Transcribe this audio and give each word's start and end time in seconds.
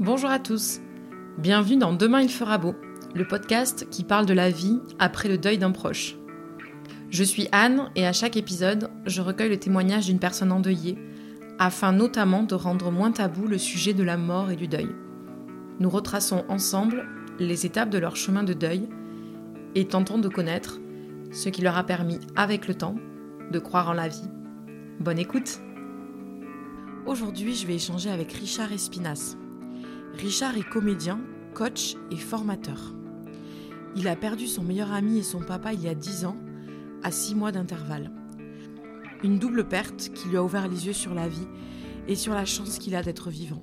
Bonjour 0.00 0.30
à 0.30 0.38
tous. 0.38 0.78
Bienvenue 1.38 1.76
dans 1.76 1.92
Demain 1.92 2.20
il 2.20 2.28
fera 2.28 2.56
beau, 2.56 2.76
le 3.16 3.26
podcast 3.26 3.88
qui 3.90 4.04
parle 4.04 4.26
de 4.26 4.32
la 4.32 4.48
vie 4.48 4.78
après 5.00 5.28
le 5.28 5.38
deuil 5.38 5.58
d'un 5.58 5.72
proche. 5.72 6.16
Je 7.10 7.24
suis 7.24 7.48
Anne 7.50 7.90
et 7.96 8.06
à 8.06 8.12
chaque 8.12 8.36
épisode, 8.36 8.90
je 9.06 9.20
recueille 9.22 9.48
le 9.48 9.58
témoignage 9.58 10.06
d'une 10.06 10.20
personne 10.20 10.52
endeuillée 10.52 10.96
afin 11.58 11.90
notamment 11.90 12.44
de 12.44 12.54
rendre 12.54 12.92
moins 12.92 13.10
tabou 13.10 13.48
le 13.48 13.58
sujet 13.58 13.92
de 13.92 14.04
la 14.04 14.16
mort 14.16 14.52
et 14.52 14.56
du 14.56 14.68
deuil. 14.68 14.88
Nous 15.80 15.90
retraçons 15.90 16.44
ensemble 16.48 17.04
les 17.40 17.66
étapes 17.66 17.90
de 17.90 17.98
leur 17.98 18.14
chemin 18.14 18.44
de 18.44 18.52
deuil 18.52 18.88
et 19.74 19.88
tentons 19.88 20.18
de 20.18 20.28
connaître 20.28 20.78
ce 21.32 21.48
qui 21.48 21.60
leur 21.60 21.76
a 21.76 21.82
permis, 21.82 22.20
avec 22.36 22.68
le 22.68 22.76
temps, 22.76 22.94
de 23.50 23.58
croire 23.58 23.88
en 23.88 23.94
la 23.94 24.06
vie. 24.06 24.30
Bonne 25.00 25.18
écoute 25.18 25.58
Aujourd'hui, 27.04 27.56
je 27.56 27.66
vais 27.66 27.74
échanger 27.74 28.10
avec 28.10 28.32
Richard 28.32 28.72
Espinas. 28.72 29.36
Richard 30.14 30.56
est 30.56 30.68
comédien, 30.68 31.20
coach 31.54 31.96
et 32.10 32.16
formateur. 32.16 32.94
Il 33.96 34.08
a 34.08 34.16
perdu 34.16 34.46
son 34.46 34.62
meilleur 34.62 34.92
ami 34.92 35.18
et 35.18 35.22
son 35.22 35.40
papa 35.40 35.72
il 35.72 35.82
y 35.82 35.88
a 35.88 35.94
10 35.94 36.24
ans, 36.24 36.36
à 37.02 37.10
6 37.10 37.34
mois 37.34 37.52
d'intervalle. 37.52 38.10
Une 39.22 39.38
double 39.38 39.68
perte 39.68 40.10
qui 40.14 40.28
lui 40.28 40.36
a 40.36 40.42
ouvert 40.42 40.68
les 40.68 40.86
yeux 40.86 40.92
sur 40.92 41.14
la 41.14 41.28
vie 41.28 41.46
et 42.06 42.14
sur 42.14 42.34
la 42.34 42.44
chance 42.44 42.78
qu'il 42.78 42.94
a 42.94 43.02
d'être 43.02 43.30
vivant. 43.30 43.62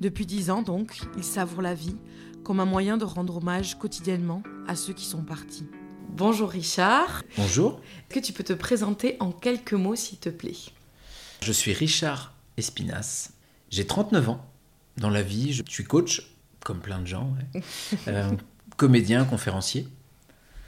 Depuis 0.00 0.26
10 0.26 0.50
ans 0.50 0.62
donc, 0.62 0.98
il 1.16 1.24
savoure 1.24 1.62
la 1.62 1.74
vie 1.74 1.96
comme 2.42 2.60
un 2.60 2.64
moyen 2.64 2.96
de 2.96 3.04
rendre 3.04 3.36
hommage 3.36 3.78
quotidiennement 3.78 4.42
à 4.66 4.76
ceux 4.76 4.94
qui 4.94 5.04
sont 5.04 5.22
partis. 5.22 5.66
Bonjour 6.08 6.48
Richard. 6.50 7.22
Bonjour. 7.36 7.80
Est-ce 8.08 8.20
que 8.20 8.24
tu 8.24 8.32
peux 8.32 8.44
te 8.44 8.52
présenter 8.52 9.16
en 9.20 9.30
quelques 9.30 9.74
mots 9.74 9.96
s'il 9.96 10.18
te 10.18 10.28
plaît? 10.28 10.56
Je 11.42 11.52
suis 11.52 11.72
Richard 11.72 12.34
Espinas. 12.56 13.30
J'ai 13.70 13.86
39 13.86 14.30
ans. 14.30 14.46
Dans 14.96 15.10
la 15.10 15.22
vie, 15.22 15.52
je 15.52 15.62
suis 15.68 15.84
coach, 15.84 16.22
comme 16.64 16.80
plein 16.80 16.98
de 16.98 17.06
gens, 17.06 17.32
ouais. 17.54 17.62
Euh, 18.08 18.30
comédien, 18.76 19.24
conférencier. 19.24 19.88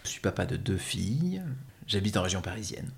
Je 0.05 0.09
suis 0.11 0.21
papa 0.21 0.47
de 0.47 0.57
deux 0.57 0.77
filles. 0.77 1.43
J'habite 1.87 2.17
en 2.17 2.23
région 2.23 2.41
parisienne. 2.41 2.91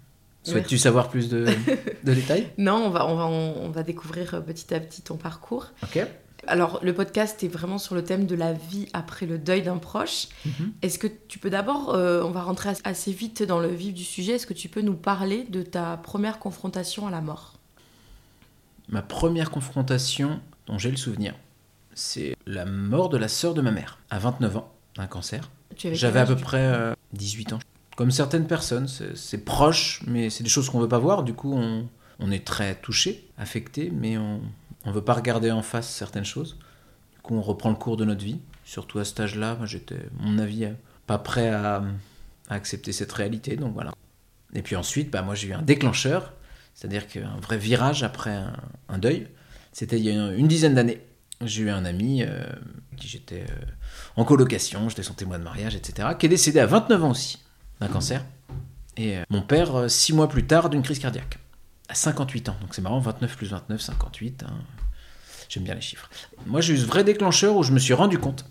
Souhaites-tu 0.42 0.76
savoir 0.78 1.08
plus 1.08 1.28
de, 1.28 1.46
de 2.04 2.14
détails? 2.14 2.50
Non, 2.58 2.74
on 2.86 2.90
va, 2.90 3.06
on, 3.06 3.16
va, 3.16 3.26
on 3.26 3.70
va 3.70 3.82
découvrir 3.82 4.34
euh, 4.34 4.40
petit 4.40 4.74
à 4.74 4.80
petit 4.80 5.00
ton 5.02 5.16
parcours. 5.16 5.68
Ok. 5.82 6.06
Alors, 6.46 6.78
le 6.82 6.92
podcast 6.92 7.42
est 7.42 7.48
vraiment 7.48 7.78
sur 7.78 7.94
le 7.94 8.04
thème 8.04 8.26
de 8.26 8.34
la 8.34 8.52
vie 8.52 8.86
après 8.92 9.24
le 9.24 9.38
deuil 9.38 9.62
d'un 9.62 9.78
proche. 9.78 10.28
Mhm. 10.44 10.72
Est-ce 10.82 10.98
que 10.98 11.06
tu 11.06 11.38
peux 11.38 11.48
d'abord, 11.48 11.94
euh, 11.94 12.22
on 12.22 12.30
va 12.30 12.42
rentrer 12.42 12.68
as- 12.68 12.80
assez 12.84 13.12
vite 13.12 13.42
dans 13.42 13.58
le 13.60 13.68
vif 13.68 13.94
du 13.94 14.04
sujet, 14.04 14.32
est-ce 14.34 14.46
que 14.46 14.52
tu 14.52 14.68
peux 14.68 14.82
nous 14.82 14.92
parler 14.96 15.44
de 15.44 15.62
ta 15.62 15.96
première 15.96 16.38
confrontation 16.38 17.06
à 17.06 17.10
la 17.10 17.22
mort? 17.22 17.54
Ma 18.90 19.00
première 19.00 19.50
confrontation 19.50 20.40
dont 20.66 20.78
j'ai 20.78 20.90
le 20.90 20.96
souvenir, 20.96 21.34
c'est 21.94 22.36
la 22.46 22.64
mort 22.64 23.08
de 23.08 23.16
la 23.16 23.28
sœur 23.28 23.54
de 23.54 23.60
ma 23.60 23.70
mère, 23.70 23.98
à 24.10 24.18
29 24.18 24.56
ans, 24.56 24.72
d'un 24.96 25.06
cancer. 25.06 25.50
J'avais 25.76 26.20
à 26.20 26.26
peu 26.26 26.36
près 26.36 26.64
euh, 26.64 26.94
18 27.12 27.54
ans. 27.54 27.58
Comme 27.96 28.10
certaines 28.10 28.46
personnes, 28.46 28.88
c'est 28.88 29.44
proche, 29.44 30.02
mais 30.06 30.28
c'est 30.30 30.42
des 30.42 30.50
choses 30.50 30.68
qu'on 30.68 30.80
veut 30.80 30.88
pas 30.88 30.98
voir. 30.98 31.22
Du 31.22 31.32
coup, 31.32 31.54
on, 31.54 31.88
on 32.18 32.30
est 32.30 32.44
très 32.44 32.74
touché, 32.74 33.28
affecté, 33.38 33.90
mais 33.94 34.18
on 34.18 34.40
ne 34.84 34.92
veut 34.92 35.04
pas 35.04 35.14
regarder 35.14 35.50
en 35.52 35.62
face 35.62 35.88
certaines 35.88 36.24
choses. 36.24 36.58
Du 37.14 37.20
coup, 37.22 37.36
on 37.36 37.42
reprend 37.42 37.70
le 37.70 37.76
cours 37.76 37.96
de 37.96 38.04
notre 38.04 38.24
vie. 38.24 38.40
Surtout 38.64 38.98
à 38.98 39.04
cet 39.04 39.20
âge-là, 39.20 39.58
j'étais, 39.64 39.96
à 39.96 40.22
mon 40.22 40.38
avis, 40.38 40.64
euh, 40.64 40.72
pas 41.06 41.18
prêt 41.18 41.50
à, 41.50 41.84
à 42.48 42.54
accepter 42.54 42.92
cette 42.92 43.12
réalité. 43.12 43.56
Donc 43.56 43.74
voilà. 43.74 43.92
Et 44.54 44.62
puis 44.62 44.74
ensuite, 44.74 45.10
bah, 45.10 45.22
moi, 45.22 45.34
j'ai 45.34 45.48
eu 45.48 45.52
un 45.52 45.62
déclencheur, 45.62 46.32
c'est-à-dire 46.74 47.06
qu'un 47.06 47.36
vrai 47.40 47.58
virage 47.58 48.02
après 48.02 48.32
un, 48.32 48.52
un 48.88 48.98
deuil. 48.98 49.28
C'était 49.74 49.98
il 49.98 50.04
y 50.04 50.10
a 50.10 50.32
une, 50.32 50.48
dizaine 50.48 50.74
d'années. 50.74 51.02
J'ai 51.42 51.64
eu 51.64 51.70
un 51.70 51.84
ami 51.84 52.22
euh, 52.22 52.46
qui 52.96 53.08
j'étais 53.08 53.42
euh, 53.42 53.64
en 54.16 54.24
colocation, 54.24 54.88
j'étais 54.88 55.02
son 55.02 55.14
témoin 55.14 55.38
de 55.38 55.44
mariage, 55.44 55.74
etc., 55.74 56.08
qui 56.18 56.26
est 56.26 56.28
décédé 56.30 56.60
à 56.60 56.66
29 56.66 57.04
ans 57.04 57.10
aussi 57.10 57.42
d'un 57.80 57.88
cancer. 57.88 58.24
Et 58.96 59.18
euh, 59.18 59.22
mon 59.30 59.42
père, 59.42 59.74
euh, 59.74 59.88
six 59.88 60.12
mois 60.12 60.28
plus 60.28 60.46
tard, 60.46 60.70
d'une 60.70 60.82
crise 60.82 61.00
cardiaque, 61.00 61.38
à 61.88 61.94
58 61.94 62.50
ans. 62.50 62.56
Donc 62.60 62.72
c'est 62.72 62.82
marrant, 62.82 63.00
29 63.00 63.36
plus 63.36 63.50
29, 63.50 63.80
58. 63.80 64.44
hein. 64.46 64.52
J'aime 65.48 65.64
bien 65.64 65.74
les 65.74 65.80
chiffres. 65.80 66.08
Moi, 66.46 66.60
j'ai 66.60 66.74
eu 66.74 66.78
ce 66.78 66.86
vrai 66.86 67.04
déclencheur 67.04 67.56
où 67.56 67.62
je 67.62 67.72
me 67.72 67.78
suis 67.78 67.94
rendu 67.94 68.18
compte 68.18 68.46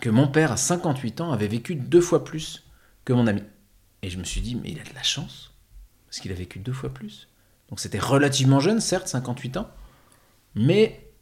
que 0.00 0.10
mon 0.10 0.28
père, 0.28 0.52
à 0.52 0.56
58 0.56 1.22
ans, 1.22 1.32
avait 1.32 1.48
vécu 1.48 1.74
deux 1.74 2.00
fois 2.00 2.24
plus 2.24 2.64
que 3.04 3.12
mon 3.12 3.26
ami. 3.26 3.42
Et 4.02 4.10
je 4.10 4.18
me 4.18 4.24
suis 4.24 4.40
dit, 4.40 4.54
mais 4.54 4.70
il 4.72 4.80
a 4.80 4.84
de 4.84 4.94
la 4.94 5.02
chance, 5.02 5.52
parce 6.06 6.20
qu'il 6.20 6.30
a 6.32 6.34
vécu 6.34 6.58
deux 6.58 6.72
fois 6.72 6.90
plus. 6.90 7.28
Donc 7.70 7.80
c'était 7.80 7.98
relativement 7.98 8.60
jeune, 8.60 8.80
certes, 8.80 9.08
58 9.08 9.56
ans, 9.56 9.70
mais 10.54 11.12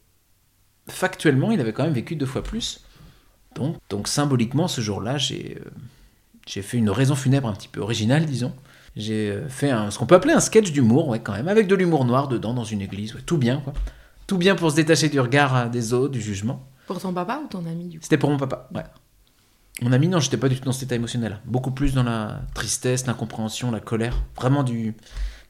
factuellement, 0.87 1.51
il 1.51 1.59
avait 1.59 1.73
quand 1.73 1.83
même 1.83 1.93
vécu 1.93 2.15
deux 2.15 2.25
fois 2.25 2.43
plus. 2.43 2.83
Donc, 3.55 3.77
donc 3.89 4.07
symboliquement, 4.07 4.67
ce 4.67 4.81
jour-là, 4.81 5.17
j'ai 5.17 5.57
euh, 5.59 5.69
j'ai 6.47 6.61
fait 6.61 6.77
une 6.77 6.89
raison 6.89 7.15
funèbre 7.15 7.47
un 7.47 7.53
petit 7.53 7.67
peu 7.67 7.81
originale, 7.81 8.25
disons. 8.25 8.53
J'ai 8.95 9.29
euh, 9.29 9.47
fait 9.47 9.69
un, 9.69 9.91
ce 9.91 9.99
qu'on 9.99 10.05
peut 10.05 10.15
appeler 10.15 10.33
un 10.33 10.39
sketch 10.39 10.71
d'humour, 10.71 11.07
ouais, 11.07 11.19
quand 11.19 11.33
même, 11.33 11.47
avec 11.47 11.67
de 11.67 11.75
l'humour 11.75 12.05
noir 12.05 12.27
dedans, 12.27 12.53
dans 12.53 12.63
une 12.63 12.81
église, 12.81 13.13
ouais, 13.15 13.21
tout 13.25 13.37
bien, 13.37 13.61
quoi. 13.61 13.73
Tout 14.27 14.37
bien 14.37 14.55
pour 14.55 14.71
se 14.71 14.75
détacher 14.75 15.09
du 15.09 15.19
regard 15.19 15.55
euh, 15.55 15.69
des 15.69 15.93
autres, 15.93 16.13
du 16.13 16.21
jugement. 16.21 16.65
Pour 16.87 16.99
ton 16.99 17.13
papa 17.13 17.41
ou 17.43 17.47
ton 17.47 17.65
ami 17.65 17.87
du 17.87 17.99
coup? 17.99 18.03
C'était 18.03 18.17
pour 18.17 18.29
mon 18.29 18.37
papa, 18.37 18.69
ouais. 18.73 18.83
Mon 19.81 19.93
ami, 19.93 20.07
non, 20.07 20.19
j'étais 20.19 20.37
pas 20.37 20.49
du 20.49 20.57
tout 20.57 20.65
dans 20.65 20.71
cet 20.71 20.83
état 20.83 20.95
émotionnel. 20.95 21.39
Beaucoup 21.45 21.71
plus 21.71 21.93
dans 21.93 22.03
la 22.03 22.41
tristesse, 22.53 23.07
l'incompréhension, 23.07 23.71
la 23.71 23.79
colère. 23.79 24.15
Vraiment 24.35 24.63
du, 24.63 24.93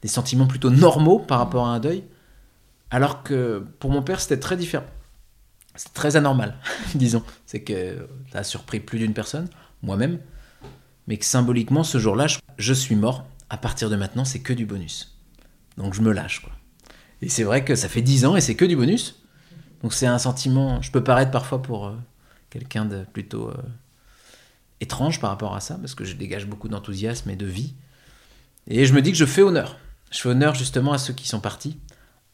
des 0.00 0.08
sentiments 0.08 0.46
plutôt 0.46 0.70
normaux 0.70 1.18
par 1.18 1.38
rapport 1.38 1.66
à 1.66 1.74
un 1.74 1.80
deuil. 1.80 2.04
Alors 2.92 3.22
que 3.22 3.64
pour 3.80 3.90
mon 3.90 4.02
père, 4.02 4.20
c'était 4.20 4.38
très 4.38 4.56
différent. 4.56 4.84
C'est 5.74 5.94
très 5.94 6.16
anormal, 6.16 6.58
disons. 6.94 7.24
C'est 7.46 7.62
que 7.62 8.06
ça 8.30 8.40
a 8.40 8.44
surpris 8.44 8.80
plus 8.80 8.98
d'une 8.98 9.14
personne, 9.14 9.48
moi-même. 9.82 10.20
Mais 11.08 11.16
que 11.16 11.24
symboliquement, 11.24 11.84
ce 11.84 11.98
jour-là, 11.98 12.26
je, 12.58 12.72
suis 12.74 12.94
mort. 12.94 13.26
À 13.48 13.56
partir 13.56 13.88
de 13.88 13.96
maintenant, 13.96 14.26
c'est 14.26 14.40
que 14.40 14.52
du 14.52 14.66
bonus. 14.66 15.18
Donc 15.78 15.94
je 15.94 16.02
me 16.02 16.12
lâche, 16.12 16.40
quoi. 16.40 16.52
Et 17.22 17.28
c'est 17.28 17.44
vrai 17.44 17.64
que 17.64 17.74
ça 17.74 17.88
fait 17.88 18.02
10 18.02 18.26
ans 18.26 18.36
et 18.36 18.40
c'est 18.42 18.56
que 18.56 18.64
du 18.64 18.76
bonus. 18.76 19.22
Donc 19.82 19.94
c'est 19.94 20.06
un 20.06 20.18
sentiment, 20.18 20.82
je 20.82 20.90
peux 20.90 21.02
paraître 21.02 21.30
parfois 21.30 21.62
pour 21.62 21.86
euh, 21.86 21.96
quelqu'un 22.50 22.84
de 22.84 23.04
plutôt 23.12 23.48
euh, 23.48 23.56
étrange 24.80 25.18
par 25.18 25.30
rapport 25.30 25.54
à 25.54 25.60
ça, 25.60 25.76
parce 25.76 25.94
que 25.94 26.04
je 26.04 26.14
dégage 26.14 26.46
beaucoup 26.46 26.68
d'enthousiasme 26.68 27.30
et 27.30 27.36
de 27.36 27.46
vie. 27.46 27.74
Et 28.66 28.84
je 28.84 28.92
me 28.92 29.00
dis 29.00 29.12
que 29.12 29.18
je 29.18 29.24
fais 29.24 29.42
honneur. 29.42 29.78
Je 30.10 30.20
fais 30.20 30.28
honneur 30.28 30.54
justement 30.54 30.92
à 30.92 30.98
ceux 30.98 31.14
qui 31.14 31.26
sont 31.26 31.40
partis, 31.40 31.78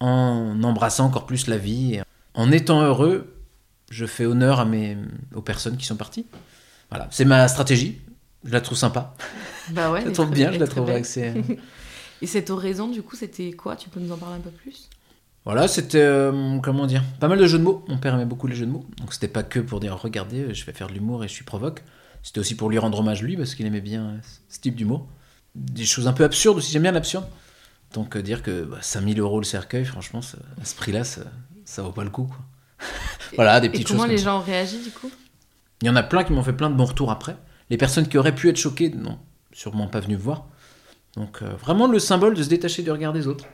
en 0.01 0.63
embrassant 0.63 1.07
encore 1.07 1.27
plus 1.27 1.47
la 1.47 1.59
vie. 1.59 2.01
En 2.35 2.53
étant 2.53 2.83
heureux, 2.83 3.35
je 3.91 4.07
fais 4.07 4.25
honneur 4.25 4.61
à 4.61 4.65
mes, 4.65 4.97
aux 5.35 5.43
personnes 5.43 5.77
qui 5.77 5.87
sont 5.87 5.97
parties. 5.97 6.27
Voilà, 6.91 7.09
c'est 7.11 7.25
ma 7.25 7.49
stratégie. 7.49 8.01
Je 8.45 8.53
la 8.53 8.61
trouve 8.61 8.79
sympa. 8.79 9.15
Bah 9.71 9.91
ouais. 9.91 10.01
je 10.03 10.07
la 10.07 10.13
trouve 10.13 10.31
bien, 10.31 10.53
je 10.53 10.59
la 10.59 10.67
très 10.67 10.81
trouve 10.81 11.03
c'est... 11.03 11.35
Et 12.23 12.27
cette 12.27 12.51
oraison, 12.51 12.89
du 12.89 13.03
coup, 13.03 13.15
c'était 13.15 13.53
quoi? 13.53 13.77
Tu 13.77 13.89
peux 13.89 14.01
nous 14.01 14.11
en 14.11 14.17
parler 14.17 14.37
un 14.37 14.41
peu 14.41 14.51
plus? 14.51 14.89
Voilà, 15.45 15.69
c'était, 15.69 16.03
euh, 16.03 16.59
comment 16.61 16.87
dire, 16.87 17.03
pas 17.21 17.29
mal 17.29 17.39
de 17.39 17.47
jeux 17.47 17.59
de 17.59 17.63
mots. 17.63 17.85
Mon 17.89 17.99
père 17.99 18.15
aimait 18.15 18.25
beaucoup 18.25 18.49
les 18.49 18.57
jeux 18.57 18.67
de 18.67 18.71
mots. 18.71 18.85
Donc 18.99 19.13
c'était 19.13 19.29
pas 19.29 19.45
que 19.45 19.61
pour 19.61 19.81
dire, 19.81 19.97
regardez, 19.97 20.53
je 20.53 20.65
vais 20.67 20.73
faire 20.73 20.89
de 20.89 20.95
l'humour 20.95 21.25
et 21.25 21.29
je 21.29 21.33
suis 21.33 21.45
provoque. 21.45 21.85
C'était 22.23 22.41
aussi 22.41 22.57
pour 22.57 22.69
lui 22.69 22.79
rendre 22.79 22.99
hommage 22.99 23.23
lui, 23.23 23.37
parce 23.37 23.55
qu'il 23.55 23.65
aimait 23.67 23.81
bien 23.81 24.17
ce 24.49 24.59
type 24.59 24.75
d'humour. 24.75 25.07
Des 25.55 25.85
choses 25.85 26.09
un 26.09 26.13
peu 26.13 26.25
absurdes 26.25 26.59
aussi, 26.59 26.73
j'aime 26.73 26.83
bien 26.83 26.93
l'absurde. 26.93 27.27
Donc 27.94 28.16
euh, 28.16 28.22
dire 28.22 28.43
que 28.43 28.65
bah, 28.65 28.78
5000 28.81 29.19
euros 29.21 29.38
le 29.41 29.44
cercueil, 29.44 29.84
franchement, 29.84 30.22
ça- 30.22 30.38
à 30.60 30.65
ce 30.65 30.75
prix-là, 30.75 31.04
ça, 31.04 31.22
ça 31.65 31.82
vaut 31.82 31.93
pas 31.93 32.04
le 32.04 32.10
coup. 32.10 32.25
Quoi. 32.25 32.38
voilà, 33.37 33.60
des 33.60 33.69
Et 33.69 33.71
petites 33.71 33.88
comment 33.88 34.03
choses. 34.03 34.10
les 34.10 34.19
gens 34.19 34.38
ont 34.38 34.43
réagi 34.44 34.78
du 34.82 34.91
coup? 34.91 35.10
Il 35.82 35.87
y 35.87 35.91
en 35.91 35.97
a 35.97 36.03
plein 36.03 36.25
qui 36.25 36.32
m'ont 36.32 36.43
fait 36.43 36.53
plein 36.53 36.71
de 36.71 36.75
bons 36.75 36.84
retours 36.87 37.10
après. 37.10 37.37
Les 37.71 37.76
personnes 37.76 38.09
qui 38.09 38.19
auraient 38.19 38.34
pu 38.34 38.49
être 38.49 38.56
choquées, 38.56 38.91
non, 38.91 39.19
sûrement 39.53 39.87
pas 39.88 40.00
venues 40.00 40.16
me 40.16 40.22
voir. 40.22 40.47
Donc 41.16 41.43
euh, 41.43 41.49
vraiment 41.56 41.87
le 41.87 41.99
symbole 41.99 42.34
de 42.34 42.43
se 42.43 42.49
détacher 42.49 42.82
du 42.82 42.91
regard 42.91 43.12
des 43.12 43.26
autres. 43.26 43.47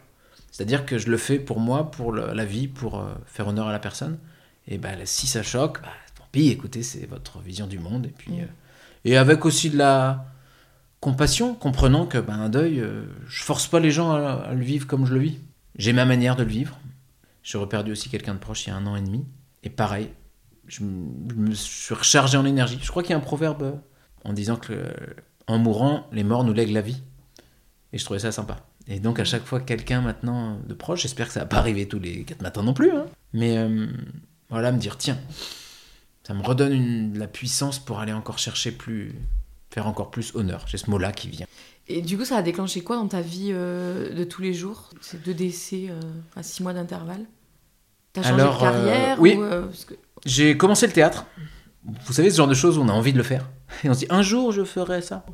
C'est-à-dire 0.51 0.87
que 0.87 0.99
je 0.99 1.11
le 1.11 1.17
fais 1.17 1.39
pour 1.39 1.59
moi, 1.61 1.91
pour 1.91 2.13
le- 2.13 2.33
la 2.33 2.45
vie, 2.45 2.69
pour 2.69 2.99
euh, 3.01 3.13
faire 3.27 3.49
honneur 3.49 3.69
à 3.69 3.73
la 3.73 3.79
personne. 3.79 4.19
Et 4.69 4.79
bah, 4.79 4.91
si 5.05 5.27
ça 5.27 5.43
choque, 5.43 5.81
bah, 5.83 5.89
tant 6.17 6.25
pis, 6.33 6.49
écoutez, 6.49 6.83
c'est 6.83 7.07
votre 7.07 7.41
vision 7.41 7.67
du 7.67 7.79
monde. 7.79 8.07
Et, 8.07 8.15
puis, 8.17 8.33
Mm. 8.33 8.41
euh, 8.43 8.47
et 9.05 9.17
avec 9.17 9.45
aussi 9.45 9.69
de 9.71 9.77
la 9.79 10.25
compassion, 11.05 11.55
comprenant 11.55 12.07
que 12.07 12.17
bah, 12.17 12.33
un 12.33 12.49
deuil, 12.49 12.81
euh, 12.81 13.05
je 13.27 13.43
force 13.43 13.67
pas 13.67 13.79
les 13.79 13.91
gens 13.91 14.13
à, 14.13 14.55
le 14.55 14.65
vivre 14.65 14.87
comme 14.87 15.05
je 15.05 15.13
le 15.13 15.21
vis. 15.21 15.39
J'ai 15.77 15.93
ma 15.93 16.07
manière 16.07 16.35
de 16.35 16.45
le 16.45 16.49
vivre. 16.49 16.79
J'ai 17.43 17.59
reperdu 17.59 17.93
aussi 17.93 18.09
quelqu'un 18.09 18.33
de 18.33 18.39
proche 18.39 18.67
il 18.67 18.71
y 18.71 18.73
a 18.73 18.77
un 18.77 18.87
an 18.87 18.97
et 18.97 19.03
demi. 19.03 19.27
Et 19.65 19.69
pareil, 19.69 20.09
je 20.67 20.83
me, 20.83 21.53
suis 21.53 21.95
rechargé 21.95 22.39
en 22.39 22.47
énergie. 22.47 22.79
Je 22.81 22.89
crois 22.89 23.03
qu'il 23.03 23.11
y 23.11 23.15
a 23.15 23.19
un 23.19 23.21
proverbe 23.21 23.63
euh, 23.63 23.73
en 24.25 24.33
disant 24.33 24.57
que 24.57 24.73
euh, 24.73 24.95
en 25.47 25.59
mourant, 25.59 26.07
les 26.11 26.25
morts 26.25 26.43
nous 26.43 26.55
lèguent 26.55 26.73
la 26.73 26.81
vie. 26.81 27.03
Et 27.93 27.99
je 27.99 28.05
trouvais 28.07 28.21
ça 28.21 28.33
sympa. 28.33 28.65
Et 28.89 28.99
donc 28.99 29.21
à 29.21 29.25
chaque 29.25 29.45
fois 29.45 29.61
que 29.61 29.67
quelqu'un 29.67 30.01
maintenant 30.01 30.59
de 30.67 30.73
proche, 30.73 31.03
j'espère 31.03 31.27
que 31.27 31.35
ça 31.35 31.41
va 31.41 31.47
pas 31.47 31.59
arriver 31.59 31.87
tous 31.87 31.99
les 31.99 32.25
quatre 32.25 32.41
matins 32.41 32.63
non 32.63 32.73
plus, 32.73 32.91
hein. 32.91 33.07
mais 33.35 33.59
euh, 33.59 33.87
voilà, 34.49 34.73
me 34.73 34.79
dire 34.79 34.97
tiens, 34.97 35.19
ça 36.23 36.33
me 36.33 36.43
redonne 36.43 36.73
une, 36.73 37.19
la 37.19 37.27
puissance 37.27 37.79
pour 37.79 38.01
aller 38.01 38.13
encore 38.13 38.39
chercher 38.39 38.73
plus, 38.73 39.15
faire 39.75 39.87
encore 39.89 40.11
plus 40.11 40.35
honneur. 40.37 40.65
J'ai 40.69 40.79
ce 40.79 40.89
mot-là 40.89 41.11
qui 41.13 41.29
vient. 41.29 41.47
Et 41.89 42.01
du 42.01 42.17
coup, 42.17 42.25
ça 42.25 42.37
a 42.37 42.43
déclenché 42.43 42.81
quoi 42.83 42.97
dans 42.97 43.09
ta 43.09 43.21
vie 43.21 43.51
euh, 43.53 44.15
de 44.15 44.25
tous 44.25 44.41
les 44.41 44.55
jours 44.55 44.89
Ces 45.01 45.19
deux 45.19 45.35
décès 45.35 45.89
euh, 45.91 46.01
à 46.37 46.43
six 46.43 46.63
mois 46.63 46.73
d'intervalle? 46.73 47.25
T'as 48.13 48.23
changé 48.23 48.35
Alors, 48.35 48.61
de 48.61 48.67
euh, 48.67 48.71
carrière 48.71 49.21
oui. 49.21 49.35
ou, 49.35 49.43
euh, 49.43 49.67
parce 49.67 49.85
que- 49.85 49.95
J'ai 50.25 50.57
commencé 50.57 50.87
le 50.87 50.93
théâtre. 50.93 51.27
Vous 52.07 52.13
savez, 52.13 52.31
ce 52.31 52.37
genre 52.37 52.47
de 52.49 52.55
choses 52.55 52.79
où 52.79 52.83
on 52.83 52.89
a 52.89 52.93
envie 52.93 53.13
de 53.13 53.19
le 53.19 53.25
faire. 53.25 53.51
Et 53.83 53.91
on 53.91 53.95
se 53.95 53.99
dit, 54.01 54.07
un 54.09 54.23
jour, 54.23 54.53
je 54.53 54.65
ferai 54.65 55.03
ça. 55.03 55.27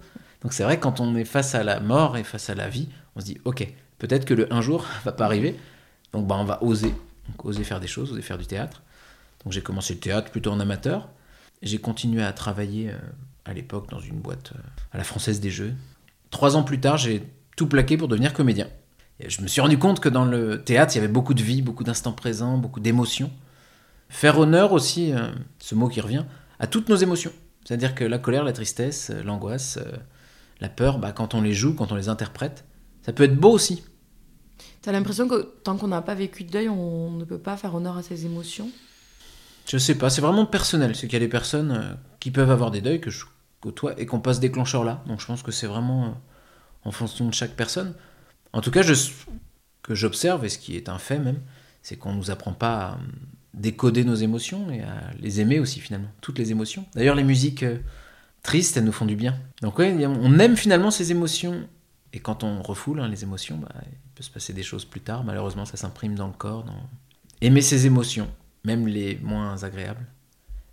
Donc 0.43 0.55
c'est 0.55 0.65
vrai, 0.65 0.81
quand 0.81 1.01
on 1.01 1.15
est 1.17 1.27
face 1.27 1.55
à 1.55 1.63
la 1.63 1.79
mort 1.81 2.17
et 2.17 2.25
face 2.25 2.49
à 2.49 2.55
la 2.55 2.69
vie, 2.69 2.89
on 3.15 3.21
se 3.21 3.27
dit, 3.27 3.39
ok, 3.45 3.69
peut-être 3.99 4.25
que 4.25 4.33
le 4.35 4.53
un 4.53 4.63
jour 4.63 4.87
va 5.05 5.13
pas 5.13 5.27
arriver. 5.27 5.55
Donc 6.13 6.27
bah, 6.27 6.37
on 6.39 6.45
va 6.45 6.63
oser. 6.63 6.95
Donc 7.29 7.45
oser 7.45 7.63
faire 7.63 7.79
des 7.79 7.87
choses, 7.87 8.11
oser 8.13 8.23
faire 8.23 8.39
du 8.39 8.47
théâtre. 8.47 8.83
Donc 9.45 9.53
j'ai 9.53 9.61
commencé 9.63 9.93
le 9.95 10.01
théâtre 10.01 10.31
plutôt 10.31 10.51
en 10.51 10.59
amateur. 10.59 11.09
J'ai 11.63 11.79
continué 11.79 12.23
à 12.23 12.33
travailler 12.33 12.89
euh, 12.89 12.95
à 13.45 13.53
l'époque 13.53 13.89
dans 13.91 14.01
une 14.01 14.19
boîte 14.21 14.53
euh, 14.55 14.61
à 14.93 14.99
la 14.99 15.05
Française 15.05 15.41
des 15.41 15.51
Jeux. 15.51 15.75
Trois 16.31 16.57
ans 16.57 16.63
plus 16.63 16.81
tard, 16.81 16.97
j'ai 16.97 17.23
tout 17.57 17.67
plaqué 17.67 17.97
pour 17.97 18.09
devenir 18.09 18.33
comédien. 18.33 18.69
Et 19.19 19.29
je 19.29 19.43
me 19.43 19.49
suis 19.49 19.61
rendu 19.61 19.79
compte 19.79 20.01
que 20.01 20.09
dans 20.09 20.25
le 20.25 20.63
théâtre, 20.63 20.95
il 20.95 20.99
y 20.99 20.99
avait 20.99 21.13
beaucoup 21.13 21.35
de 21.35 21.43
vie, 21.43 21.63
beaucoup 21.63 21.85
d'instants 21.85 22.13
présents, 22.13 22.57
beaucoup 22.57 22.81
d'émotions. 22.81 23.31
Faire 24.09 24.39
honneur 24.39 24.73
aussi, 24.73 25.13
euh, 25.13 25.31
ce 25.59 25.75
mot 25.75 25.89
qui 25.89 26.01
revient, 26.01 26.25
à 26.59 26.67
toutes 26.67 26.89
nos 26.89 26.97
émotions. 26.97 27.33
C'est-à-dire 27.65 27.95
que 27.95 28.05
la 28.05 28.19
colère, 28.19 28.45
la 28.45 28.53
tristesse, 28.53 29.11
euh, 29.11 29.23
l'angoisse, 29.23 29.79
la 30.61 30.69
peur, 30.69 30.99
bah, 30.99 31.13
quand 31.13 31.35
on 31.35 31.43
les 31.43 31.53
joue, 31.53 31.75
quand 31.75 31.93
on 31.93 31.97
les 31.97 32.09
interprète, 32.09 32.65
ça 33.03 33.13
peut 33.13 33.25
être 33.25 33.37
beau 33.37 33.51
aussi. 33.51 33.85
T'as 34.83 34.93
l'impression 34.93 35.29
que 35.29 35.43
tant 35.63 35.77
qu'on 35.77 35.89
n'a 35.89 36.01
pas 36.03 36.15
vécu 36.15 36.45
de 36.45 36.51
deuil, 36.51 36.69
on 36.69 37.11
ne 37.11 37.25
peut 37.25 37.39
pas 37.39 37.57
faire 37.57 37.75
honneur 37.75 37.97
à 37.99 38.03
ses 38.03 38.25
émotions? 38.25 38.71
Je 39.67 39.79
sais 39.79 39.95
pas, 39.97 40.11
c'est 40.11 40.21
vraiment 40.21 40.47
personnel. 40.47 40.95
C'est 40.97 41.07
qu'il 41.07 41.15
y 41.15 41.23
a 41.23 41.25
des 41.25 41.29
personnes 41.29 41.71
euh, 41.73 41.95
qui 42.19 42.31
peuvent 42.31 42.51
avoir 42.51 42.71
des 42.71 42.81
deuils 42.81 43.01
que 43.01 43.11
je 43.11 43.25
côtoie 43.61 43.99
et 44.01 44.07
qu'on 44.07 44.21
passe 44.21 44.41
déclencheur 44.41 44.85
là. 44.85 45.03
Donc 45.07 45.21
je 45.21 45.27
pense 45.27 45.43
que 45.43 45.53
c'est 45.53 45.67
vraiment 45.67 46.07
euh, 46.07 46.11
en 46.85 46.91
fonction 46.91 47.29
de 47.29 47.35
chaque 47.35 47.55
personne. 47.57 47.95
En 48.53 48.61
tout 48.63 48.71
cas, 48.71 48.83
je, 48.83 48.95
que 49.83 49.95
j'observe, 49.95 50.45
et 50.45 50.49
ce 50.49 50.59
qui 50.59 50.77
est 50.77 50.89
un 50.89 50.99
fait 50.99 51.19
même, 51.19 51.41
c'est 51.83 51.97
qu'on 51.97 52.13
nous 52.15 52.31
apprend 52.31 52.53
pas 52.53 52.79
à 52.79 52.93
euh, 52.95 52.97
décoder 53.55 54.05
nos 54.05 54.15
émotions 54.17 54.71
et 54.71 54.83
à 54.83 55.11
les 55.21 55.41
aimer 55.41 55.61
aussi 55.61 55.81
finalement. 55.81 56.09
Toutes 56.21 56.39
les 56.39 56.51
émotions. 56.51 56.85
D'ailleurs, 56.95 57.15
les 57.15 57.25
musiques 57.25 57.63
euh, 57.63 57.79
tristes, 58.43 58.77
elles 58.77 58.85
nous 58.85 58.93
font 58.93 59.07
du 59.07 59.17
bien. 59.17 59.39
Donc 59.63 59.79
a- 59.79 59.85
on 59.85 60.39
aime 60.39 60.57
finalement 60.57 60.91
ces 60.91 61.11
émotions. 61.13 61.69
Et 62.13 62.19
quand 62.19 62.43
on 62.43 62.61
refoule 62.61 62.99
hein, 63.01 63.07
les 63.09 63.23
émotions, 63.23 63.59
bah, 63.59 63.69
il 63.87 63.99
peut 64.17 64.25
se 64.25 64.31
passer 64.31 64.53
des 64.53 64.65
choses 64.65 64.85
plus 64.85 65.01
tard. 65.01 65.23
Malheureusement, 65.23 65.65
ça 65.65 65.77
s'imprime 65.77 66.17
dans 66.17 66.27
le 66.27 66.33
corps. 66.33 66.65
Aimer 67.41 67.61
ses 67.63 67.87
émotions, 67.87 68.29
même 68.65 68.87
les 68.87 69.19
moins 69.23 69.63
agréables. 69.63 70.07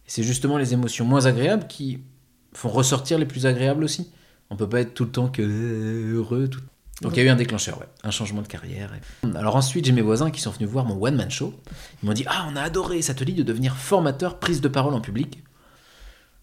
C'est 0.06 0.24
justement 0.24 0.58
les 0.58 0.74
émotions 0.74 1.06
moins 1.06 1.26
agréables 1.26 1.68
qui 1.68 2.00
font 2.54 2.70
ressortir 2.70 3.18
les 3.20 3.26
plus 3.26 3.46
agréables 3.46 3.84
aussi. 3.84 4.12
On 4.50 4.56
peut 4.56 4.70
pas 4.70 4.82
être 4.82 4.94
tout 4.94 5.04
le 5.06 5.12
temps 5.12 5.28
que 5.28 5.42
heureux. 6.14 6.48
Tout... 6.48 6.62
Donc 7.02 7.14
il 7.14 7.18
y 7.18 7.22
a 7.22 7.26
eu 7.26 7.30
un 7.30 7.36
déclencheur, 7.36 7.80
un 8.04 8.12
changement 8.12 8.42
de 8.42 8.48
carrière. 8.48 8.92
et- 9.24 9.38
Alors 9.38 9.56
ensuite, 9.58 9.86
j'ai 9.86 9.92
mes 9.92 10.02
voisins 10.02 10.32
qui 10.32 10.40
sont 10.42 10.52
venus 10.52 10.70
voir 10.70 10.86
mon 10.86 10.96
one-man 11.04 11.30
show. 11.30 11.54
Ils 12.02 12.06
m'ont 12.08 12.14
dit 12.14 12.24
Ah, 12.28 12.48
on 12.52 12.56
a 12.56 12.62
adoré, 12.62 13.02
ça 13.02 13.14
te 13.14 13.24
dit 13.24 13.34
de 13.34 13.44
devenir 13.44 13.76
formateur 13.76 14.40
prise 14.40 14.62
de 14.62 14.68
parole 14.70 14.94
en 14.94 15.02
public. 15.02 15.44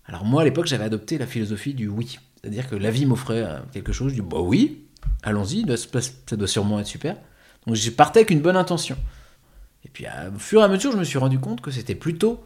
Alors 0.06 0.24
moi, 0.24 0.42
à 0.42 0.44
l'époque, 0.44 0.66
j'avais 0.66 0.84
adopté 0.84 1.16
la 1.18 1.26
philosophie 1.26 1.72
du 1.74 1.88
oui. 1.88 2.18
C'est-à-dire 2.42 2.68
que 2.68 2.76
la 2.76 2.90
vie 2.90 3.06
m'offrait 3.06 3.42
euh, 3.42 3.58
quelque 3.72 3.92
chose, 3.92 4.10
je 4.10 4.16
dis 4.20 4.20
Bah 4.28 4.40
oui, 4.40 4.84
allons-y, 5.22 5.64
ça 6.26 6.36
doit 6.36 6.46
sûrement 6.48 6.78
être 6.80 6.86
super. 6.86 7.16
Donc 7.66 7.76
j'ai 7.76 7.90
partais 7.90 8.20
avec 8.20 8.30
une 8.30 8.40
bonne 8.42 8.56
intention. 8.58 8.96
Et 9.84 9.88
puis 9.88 10.06
au 10.34 10.38
fur 10.38 10.60
et 10.60 10.64
à 10.64 10.68
mesure, 10.68 10.92
je 10.92 10.96
me 10.96 11.04
suis 11.04 11.18
rendu 11.18 11.38
compte 11.38 11.60
que 11.60 11.70
c'était 11.70 11.94
plutôt 11.94 12.44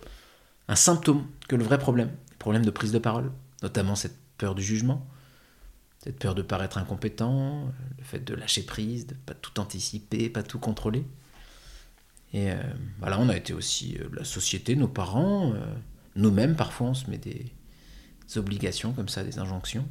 un 0.68 0.76
symptôme 0.76 1.26
que 1.48 1.56
le 1.56 1.64
vrai 1.64 1.78
problème. 1.78 2.10
Le 2.30 2.36
problème 2.38 2.64
de 2.64 2.70
prise 2.70 2.92
de 2.92 2.98
parole, 2.98 3.30
notamment 3.62 3.94
cette 3.94 4.16
peur 4.36 4.54
du 4.54 4.62
jugement, 4.62 5.06
cette 5.98 6.18
peur 6.18 6.34
de 6.34 6.42
paraître 6.42 6.78
incompétent, 6.78 7.72
le 7.98 8.04
fait 8.04 8.20
de 8.20 8.34
lâcher 8.34 8.62
prise, 8.62 9.06
de 9.06 9.14
pas 9.14 9.34
tout 9.34 9.58
anticiper, 9.60 10.28
pas 10.28 10.42
tout 10.42 10.58
contrôler. 10.58 11.04
Et 12.32 12.50
euh, 12.50 12.56
voilà, 13.00 13.18
on 13.18 13.28
a 13.28 13.36
été 13.36 13.54
aussi 13.54 13.96
euh, 13.98 14.08
la 14.12 14.24
société, 14.24 14.76
nos 14.76 14.88
parents, 14.88 15.52
euh, 15.54 15.74
nous-mêmes, 16.14 16.56
parfois 16.56 16.88
on 16.88 16.94
se 16.94 17.10
met 17.10 17.18
des, 17.18 17.46
des 18.28 18.38
obligations 18.38 18.92
comme 18.92 19.08
ça, 19.08 19.24
des 19.24 19.38
injonctions. 19.38 19.86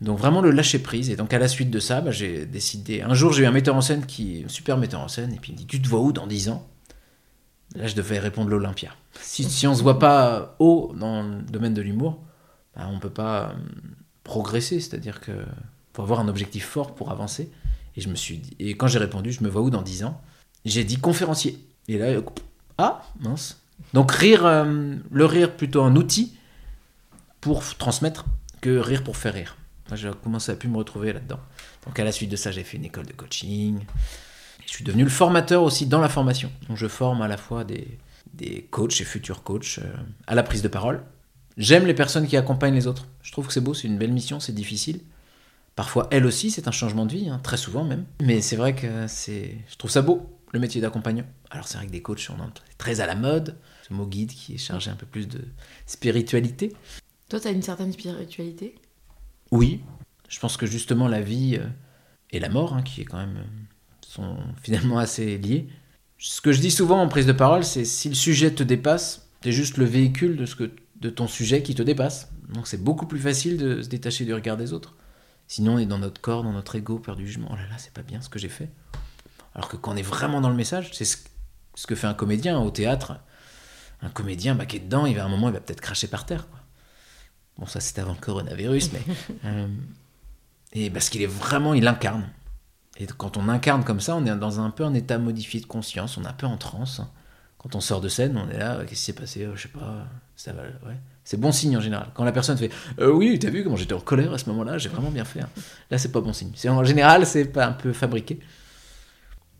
Donc 0.00 0.18
vraiment 0.18 0.40
le 0.40 0.50
lâcher 0.50 0.78
prise. 0.78 1.10
Et 1.10 1.16
donc 1.16 1.32
à 1.32 1.38
la 1.38 1.48
suite 1.48 1.70
de 1.70 1.80
ça, 1.80 2.00
bah, 2.00 2.10
j'ai 2.10 2.46
décidé. 2.46 3.02
Un 3.02 3.14
jour, 3.14 3.32
j'ai 3.32 3.42
eu 3.42 3.46
un 3.46 3.52
metteur 3.52 3.76
en 3.76 3.80
scène 3.80 4.06
qui, 4.06 4.44
un 4.44 4.48
super 4.48 4.78
metteur 4.78 5.00
en 5.00 5.08
scène, 5.08 5.32
et 5.32 5.38
puis 5.38 5.52
il 5.52 5.54
me 5.54 5.58
dit 5.58 5.66
Tu 5.66 5.82
te 5.82 5.88
vois 5.88 6.00
où 6.00 6.12
dans 6.12 6.26
10 6.26 6.48
ans? 6.50 6.68
Là, 7.74 7.86
je 7.86 7.94
devais 7.94 8.18
répondre 8.18 8.50
l'Olympia. 8.50 8.90
Si, 9.20 9.44
si 9.44 9.66
on 9.66 9.74
se 9.74 9.82
voit 9.82 9.98
pas 9.98 10.56
haut 10.58 10.92
dans 10.94 11.22
le 11.22 11.42
domaine 11.42 11.74
de 11.74 11.82
l'humour, 11.82 12.20
bah, 12.76 12.88
on 12.90 12.98
peut 12.98 13.10
pas 13.10 13.50
euh, 13.50 13.52
progresser. 14.24 14.80
C'est-à-dire 14.80 15.20
que 15.20 15.32
faut 15.94 16.02
avoir 16.02 16.20
un 16.20 16.28
objectif 16.28 16.66
fort 16.66 16.94
pour 16.94 17.10
avancer. 17.10 17.50
Et 17.96 18.00
je 18.00 18.08
me 18.08 18.14
suis 18.14 18.42
et 18.58 18.74
quand 18.74 18.86
j'ai 18.86 18.98
répondu, 18.98 19.32
je 19.32 19.42
me 19.42 19.48
vois 19.48 19.62
où 19.62 19.70
dans 19.70 19.82
10 19.82 20.04
ans? 20.04 20.20
J'ai 20.64 20.84
dit 20.84 20.98
conférencier. 20.98 21.58
Et 21.88 21.98
là, 21.98 22.20
ah 22.78 23.02
mince. 23.20 23.60
Donc 23.92 24.12
rire, 24.12 24.46
euh, 24.46 24.94
le 25.10 25.24
rire 25.24 25.56
plutôt 25.56 25.82
un 25.82 25.96
outil 25.96 26.36
pour 27.40 27.62
transmettre 27.76 28.24
que 28.60 28.78
rire 28.78 29.02
pour 29.02 29.16
faire 29.16 29.34
rire. 29.34 29.56
Moi, 29.88 29.96
j'ai 29.96 30.10
commencé 30.22 30.52
à 30.52 30.54
plus 30.54 30.68
me 30.68 30.76
retrouver 30.76 31.12
là-dedans. 31.12 31.40
Donc 31.84 31.98
à 31.98 32.04
la 32.04 32.12
suite 32.12 32.30
de 32.30 32.36
ça, 32.36 32.50
j'ai 32.50 32.62
fait 32.62 32.76
une 32.76 32.84
école 32.84 33.06
de 33.06 33.12
coaching. 33.12 33.80
Et 34.62 34.68
je 34.68 34.72
suis 34.72 34.84
devenu 34.84 35.04
le 35.04 35.10
formateur 35.10 35.62
aussi 35.62 35.86
dans 35.86 36.00
la 36.00 36.08
formation. 36.08 36.50
Donc 36.68 36.76
je 36.76 36.88
forme 36.88 37.22
à 37.22 37.28
la 37.28 37.36
fois 37.36 37.64
des, 37.64 37.98
des 38.34 38.68
coachs 38.70 39.00
et 39.00 39.04
futurs 39.04 39.42
coachs 39.42 39.78
euh, 39.78 39.92
à 40.26 40.34
la 40.34 40.42
prise 40.42 40.62
de 40.62 40.68
parole. 40.68 41.02
J'aime 41.56 41.86
les 41.86 41.94
personnes 41.94 42.26
qui 42.26 42.36
accompagnent 42.36 42.74
les 42.74 42.86
autres. 42.86 43.06
Je 43.22 43.32
trouve 43.32 43.46
que 43.46 43.52
c'est 43.52 43.60
beau, 43.60 43.74
c'est 43.74 43.88
une 43.88 43.98
belle 43.98 44.12
mission, 44.12 44.40
c'est 44.40 44.54
difficile. 44.54 45.00
Parfois, 45.74 46.08
elle 46.10 46.26
aussi, 46.26 46.50
c'est 46.50 46.68
un 46.68 46.72
changement 46.72 47.06
de 47.06 47.12
vie, 47.12 47.28
hein, 47.28 47.40
très 47.42 47.56
souvent 47.56 47.84
même. 47.84 48.04
Mais 48.22 48.40
c'est 48.40 48.56
vrai 48.56 48.74
que 48.74 49.06
c'est, 49.06 49.58
je 49.70 49.76
trouve 49.76 49.90
ça 49.90 50.02
beau, 50.02 50.38
le 50.52 50.60
métier 50.60 50.80
d'accompagnant. 50.80 51.24
Alors 51.50 51.66
c'est 51.68 51.76
vrai 51.78 51.86
que 51.86 51.92
des 51.92 52.02
coachs 52.02 52.20
sont 52.20 52.36
très 52.78 53.00
à 53.00 53.06
la 53.06 53.14
mode, 53.14 53.56
ce 53.88 53.94
mot 53.94 54.06
guide 54.06 54.32
qui 54.32 54.54
est 54.54 54.58
chargé 54.58 54.90
un 54.90 54.96
peu 54.96 55.06
plus 55.06 55.28
de 55.28 55.40
spiritualité. 55.86 56.74
Toi, 57.28 57.40
t'as 57.40 57.52
une 57.52 57.62
certaine 57.62 57.92
spiritualité? 57.92 58.74
Oui, 59.50 59.82
je 60.28 60.38
pense 60.40 60.56
que 60.56 60.66
justement 60.66 61.08
la 61.08 61.20
vie 61.20 61.56
euh, 61.58 61.66
et 62.30 62.40
la 62.40 62.48
mort, 62.48 62.74
hein, 62.74 62.82
qui 62.82 63.02
est 63.02 63.04
quand 63.04 63.18
même 63.18 63.36
euh, 63.36 63.44
sont 64.12 64.36
finalement 64.62 64.98
assez 64.98 65.38
liés. 65.38 65.68
Ce 66.18 66.40
que 66.40 66.52
je 66.52 66.60
dis 66.60 66.70
souvent 66.70 67.00
en 67.00 67.08
prise 67.08 67.26
de 67.26 67.32
parole, 67.32 67.64
c'est 67.64 67.84
si 67.84 68.08
le 68.08 68.14
sujet 68.14 68.50
te 68.50 68.62
dépasse, 68.62 69.28
t'es 69.40 69.52
juste 69.52 69.78
le 69.78 69.86
véhicule 69.86 70.36
de 70.36 70.44
ce 70.44 70.54
que 70.54 70.70
de 71.00 71.10
ton 71.10 71.26
sujet 71.26 71.62
qui 71.62 71.74
te 71.74 71.82
dépasse. 71.82 72.30
Donc 72.50 72.66
c'est 72.66 72.82
beaucoup 72.82 73.06
plus 73.06 73.18
facile 73.18 73.56
de 73.56 73.80
se 73.82 73.88
détacher 73.88 74.24
du 74.24 74.34
regard 74.34 74.56
des 74.56 74.72
autres. 74.72 74.94
Sinon, 75.48 75.74
on 75.74 75.78
est 75.78 75.86
dans 75.86 75.98
notre 75.98 76.20
corps, 76.20 76.44
dans 76.44 76.52
notre 76.52 76.76
ego, 76.76 76.98
peur 76.98 77.16
du 77.16 77.26
jugement. 77.26 77.48
Oh 77.50 77.56
là 77.56 77.66
là, 77.68 77.78
c'est 77.78 77.92
pas 77.92 78.02
bien 78.02 78.20
ce 78.20 78.28
que 78.28 78.38
j'ai 78.38 78.48
fait. 78.48 78.70
Alors 79.54 79.68
que 79.68 79.76
quand 79.76 79.92
on 79.92 79.96
est 79.96 80.02
vraiment 80.02 80.40
dans 80.40 80.50
le 80.50 80.54
message, 80.54 80.90
c'est 80.92 81.04
ce, 81.04 81.16
ce 81.74 81.86
que 81.86 81.94
fait 81.94 82.06
un 82.06 82.14
comédien 82.14 82.60
au 82.60 82.70
théâtre. 82.70 83.14
Un 84.02 84.10
comédien 84.10 84.54
bah, 84.54 84.66
qui 84.66 84.76
est 84.76 84.80
dedans, 84.80 85.06
il 85.06 85.16
va 85.16 85.22
à 85.22 85.26
un 85.26 85.28
moment, 85.28 85.48
il 85.48 85.54
va 85.54 85.60
peut-être 85.60 85.80
cracher 85.80 86.06
par 86.06 86.26
terre. 86.26 86.48
Quoi. 86.48 86.60
Bon, 87.58 87.66
ça 87.66 87.80
c'était 87.80 88.02
avant 88.02 88.12
le 88.12 88.20
coronavirus, 88.20 88.92
mais. 88.92 89.02
euh, 89.46 89.68
et 90.74 90.90
parce 90.90 91.08
qu'il 91.08 91.22
est 91.22 91.26
vraiment, 91.26 91.74
il 91.74 91.88
incarne. 91.88 92.28
Quand 93.16 93.36
on 93.36 93.48
incarne 93.48 93.84
comme 93.84 94.00
ça, 94.00 94.16
on 94.16 94.24
est 94.26 94.34
dans 94.36 94.60
un 94.60 94.70
peu 94.70 94.84
un 94.84 94.94
état 94.94 95.18
modifié 95.18 95.60
de 95.60 95.66
conscience, 95.66 96.16
on 96.18 96.24
est 96.24 96.28
un 96.28 96.32
peu 96.32 96.46
en 96.46 96.56
transe. 96.56 97.00
Quand 97.58 97.74
on 97.76 97.80
sort 97.80 98.00
de 98.00 98.08
scène, 98.08 98.36
on 98.36 98.50
est 98.50 98.58
là, 98.58 98.78
qu'est-ce 98.80 98.90
qui 98.90 98.96
s'est 98.96 99.12
passé 99.12 99.44
Euh, 99.44 99.54
Je 99.54 99.62
sais 99.62 99.68
pas, 99.68 100.06
ça 100.34 100.52
va. 100.52 100.62
C'est 101.24 101.36
bon 101.38 101.52
signe 101.52 101.76
en 101.76 101.80
général. 101.80 102.08
Quand 102.14 102.24
la 102.24 102.32
personne 102.32 102.56
fait 102.58 102.70
Euh, 102.98 103.12
Oui, 103.12 103.38
t'as 103.38 103.50
vu 103.50 103.62
comment 103.62 103.76
j'étais 103.76 103.94
en 103.94 104.00
colère 104.00 104.32
à 104.32 104.38
ce 104.38 104.48
moment-là, 104.50 104.78
j'ai 104.78 104.88
vraiment 104.88 105.10
bien 105.10 105.24
fait. 105.24 105.40
hein. 105.42 105.48
Là, 105.90 105.98
c'est 105.98 106.10
pas 106.10 106.20
bon 106.20 106.32
signe. 106.32 106.52
En 106.68 106.82
général, 106.84 107.24
c'est 107.26 107.44
pas 107.44 107.66
un 107.66 107.72
peu 107.72 107.92
fabriqué. 107.92 108.40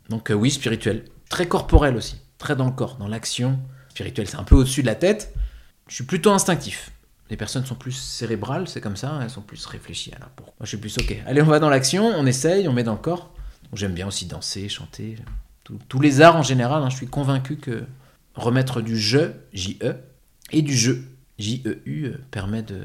Donc, 0.09 0.29
euh, 0.31 0.33
oui, 0.33 0.51
spirituel. 0.51 1.05
Très 1.29 1.47
corporel 1.47 1.95
aussi. 1.95 2.17
Très 2.37 2.55
dans 2.57 2.65
le 2.65 2.71
corps, 2.71 2.97
dans 2.97 3.07
l'action. 3.07 3.57
Spirituel, 3.89 4.27
c'est 4.27 4.35
un 4.37 4.43
peu 4.43 4.55
au-dessus 4.55 4.81
de 4.81 4.87
la 4.87 4.95
tête. 4.95 5.33
Je 5.87 5.95
suis 5.95 6.03
plutôt 6.03 6.31
instinctif. 6.31 6.91
Les 7.29 7.37
personnes 7.37 7.65
sont 7.65 7.75
plus 7.75 7.93
cérébrales, 7.93 8.67
c'est 8.67 8.81
comme 8.81 8.97
ça, 8.97 9.17
elles 9.23 9.29
sont 9.29 9.41
plus 9.41 9.65
réfléchies. 9.65 10.11
Alors, 10.15 10.29
pour... 10.29 10.47
Moi, 10.47 10.55
je 10.63 10.67
suis 10.67 10.77
plus 10.77 10.97
ok. 10.97 11.15
Allez, 11.25 11.41
on 11.41 11.45
va 11.45 11.59
dans 11.59 11.69
l'action, 11.69 12.05
on 12.05 12.25
essaye, 12.25 12.67
on 12.67 12.73
met 12.73 12.83
dans 12.83 12.91
le 12.93 12.99
corps. 12.99 13.32
J'aime 13.75 13.93
bien 13.93 14.07
aussi 14.07 14.25
danser, 14.25 14.69
chanter. 14.69 15.17
Tous- 15.63 15.99
les 16.01 16.21
arts 16.21 16.35
en 16.35 16.43
général, 16.43 16.83
hein, 16.83 16.89
je 16.89 16.95
suis 16.97 17.07
convaincu 17.07 17.57
que 17.57 17.85
remettre 18.35 18.81
du 18.81 18.97
je, 18.97 19.31
J-E, 19.53 19.95
et 20.51 20.61
du 20.61 20.75
jeu, 20.75 21.05
J-E-U, 21.39 22.11
permet 22.31 22.63
de. 22.63 22.81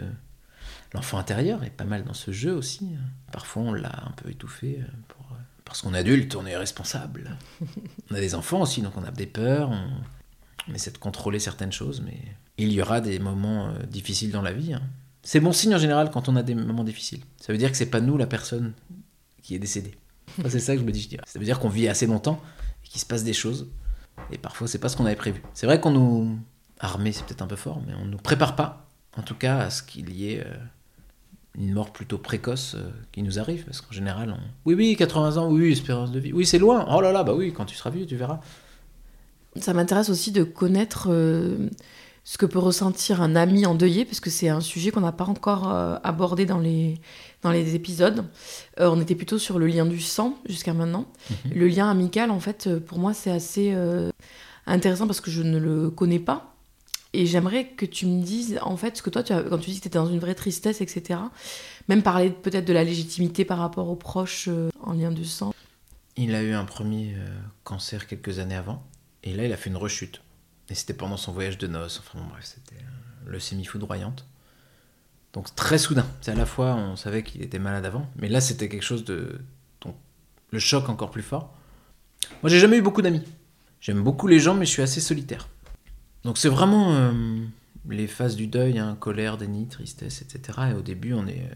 L'enfant 0.95 1.19
intérieur 1.19 1.65
est 1.65 1.71
pas 1.71 1.85
mal 1.85 2.05
dans 2.05 2.15
ce 2.15 2.31
jeu 2.33 2.53
aussi. 2.55 2.89
Parfois, 3.31 3.63
on 3.63 3.73
l'a 3.75 4.05
un 4.07 4.13
peu 4.13 4.31
étouffé 4.31 4.79
euh, 4.81 4.85
euh, 5.33 5.35
parce 5.67 5.83
qu'on 5.83 5.93
est 5.93 5.99
adulte, 5.99 6.35
on 6.35 6.47
est 6.47 6.57
responsable. 6.57 7.37
on 8.11 8.15
a 8.15 8.21
des 8.21 8.35
enfants 8.35 8.63
aussi, 8.63 8.81
donc 8.81 8.97
on 8.97 9.05
a 9.05 9.11
des 9.11 9.27
peurs, 9.27 9.69
on, 9.71 9.91
on 10.71 10.75
essaie 10.75 10.91
de 10.91 10.97
contrôler 10.97 11.41
certaines 11.41 11.73
choses, 11.73 12.01
mais 12.01 12.17
il 12.57 12.73
y 12.73 12.81
aura 12.81 13.03
des 13.03 13.19
moments 13.19 13.69
euh, 13.69 13.83
difficiles 13.87 14.31
dans 14.31 14.41
la 14.41 14.53
vie. 14.53 14.73
hein. 14.73 14.83
C'est 15.23 15.41
bon 15.41 15.53
signe 15.53 15.75
en 15.75 15.79
général 15.79 16.11
quand 16.11 16.31
on 16.31 16.37
a 16.37 16.43
des 16.43 16.55
moments 16.55 16.85
difficiles. 16.85 17.21
Ça 17.39 17.53
veut 17.53 17.59
dire 17.59 17.71
que 17.71 17.77
c'est 17.77 17.91
pas 17.91 18.01
nous 18.01 18.17
la 18.17 18.27
personne 18.27 18.73
qui 19.43 19.55
est 19.55 19.59
décédée. 19.59 19.95
Moi, 20.39 20.51
c'est 20.51 20.61
ça 20.61 20.75
que 20.75 20.81
je 20.81 20.85
me 20.85 20.93
dis. 20.93 21.03
je 21.03 21.09
dirais. 21.09 21.23
Ça 21.27 21.39
veut 21.39 21.45
dire 21.45 21.59
qu'on 21.59 21.69
vit 21.69 21.89
assez 21.89 22.07
longtemps 22.07 22.41
et 22.85 22.89
qu'il 22.89 23.01
se 23.01 23.07
passe 23.07 23.25
des 23.25 23.33
choses. 23.33 23.69
Et 24.31 24.39
parfois, 24.39 24.69
c'est 24.69 24.79
pas 24.79 24.89
ce 24.89 24.97
qu'on 24.97 25.07
avait 25.07 25.17
prévu. 25.17 25.43
C'est 25.55 25.67
vrai 25.67 25.81
qu'on 25.81 25.91
nous. 25.91 26.39
Armé, 26.81 27.11
c'est 27.11 27.25
peut-être 27.25 27.43
un 27.43 27.49
peu 27.49 27.57
fort, 27.57 27.83
mais 27.85 27.93
on 28.01 28.05
nous 28.05 28.19
prépare 28.19 28.55
pas, 28.55 28.87
en 29.17 29.23
tout 29.23 29.35
cas, 29.35 29.59
à 29.59 29.71
ce 29.71 29.83
qu'il 29.83 30.13
y 30.13 30.33
ait 30.33 30.45
euh, 30.47 30.55
une 31.57 31.73
mort 31.73 31.93
plutôt 31.93 32.19
précoce 32.19 32.77
euh, 32.77 32.89
qui 33.11 33.23
nous 33.23 33.41
arrive. 33.41 33.65
Parce 33.65 33.81
qu'en 33.81 33.93
général, 33.93 34.31
on. 34.31 34.41
Oui, 34.65 34.75
oui, 34.75 34.95
80 34.97 35.39
ans, 35.39 35.51
oui, 35.51 35.63
oui, 35.63 35.73
espérance 35.73 36.13
de 36.13 36.21
vie. 36.21 36.33
Oui, 36.33 36.47
c'est 36.47 36.59
loin. 36.59 36.87
Oh 36.89 37.01
là 37.01 37.11
là, 37.11 37.25
bah 37.25 37.35
oui, 37.35 37.53
quand 37.53 37.65
tu 37.65 37.75
seras 37.75 37.91
vieux, 37.91 38.07
tu 38.07 38.15
verras. 38.15 38.41
Ça 39.57 39.75
m'intéresse 39.75 40.09
aussi 40.09 40.31
de 40.31 40.45
connaître 40.45 41.09
euh, 41.11 41.69
ce 42.29 42.37
que 42.37 42.45
peut 42.45 42.59
ressentir 42.59 43.23
un 43.23 43.37
ami 43.37 43.65
endeuillé, 43.65 44.05
parce 44.05 44.21
que 44.21 44.29
c'est 44.29 44.51
un 44.51 44.61
sujet 44.61 44.91
qu'on 44.91 45.01
n'a 45.01 45.13
pas 45.13 45.25
encore 45.25 45.73
euh, 45.73 45.97
abordé 46.05 46.45
dans 46.45 46.59
les, 46.59 47.01
dans 47.41 47.51
les 47.51 47.75
épisodes. 47.75 48.23
Euh, 48.79 48.91
on 48.91 49.01
était 49.01 49.15
plutôt 49.15 49.39
sur 49.39 49.59
le 49.59 49.67
lien 49.67 49.87
du 49.87 49.99
sang 49.99 50.37
jusqu'à 50.47 50.75
maintenant. 50.75 51.07
Mhm. 51.31 51.53
Le 51.55 51.69
lien 51.69 51.91
amical, 51.91 52.31
en 52.31 52.39
fait, 52.39 52.67
euh, 52.67 52.81
pour 52.81 52.99
moi, 52.99 53.15
c'est 53.15 53.31
assez 53.31 53.73
euh, 53.75 54.11
intéressant 54.67 55.07
parce 55.07 55.23
que 55.23 55.31
je 55.31 55.41
ne 55.41 55.57
le 55.57 55.89
connais 55.89 56.19
pas. 56.19 56.55
Et 57.15 57.25
j'aimerais 57.25 57.69
que 57.69 57.87
tu 57.87 58.05
me 58.05 58.23
dises, 58.23 58.59
en 58.61 58.77
fait, 58.77 58.99
ce 58.99 59.03
que 59.03 59.09
toi, 59.09 59.23
tu 59.23 59.33
as, 59.33 59.43
quand 59.43 59.57
tu 59.57 59.71
dis 59.71 59.79
que 59.79 59.85
tu 59.85 59.89
étais 59.89 59.99
dans 59.99 60.11
une 60.11 60.19
vraie 60.19 60.35
tristesse, 60.35 60.83
etc., 60.83 61.21
même 61.89 62.03
parler 62.03 62.29
peut-être 62.29 62.67
de 62.67 62.75
la 62.75 62.85
légitimité 62.85 63.47
par 63.47 63.57
rapport 63.57 63.89
aux 63.89 63.97
proches 63.97 64.51
en 64.83 64.93
lien 64.93 65.13
du 65.13 65.25
sang. 65.25 65.55
Il 66.19 66.35
a 66.35 66.43
eu 66.43 66.53
un 66.53 66.67
premier 66.67 67.15
cancer 67.65 68.07
quelques 68.07 68.39
années 68.39 68.57
avant, 68.57 68.83
et 69.25 69.33
là 69.33 69.47
il 69.47 69.53
a 69.55 69.57
fait 69.57 69.71
une 69.71 69.79
rechute. 69.79 70.21
Et 70.71 70.75
c'était 70.75 70.95
pendant 70.95 71.17
son 71.17 71.33
voyage 71.33 71.57
de 71.59 71.67
noces, 71.67 72.01
enfin 72.01 72.19
bon, 72.19 72.27
bref, 72.27 72.45
c'était 72.45 72.81
euh, 72.83 73.31
leucémie 73.31 73.65
foudroyante. 73.65 74.27
Donc 75.33 75.55
très 75.55 75.79
soudain. 75.79 76.07
C'est 76.21 76.31
à 76.33 76.35
la 76.35 76.47
fois, 76.47 76.75
on 76.75 76.97
savait 76.97 77.23
qu'il 77.23 77.43
était 77.43 77.59
malade 77.59 77.85
avant, 77.87 78.09
mais 78.17 78.29
là 78.29 78.41
c'était 78.41 78.69
quelque 78.69 78.83
chose 78.85 79.05
de. 79.05 79.41
Donc, 79.83 79.95
le 80.51 80.59
choc 80.59 80.89
encore 80.89 81.11
plus 81.11 81.23
fort. 81.23 81.55
Moi 82.43 82.51
j'ai 82.51 82.59
jamais 82.59 82.77
eu 82.79 82.83
beaucoup 82.83 83.03
d'amis. 83.03 83.23
J'aime 83.81 84.03
beaucoup 84.03 84.27
les 84.27 84.41
gens, 84.41 84.55
mais 84.55 84.65
je 84.67 84.71
suis 84.71 84.83
assez 84.83 85.01
solitaire. 85.01 85.49
Donc 86.25 86.37
c'est 86.39 86.49
vraiment 86.49 86.95
euh, 86.95 87.13
les 87.89 88.07
phases 88.07 88.37
du 88.37 88.47
deuil, 88.47 88.79
hein, 88.79 88.97
colère, 88.99 89.37
déni, 89.39 89.69
tristesse, 89.69 90.23
etc. 90.23 90.59
Et 90.71 90.75
au 90.75 90.83
début 90.83 91.13
on 91.15 91.27
est. 91.27 91.43
euh, 91.51 91.55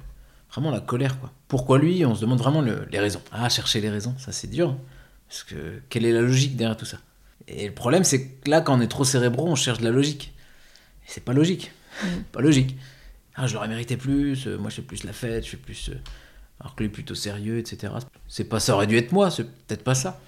Vraiment 0.50 0.71
la 0.71 0.81
colère, 0.81 1.19
quoi. 1.19 1.33
Pourquoi 1.49 1.78
lui? 1.78 2.04
On 2.04 2.14
se 2.14 2.21
demande 2.21 2.38
vraiment 2.38 2.61
le- 2.61 2.87
les 2.90 2.99
raisons. 3.00 3.23
Ah, 3.33 3.49
chercher 3.49 3.81
les 3.81 3.88
raisons, 3.88 4.14
ça 4.19 4.33
c'est 4.33 4.49
dur. 4.49 4.69
hein. 4.69 4.78
Parce 5.26 5.45
que 5.45 5.81
quelle 5.88 6.04
est 6.04 6.12
la 6.12 6.21
logique 6.21 6.57
derrière 6.57 6.76
tout 6.76 6.85
ça? 6.85 6.99
Et 7.49 7.67
le 7.67 7.75
problème, 7.75 8.05
c'est 8.05 8.27
que 8.29 8.51
là, 8.51 8.61
quand 8.61 8.77
on 8.79 8.81
est 8.81 8.89
trop 8.89 9.05
cérébraux, 9.05 9.49
on 9.49 9.55
cherche 9.55 9.79
de 9.79 9.85
la 9.85 9.91
logique. 9.91 10.33
Et 11.05 11.09
c'est 11.11 11.25
pas 11.25 11.33
logique. 11.33 11.73
Pas 12.33 12.41
logique. 12.41 12.77
Ah, 13.35 13.47
je 13.47 13.55
l'aurais 13.55 13.69
mérité 13.69 13.97
plus, 13.97 14.47
euh, 14.47 14.59
moi 14.59 14.69
je 14.71 14.77
fais 14.77 14.83
plus 14.83 15.05
la 15.05 15.13
fête, 15.13 15.45
je 15.45 15.51
fais 15.51 15.57
plus. 15.57 15.89
euh, 15.89 15.95
alors 16.61 16.75
que 16.75 16.83
lui 16.83 16.91
est 16.91 16.93
plutôt 16.93 17.15
sérieux, 17.15 17.59
etc. 17.59 17.95
C'est 18.29 18.45
pas 18.45 18.61
ça 18.61 18.75
aurait 18.75 18.87
dû 18.87 18.97
être 18.97 19.13
moi, 19.13 19.31
c'est 19.31 19.45
peut-être 19.45 19.83
pas 19.85 19.95
ça. 19.95 20.21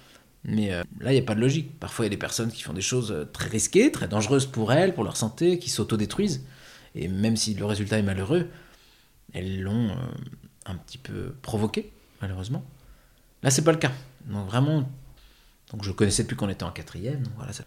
Mais 0.43 0.73
euh, 0.73 0.83
là, 0.99 1.11
il 1.11 1.15
n'y 1.15 1.21
a 1.21 1.25
pas 1.25 1.35
de 1.35 1.39
logique. 1.39 1.79
Parfois, 1.79 2.05
il 2.05 2.07
y 2.07 2.11
a 2.11 2.15
des 2.15 2.17
personnes 2.17 2.51
qui 2.51 2.61
font 2.61 2.73
des 2.73 2.81
choses 2.81 3.27
très 3.33 3.49
risquées, 3.49 3.91
très 3.91 4.07
dangereuses 4.07 4.45
pour 4.45 4.71
elles, 4.73 4.93
pour 4.93 5.03
leur 5.03 5.17
santé, 5.17 5.59
qui 5.59 5.69
s'autodétruisent. 5.69 6.45
Et 6.93 7.07
même 7.07 7.35
si 7.35 7.53
le 7.55 7.65
résultat 7.65 7.97
est 7.97 8.03
malheureux, 8.03 8.47
elles 9.33 9.61
l'ont 9.61 9.95
un 10.65 10.75
petit 10.75 10.97
peu 10.97 11.33
provoqué, 11.41 11.91
malheureusement. 12.21 12.63
Là, 13.43 13.49
c'est 13.49 13.63
pas 13.63 13.71
le 13.71 13.77
cas. 13.77 13.91
Donc 14.25 14.47
vraiment, 14.47 14.87
donc 15.71 15.83
je 15.83 15.89
le 15.89 15.93
connaissais 15.95 16.23
depuis 16.23 16.35
qu'on 16.35 16.49
était 16.49 16.63
en 16.63 16.71
quatrième. 16.71 17.21
Donc, 17.23 17.33
voilà, 17.37 17.53
ça- 17.53 17.63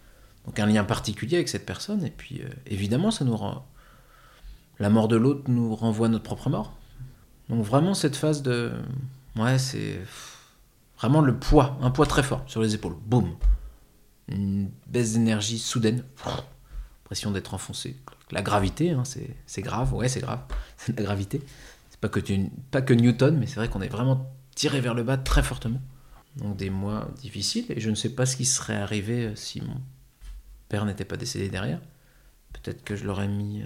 un 0.57 0.65
lien 0.65 0.83
particulier 0.83 1.35
avec 1.37 1.47
cette 1.49 1.65
personne. 1.65 2.03
Et 2.03 2.09
puis, 2.09 2.41
euh, 2.41 2.49
évidemment, 2.65 3.11
ça 3.11 3.23
nous 3.25 3.37
rend... 3.37 3.65
La 4.79 4.89
mort 4.89 5.07
de 5.07 5.15
l'autre 5.15 5.43
nous 5.47 5.75
renvoie 5.75 6.07
à 6.07 6.09
notre 6.09 6.23
propre 6.23 6.49
mort. 6.49 6.73
Donc 7.49 7.63
vraiment, 7.63 7.93
cette 7.93 8.15
phase 8.15 8.41
de... 8.41 8.71
Ouais, 9.35 9.59
c'est 9.59 9.99
vraiment 10.97 11.21
le 11.21 11.37
poids, 11.37 11.77
un 11.81 11.91
poids 11.91 12.05
très 12.05 12.23
fort 12.23 12.43
sur 12.47 12.61
les 12.61 12.75
épaules. 12.75 12.95
Boum. 13.05 13.35
Une 14.27 14.71
baisse 14.87 15.13
d'énergie 15.13 15.59
soudaine. 15.59 16.03
Pression 17.03 17.31
d'être 17.31 17.53
enfoncé. 17.53 17.97
La 18.31 18.41
gravité, 18.41 18.91
hein, 18.91 19.03
c'est 19.45 19.61
grave. 19.61 19.93
Ouais, 19.93 20.07
c'est 20.07 20.21
grave. 20.21 20.41
C'est 20.77 20.95
la 20.97 21.03
gravité. 21.03 21.41
C'est 21.89 21.99
pas 21.99 22.09
pas 22.71 22.81
que 22.81 22.93
Newton, 22.93 23.37
mais 23.37 23.47
c'est 23.47 23.55
vrai 23.55 23.67
qu'on 23.67 23.81
est 23.81 23.89
vraiment 23.89 24.31
tiré 24.55 24.79
vers 24.79 24.93
le 24.93 25.03
bas 25.03 25.17
très 25.17 25.43
fortement. 25.43 25.81
Donc 26.37 26.55
des 26.57 26.69
mois 26.69 27.09
difficiles. 27.21 27.65
Et 27.69 27.79
je 27.79 27.89
ne 27.89 27.95
sais 27.95 28.09
pas 28.09 28.25
ce 28.25 28.35
qui 28.37 28.45
serait 28.45 28.75
arrivé 28.75 29.25
euh, 29.25 29.35
si 29.35 29.61
mon 29.61 29.75
père 30.69 30.85
n'était 30.85 31.05
pas 31.05 31.17
décédé 31.17 31.49
derrière. 31.49 31.79
Peut-être 32.53 32.83
que 32.83 32.95
je 32.95 33.05
l'aurais 33.05 33.27
mis... 33.27 33.61
euh, 33.61 33.65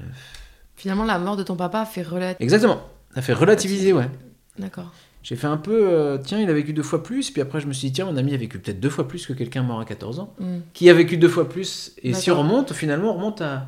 Finalement, 0.76 1.06
la 1.06 1.20
mort 1.20 1.38
de 1.38 1.44
ton 1.44 1.56
papa 1.56 1.82
a 1.82 1.86
fait 1.86 2.02
relate. 2.04 2.38
Exactement. 2.40 2.82
Ça 3.14 3.22
fait 3.22 3.34
relativiser, 3.34 3.94
ouais. 3.94 4.10
D'accord. 4.58 4.92
J'ai 5.22 5.36
fait 5.38 5.48
un 5.48 5.58
peu, 5.58 5.88
euh, 5.90 6.18
tiens, 6.18 6.40
il 6.42 6.50
a 6.50 6.54
vécu 6.54 6.74
deux 6.74 6.84
fois 6.84 7.02
plus, 7.04 7.32
puis 7.32 7.42
après 7.42 7.62
je 7.62 7.68
me 7.68 7.72
suis 7.74 7.88
dit, 7.88 7.94
tiens, 7.94 8.06
mon 8.06 8.18
ami 8.18 8.34
a 8.34 8.38
vécu 8.38 8.60
peut-être 8.60 8.80
deux 8.82 8.90
fois 8.90 9.08
plus 9.08 9.26
que 9.26 9.32
quelqu'un 9.34 9.64
mort 9.64 9.80
à 9.80 9.86
14 9.86 10.20
ans, 10.20 10.34
Mm. 10.40 10.58
qui 10.74 10.90
a 10.90 10.94
vécu 10.94 11.16
deux 11.18 11.30
fois 11.30 11.48
plus. 11.48 11.94
Et 12.02 12.14
si 12.14 12.30
on 12.30 12.38
remonte, 12.38 12.74
finalement, 12.74 13.12
on 13.12 13.16
remonte 13.16 13.40
à, 13.42 13.68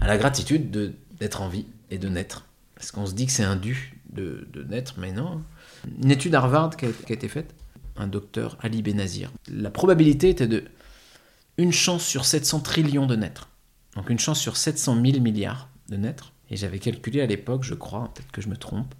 à 0.00 0.06
la 0.06 0.16
gratitude 0.16 0.70
de- 0.70 0.92
d'être 1.18 1.42
en 1.42 1.48
vie 1.48 1.66
et 1.90 1.98
de 1.98 2.08
naître. 2.08 2.44
Parce 2.76 2.92
qu'on 2.92 3.04
se 3.06 3.14
dit 3.14 3.26
que 3.26 3.32
c'est 3.32 3.42
un 3.42 3.56
dû 3.56 3.98
de, 4.12 4.46
de 4.52 4.62
naître, 4.62 4.94
mais 4.98 5.10
non. 5.10 5.42
Une 6.02 6.10
étude 6.10 6.34
Harvard 6.36 6.76
qui 6.76 6.86
a, 6.86 6.88
qui 6.90 7.12
a 7.12 7.16
été 7.16 7.26
faite, 7.28 7.52
un 7.98 8.06
docteur 8.06 8.56
Ali 8.60 8.82
Benazir, 8.82 9.32
la 9.48 9.70
probabilité 9.70 10.30
était 10.30 10.46
de 10.46 10.64
une 11.58 11.72
chance 11.72 12.04
sur 12.04 12.24
700 12.24 12.60
trillions 12.60 13.06
de 13.06 13.16
naître. 13.16 13.48
Donc 13.94 14.10
une 14.10 14.18
chance 14.18 14.40
sur 14.40 14.56
700 14.56 15.00
000 15.04 15.20
milliards 15.20 15.68
de 15.88 15.96
naître. 15.96 16.32
Et 16.50 16.56
j'avais 16.56 16.78
calculé 16.78 17.20
à 17.20 17.26
l'époque, 17.26 17.64
je 17.64 17.74
crois, 17.74 18.10
peut-être 18.14 18.30
que 18.30 18.40
je 18.40 18.48
me 18.48 18.56
trompe, 18.56 18.94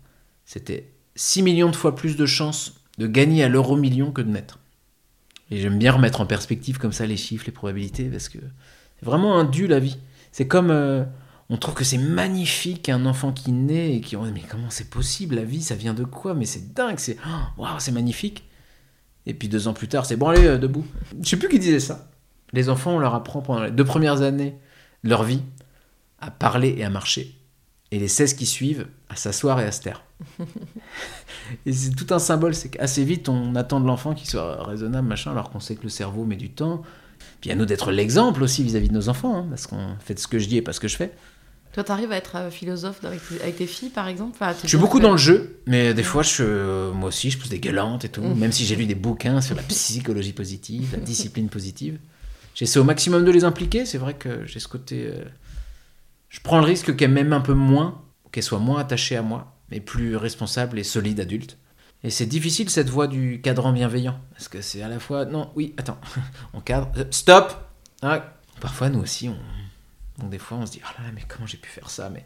c'était 0.45 0.91
6 1.15 1.43
millions 1.43 1.71
de 1.71 1.77
fois 1.77 1.95
plus 1.95 2.17
de 2.17 2.27
chances 2.27 2.81
de 2.99 3.07
gagner 3.07 3.45
à 3.45 3.49
l'euro 3.49 3.77
million 3.77 4.11
que 4.11 4.23
de 4.23 4.31
naître. 4.31 4.59
Et 5.51 5.59
j'aime 5.59 5.79
bien 5.79 5.93
remettre 5.93 6.21
en 6.21 6.27
perspective 6.27 6.79
comme 6.79 6.93
ça 6.93 7.07
les 7.07 7.17
chiffres, 7.17 7.45
les 7.47 7.53
probabilités, 7.53 8.05
parce 8.05 8.29
que 8.29 8.39
c'est 8.99 9.05
vraiment 9.05 9.39
un 9.39 9.45
dû 9.45 9.67
la 9.67 9.79
vie. 9.79 9.99
C'est 10.33 10.49
comme 10.49 10.71
euh, 10.71 11.05
on 11.49 11.57
trouve 11.57 11.75
que 11.75 11.85
c'est 11.85 11.99
magnifique 11.99 12.89
un 12.89 13.07
enfant 13.07 13.33
qui 13.33 13.53
naît 13.53 13.95
et 13.95 14.01
qui 14.01 14.17
dit, 14.17 14.33
mais 14.35 14.43
comment 14.49 14.71
c'est 14.71 14.91
possible? 14.91 15.37
La 15.37 15.45
vie 15.45 15.63
ça 15.63 15.77
vient 15.77 15.95
de 15.95 16.05
quoi? 16.05 16.35
Mais 16.35 16.47
c'est 16.47 16.75
dingue 16.75 16.99
c'est 16.99 17.17
oh, 17.27 17.61
waouh 17.63 17.79
c'est 17.79 17.93
magnifique 17.93 18.46
et 19.27 19.35
puis 19.35 19.49
deux 19.49 19.69
ans 19.69 19.75
plus 19.75 19.89
tard 19.89 20.07
c'est 20.07 20.17
bon 20.17 20.29
allez 20.29 20.47
euh, 20.47 20.59
debout. 20.59 20.87
Je 21.23 21.29
sais 21.29 21.37
plus 21.37 21.49
qui 21.49 21.59
disait 21.59 21.81
ça. 21.81 22.09
Les 22.53 22.69
enfants 22.69 22.97
on 22.97 22.99
leur 22.99 23.15
apprend 23.15 23.43
pendant 23.43 23.65
les 23.65 23.71
deux 23.71 23.85
premières 23.85 24.23
années 24.23 24.57
de 25.05 25.11
leur 25.11 25.25
vie 25.25 25.43
à 26.21 26.31
parler 26.31 26.75
et 26.79 26.85
à 26.85 26.91
marcher. 26.91 27.37
Et 27.93 27.99
les 27.99 28.09
16 28.09 28.35
qui 28.35 28.47
suivent 28.47 28.89
à 29.09 29.17
s'asseoir 29.17 29.61
et 29.61 29.65
à 29.65 29.73
se 29.73 29.81
taire. 29.81 30.03
Et 31.67 31.73
c'est 31.73 31.91
tout 31.91 32.13
un 32.13 32.19
symbole 32.19 32.55
c'est 32.55 32.71
qu'assez 32.71 33.05
vite 33.05 33.29
on 33.29 33.55
attend 33.55 33.81
de 33.81 33.87
l'enfant 33.87 34.15
qu'il 34.15 34.29
soit 34.29 34.65
raisonnable 34.65 35.07
machin 35.07 35.31
alors 35.31 35.51
qu'on 35.51 35.61
sait 35.61 35.77
que 35.77 35.83
le 35.83 35.89
cerveau 35.89 36.25
met 36.25 36.37
du 36.37 36.51
temps. 36.51 36.83
Puis 37.41 37.51
à 37.51 37.55
nous 37.55 37.67
d'être 37.67 37.93
l'exemple 37.93 38.43
aussi 38.43 38.63
vis-à-vis 38.63 38.89
de 38.89 38.95
nos 38.95 39.09
enfants 39.09 39.37
hein, 39.37 39.47
parce 39.49 39.67
qu'on 39.67 39.97
fait 40.01 40.19
ce 40.19 40.27
que 40.27 40.39
je 40.39 40.49
dis 40.49 40.57
et 40.57 40.63
pas 40.63 40.73
ce 40.73 40.81
que 40.81 40.89
je 40.89 40.97
fais 40.97 41.13
Toi, 41.77 41.85
t'arrives 41.85 42.11
à 42.11 42.17
être 42.17 42.37
euh, 42.37 42.51
philosophe 42.51 43.05
avec 43.05 43.21
tes, 43.29 43.39
avec 43.43 43.57
tes 43.57 43.67
filles, 43.67 43.91
par 43.91 44.09
exemple? 44.09 44.33
Enfin, 44.41 44.57
Je 44.63 44.67
suis 44.67 44.79
beaucoup 44.79 44.97
que- 44.97 45.03
dans 45.03 45.13
le 45.13 45.19
jeu, 45.19 45.61
mais 45.67 45.93
des 45.93 46.03
fois, 46.03 46.23
je, 46.23 46.43
euh, 46.43 46.91
moi 46.93 47.11
aussi, 47.11 47.31
je 47.31 47.37
pousse 47.39 47.51
des 47.51 47.61
gueulantes 47.61 48.07
et 48.07 48.09
tout. 48.09 48.23
Même 48.23 48.51
si 48.51 48.65
j'ai 48.65 48.77
lu 48.77 48.87
des 48.87 48.95
bouquins 48.95 49.43
sur 49.43 49.55
la 49.55 49.63
psychologie 49.63 50.33
positive, 50.33 50.89
la 50.93 51.01
discipline 51.01 51.51
positive, 51.51 51.99
j'essaie 52.55 52.79
au 52.79 52.85
maximum 52.85 53.27
de 53.27 53.31
les 53.31 53.45
impliquer. 53.45 53.85
C'est 53.85 53.99
vrai 53.99 54.15
que 54.15 54.47
j'ai 54.47 54.59
ce 54.59 54.69
côté. 54.69 55.07
euh, 55.13 55.23
je 56.31 56.41
prends 56.41 56.59
le 56.59 56.65
risque 56.65 56.97
qu'elles 56.97 57.11
m'aiment 57.13 57.35
un 57.35 57.41
peu 57.43 57.53
moins, 57.53 58.01
qu'elles 58.33 58.43
soient 58.43 58.59
moins 58.59 58.81
attachées 58.81 59.17
à 59.17 59.23
moi, 59.23 59.55
mais 59.71 59.81
plus 59.81 60.17
responsables 60.17 60.79
et 60.79 60.83
solides 60.85 61.21
adultes. 61.21 61.59
Et 62.05 62.09
c'est 62.11 62.25
difficile 62.27 62.71
cette 62.71 62.89
voie 62.89 63.07
du 63.07 63.43
cadran 63.43 63.73
bienveillant, 63.73 64.19
parce 64.33 64.49
que 64.49 64.63
c'est 64.63 64.81
à 64.81 64.89
la 64.89 64.99
fois. 64.99 65.27
Non, 65.27 65.51
oui, 65.57 65.75
attends, 65.77 65.99
on 66.55 66.61
cadre. 66.63 66.91
Stop 67.11 67.55
Ah, 68.01 68.33
Parfois, 68.63 68.89
nous 68.89 69.01
aussi, 69.01 69.29
on. 69.29 69.37
Donc 70.19 70.31
des 70.31 70.39
fois, 70.39 70.57
on 70.59 70.65
se 70.65 70.73
dit, 70.73 70.81
oh 70.83 70.89
là 70.99 71.05
là, 71.07 71.13
mais 71.15 71.23
comment 71.29 71.47
j'ai 71.47 71.59
pu 71.59 71.69
faire 71.69 71.91
ça? 71.91 72.09
Mais 72.09 72.25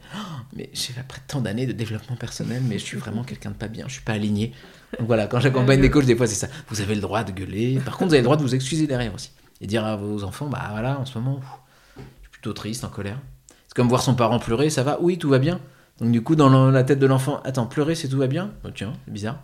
mais 0.54 0.70
j'ai 0.72 0.92
après 1.00 1.20
tant 1.26 1.40
d'années 1.40 1.66
de 1.66 1.72
développement 1.72 2.14
personnel, 2.16 2.62
mais 2.68 2.78
je 2.78 2.84
suis 2.84 2.96
vraiment 2.96 3.24
quelqu'un 3.24 3.50
de 3.50 3.56
pas 3.56 3.66
bien, 3.68 3.86
je 3.88 3.94
suis 3.94 4.02
pas 4.02 4.12
aligné. 4.12 4.52
Donc 4.98 5.08
voilà, 5.08 5.26
quand 5.26 5.40
j'accompagne 5.40 5.80
des 5.80 5.90
coachs, 5.90 6.06
des 6.06 6.14
fois 6.16 6.26
c'est 6.28 6.34
ça. 6.36 6.46
Vous 6.68 6.80
avez 6.80 6.94
le 6.94 7.00
droit 7.00 7.24
de 7.24 7.32
gueuler. 7.32 7.80
Par 7.84 7.94
contre, 7.96 8.08
vous 8.10 8.14
avez 8.14 8.20
le 8.20 8.24
droit 8.24 8.36
de 8.36 8.42
vous 8.42 8.54
excuser 8.54 8.86
derrière 8.86 9.12
aussi. 9.14 9.32
Et 9.60 9.66
dire 9.66 9.84
à 9.84 9.96
vos 9.96 10.22
enfants, 10.24 10.46
bah 10.46 10.68
voilà, 10.70 10.98
en 11.00 11.04
ce 11.04 11.18
moment, 11.18 11.36
pff, 11.36 11.48
je 11.96 12.02
suis 12.22 12.30
plutôt 12.30 12.52
triste, 12.52 12.84
en 12.84 12.88
colère. 12.88 13.20
C'est 13.66 13.74
comme 13.74 13.88
voir 13.88 14.02
son 14.02 14.14
parent 14.14 14.38
pleurer, 14.38 14.70
ça 14.70 14.82
va? 14.84 14.98
Oui, 15.00 15.18
tout 15.18 15.28
va 15.28 15.38
bien. 15.38 15.60
Donc 16.00 16.12
du 16.12 16.22
coup, 16.22 16.34
dans 16.36 16.70
la- 16.70 16.84
tête 16.84 16.98
de 16.98 17.06
l'enfant, 17.06 17.40
attends, 17.44 17.66
pleurer, 17.66 17.94
c'est 17.94 18.08
tout 18.08 18.18
va 18.18 18.26
bien? 18.28 18.52
Bah, 18.64 18.70
Tiens, 18.74 18.92
c'est 19.04 19.12
bizarre. 19.12 19.40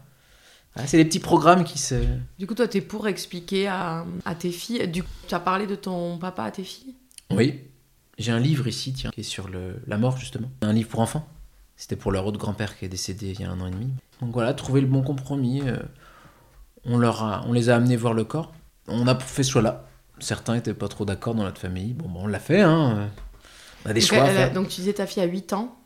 Ah, 0.76 0.86
c'est 0.86 0.96
des 0.98 1.04
petits 1.04 1.20
programmes 1.20 1.64
qui 1.64 1.78
se... 1.78 1.94
Du 2.38 2.46
coup, 2.46 2.54
toi, 2.54 2.68
t'es 2.68 2.80
pour 2.80 3.08
expliquer 3.08 3.66
à, 3.66 4.04
à 4.24 4.34
tes 4.34 4.50
filles. 4.52 4.86
Du 4.88 5.02
coup, 5.02 5.08
tu 5.26 5.34
as 5.34 5.40
parlé 5.40 5.66
de 5.66 5.74
ton 5.74 6.18
papa 6.18 6.44
à 6.44 6.50
tes 6.50 6.64
filles? 6.64 6.94
Oui. 7.30 7.60
J'ai 8.18 8.32
un 8.32 8.38
livre 8.38 8.66
ici, 8.66 8.92
tiens, 8.92 9.10
qui 9.10 9.20
est 9.20 9.24
sur 9.24 9.48
le, 9.48 9.80
la 9.86 9.98
mort, 9.98 10.16
justement. 10.16 10.48
Un 10.62 10.72
livre 10.72 10.88
pour 10.88 11.00
enfants. 11.00 11.28
C'était 11.76 11.96
pour 11.96 12.12
leur 12.12 12.24
autre 12.26 12.38
grand-père 12.38 12.78
qui 12.78 12.86
est 12.86 12.88
décédé 12.88 13.32
il 13.32 13.40
y 13.40 13.44
a 13.44 13.50
un 13.50 13.60
an 13.60 13.66
et 13.66 13.70
demi. 13.70 13.88
Donc 14.22 14.32
voilà, 14.32 14.54
trouver 14.54 14.80
le 14.80 14.86
bon 14.86 15.02
compromis. 15.02 15.60
euh, 15.68 15.76
on, 16.86 16.96
leur 16.96 17.22
a, 17.22 17.44
on 17.46 17.52
les 17.52 17.68
a 17.68 17.76
amenés 17.76 17.96
voir 17.96 18.14
le 18.14 18.24
corps. 18.24 18.54
On 18.88 19.06
a 19.06 19.18
fait 19.18 19.42
ce 19.42 19.50
choix-là. 19.50 19.84
Certains 20.18 20.54
n'étaient 20.54 20.72
pas 20.72 20.88
trop 20.88 21.04
d'accord 21.04 21.34
dans 21.34 21.42
notre 21.42 21.60
famille. 21.60 21.92
Bon, 21.92 22.08
bon 22.08 22.20
on 22.22 22.26
l'a 22.26 22.38
fait, 22.40 22.62
hein. 22.62 23.10
On 23.84 23.90
a 23.90 23.92
des 23.92 24.00
donc, 24.00 24.08
choix 24.08 24.22
à 24.22 24.26
elle 24.28 24.36
a- 24.36 24.38
faire. 24.46 24.52
donc, 24.54 24.68
tu 24.68 24.76
disais 24.76 24.94
ta 24.94 25.06
fille 25.06 25.22
à 25.22 25.26
8 25.26 25.52
ans. 25.52 25.76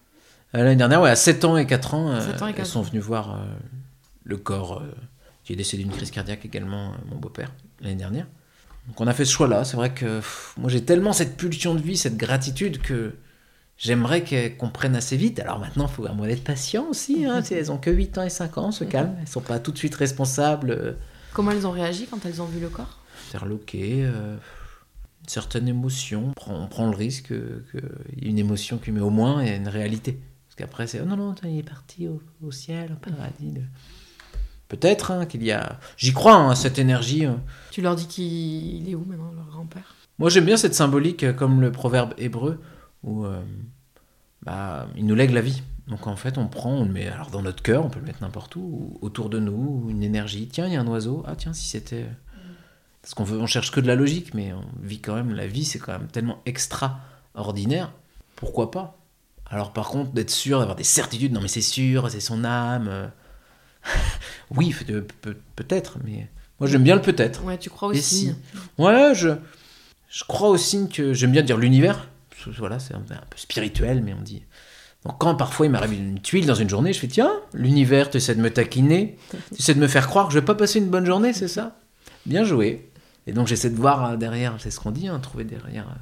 Euh, 0.55 0.59
L'année 0.59 0.77
dernière, 0.77 1.01
ouais, 1.01 1.11
à 1.11 1.17
7 1.17 1.45
ans 1.45 1.57
et 1.57 1.67
4 1.67 1.95
ans, 1.95 2.11
euh, 2.11 2.21
7 2.21 2.43
ans 2.43 2.47
et 2.47 2.51
elles 2.51 2.57
4 2.57 2.67
sont 2.67 2.83
venues 2.83 3.01
voir 3.01 3.35
euh, 3.35 3.45
le 4.23 4.37
corps 4.37 4.83
qui 5.43 5.53
est 5.55 5.57
décédé 5.57 5.83
d'une 5.83 5.93
crise 5.93 6.13
cardiaque 6.13 6.45
également, 6.45 6.93
mon 7.11 7.17
beau-père, 7.17 7.53
l'année 7.81 7.97
dernière. 7.97 8.27
Donc 8.91 9.01
on 9.01 9.07
a 9.07 9.13
fait 9.13 9.25
ce 9.25 9.33
choix-là. 9.33 9.63
C'est 9.65 9.77
vrai 9.77 9.95
que 9.95 10.17
pff, 10.17 10.55
moi 10.59 10.69
j'ai 10.69 10.85
tellement 10.85 11.13
cette 11.13 11.37
pulsion 11.37 11.75
de 11.77 11.81
vie, 11.81 11.97
cette 11.97 12.17
gratitude 12.17 12.83
que 12.83 13.15
j'aimerais 13.79 14.25
qu'elles 14.25 14.57
comprennent 14.57 14.97
assez 14.97 15.17
vite. 15.17 15.39
Alors 15.39 15.61
maintenant, 15.61 15.87
il 15.87 15.93
faut 15.95 16.07
un 16.09 16.13
moyen 16.13 16.35
d'être 16.35 16.43
patient 16.45 16.87
aussi. 16.91 17.25
Hein, 17.25 17.41
si 17.45 17.55
elles 17.55 17.71
ont 17.71 17.79
que 17.79 17.91
8 17.91 18.19
ans 18.19 18.25
et 18.25 18.31
5 18.31 18.59
ans, 18.59 18.73
se 18.73 18.83
calment. 18.83 19.15
Elles 19.21 19.29
sont 19.29 19.41
pas 19.41 19.61
tout 19.61 19.71
de 19.71 19.79
suite 19.79 19.95
responsables. 19.95 20.71
euh, 20.73 20.93
Comment 21.33 21.53
elles 21.53 21.67
ont 21.69 21.71
réagi 21.71 22.07
quand 22.11 22.27
elles 22.27 22.43
ont 22.43 22.47
vu 22.47 22.59
le 22.61 22.69
corps? 22.69 22.99
interloquées. 23.29 24.03
euh, 24.05 24.37
une 25.23 25.29
certaine 25.29 25.69
émotion. 25.69 26.29
On 26.31 26.33
prend, 26.33 26.61
on 26.61 26.67
prend 26.67 26.91
le 26.91 26.97
risque 26.97 27.29
qu'il 27.29 27.83
y 28.17 28.27
ait 28.27 28.31
une 28.31 28.39
émotion 28.39 28.79
qui 28.79 28.91
met 28.91 29.01
au 29.01 29.11
moins 29.11 29.41
et 29.45 29.55
une 29.55 29.69
réalité. 29.69 30.19
Parce 30.49 30.57
qu'après, 30.57 30.87
c'est 30.89 31.01
oh 31.01 31.05
non, 31.05 31.17
non, 31.17 31.35
il 31.45 31.59
est 31.59 31.63
parti 31.63 32.09
au, 32.09 32.21
au 32.43 32.51
ciel, 32.51 32.91
au 32.93 32.97
paradis. 32.97 33.53
de- 33.53 33.61
Peut-être 34.71 35.11
hein, 35.11 35.27
qu'il 35.27 35.43
y 35.43 35.50
a. 35.50 35.81
J'y 35.97 36.12
crois, 36.12 36.37
hein, 36.37 36.55
cette 36.55 36.79
énergie. 36.79 37.25
hein. 37.25 37.43
Tu 37.73 37.83
leur 37.83 37.97
dis 37.97 38.07
qu'il 38.07 38.89
est 38.89 38.95
où 38.95 39.05
maintenant, 39.05 39.33
leur 39.35 39.47
grand-père? 39.47 39.97
Moi, 40.21 40.31
j'aime 40.31 40.45
bien 40.45 40.57
cette 40.57 40.77
symbolique, 40.77 41.25
euh, 41.25 41.33
comme 41.33 41.61
le 41.61 41.73
proverbe 41.73 42.15
hébreu, 42.19 42.61
où 43.03 43.25
euh, 43.25 43.43
bah, 44.43 44.87
il 44.97 45.07
nous 45.07 45.17
lègue 45.17 45.33
la 45.33 45.41
vie. 45.41 45.65
Donc 45.89 46.07
en 46.07 46.15
fait, 46.15 46.39
on 46.39 46.47
prend, 46.47 46.71
on 46.71 46.85
le 46.85 46.93
met 46.93 47.09
alors 47.09 47.31
dans 47.31 47.43
notre 47.43 47.65
cœur, 47.65 47.85
on 47.85 47.91
peut 47.91 47.99
le 47.99 48.07
mettre 48.07 48.23
n'importe 48.23 48.55
où, 48.55 48.61
ou 48.61 48.99
autour 49.05 49.29
de 49.29 49.41
nous, 49.41 49.83
ou 49.83 49.91
une 49.91 50.05
énergie. 50.05 50.47
Tiens, 50.47 50.69
il 50.69 50.73
y 50.73 50.77
a 50.77 50.81
un 50.81 50.87
oiseau. 50.87 51.25
Ah 51.27 51.35
tiens, 51.35 51.53
si 51.53 51.67
c'était. 51.67 52.07
Parce 53.03 53.15
qu'on 53.15 53.25
veut, 53.25 53.41
on 53.41 53.47
cherche 53.47 53.73
que 53.73 53.81
de 53.81 53.89
la 53.89 53.97
logique, 53.97 54.35
mais 54.35 54.53
on 54.53 54.62
vit 54.81 55.00
quand 55.00 55.17
même. 55.17 55.33
La 55.35 55.49
vie, 55.49 55.65
c'est 55.65 55.81
quand 55.81 55.93
même 55.99 56.07
tellement 56.07 56.43
extraordinaire. 56.47 57.91
Pourquoi 58.37 58.71
pas? 58.71 58.99
Alors 59.47 59.73
par 59.73 59.89
contre, 59.89 60.12
d'être 60.12 60.31
sûr, 60.31 60.61
d'avoir 60.61 60.77
des 60.77 60.85
certitudes. 60.85 61.33
Non, 61.33 61.41
mais 61.41 61.49
c'est 61.49 61.61
sûr, 61.61 62.09
c'est 62.09 62.21
son 62.21 62.45
âme. 62.45 63.11
Oui, 64.57 64.75
peut- 64.87 65.07
peut- 65.23 65.37
peut-être, 65.57 65.99
mais 66.04 66.28
moi 66.59 66.69
j'aime 66.69 66.83
bien 66.83 66.95
le 66.97 67.02
peut-être. 67.02 67.45
Ouais, 67.45 67.59
tu 67.59 67.71
crois 67.71 67.88
au 67.88 67.92
Et 67.92 68.00
signe. 68.00 68.35
Ouais, 68.78 69.12
je, 69.14 69.30
je 70.11 70.25
crois 70.25 70.49
au 70.49 70.57
signe 70.57 70.88
que 70.88 71.12
j'aime 71.12 71.33
bien 71.33 71.42
dire 71.42 71.57
l'univers. 71.57 72.09
Voilà, 72.59 72.78
c'est 72.78 72.95
un, 72.95 72.99
un 72.99 73.26
peu 73.28 73.37
spirituel, 73.37 74.02
mais 74.02 74.14
on 74.14 74.23
dit. 74.23 74.42
Donc 75.04 75.19
quand 75.19 75.35
parfois 75.35 75.66
il 75.66 75.73
m'arrive 75.73 75.95
une 75.95 76.21
tuile 76.21 76.47
dans 76.47 76.54
une 76.54 76.69
journée, 76.69 76.92
je 76.92 76.99
fais 76.99 77.09
tiens, 77.09 77.33
l'univers, 77.54 78.11
tu 78.11 78.19
essaies 78.19 78.35
de 78.35 78.40
me 78.40 78.50
taquiner, 78.50 79.16
tu 79.30 79.37
essaies 79.59 79.75
de 79.75 79.80
me 79.80 79.88
faire 79.88 80.07
croire 80.07 80.26
que 80.26 80.35
je 80.35 80.38
vais 80.38 80.45
pas 80.45 80.54
passer 80.54 80.78
une 80.78 80.88
bonne 80.90 81.07
journée, 81.07 81.33
c'est 81.33 81.49
ça? 81.49 81.78
Bien 82.26 82.45
joué. 82.45 82.90
Et 83.26 83.33
donc 83.33 83.47
j'essaie 83.47 83.71
de 83.71 83.76
voir 83.76 84.04
euh, 84.12 84.16
derrière, 84.16 84.57
c'est 84.59 84.71
ce 84.71 84.80
qu'on 84.80 84.90
dit, 84.90 85.09
hein, 85.09 85.19
trouver 85.21 85.45
derrière 85.45 85.88
euh, 85.88 85.95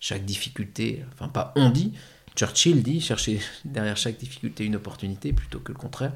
chaque 0.00 0.24
difficulté, 0.24 1.04
enfin 1.14 1.28
pas 1.28 1.52
on 1.56 1.70
dit, 1.70 1.92
Churchill 2.36 2.82
dit, 2.82 3.00
chercher 3.00 3.40
derrière 3.64 3.96
chaque 3.96 4.18
difficulté 4.18 4.64
une 4.64 4.76
opportunité 4.76 5.32
plutôt 5.32 5.60
que 5.60 5.72
le 5.72 5.78
contraire. 5.78 6.12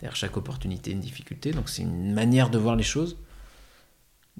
Derrière 0.00 0.16
chaque 0.16 0.36
opportunité 0.36 0.90
une 0.90 1.00
difficulté, 1.00 1.52
donc 1.52 1.68
c'est 1.68 1.82
une 1.82 2.12
manière 2.12 2.50
de 2.50 2.58
voir 2.58 2.76
les 2.76 2.82
choses 2.82 3.16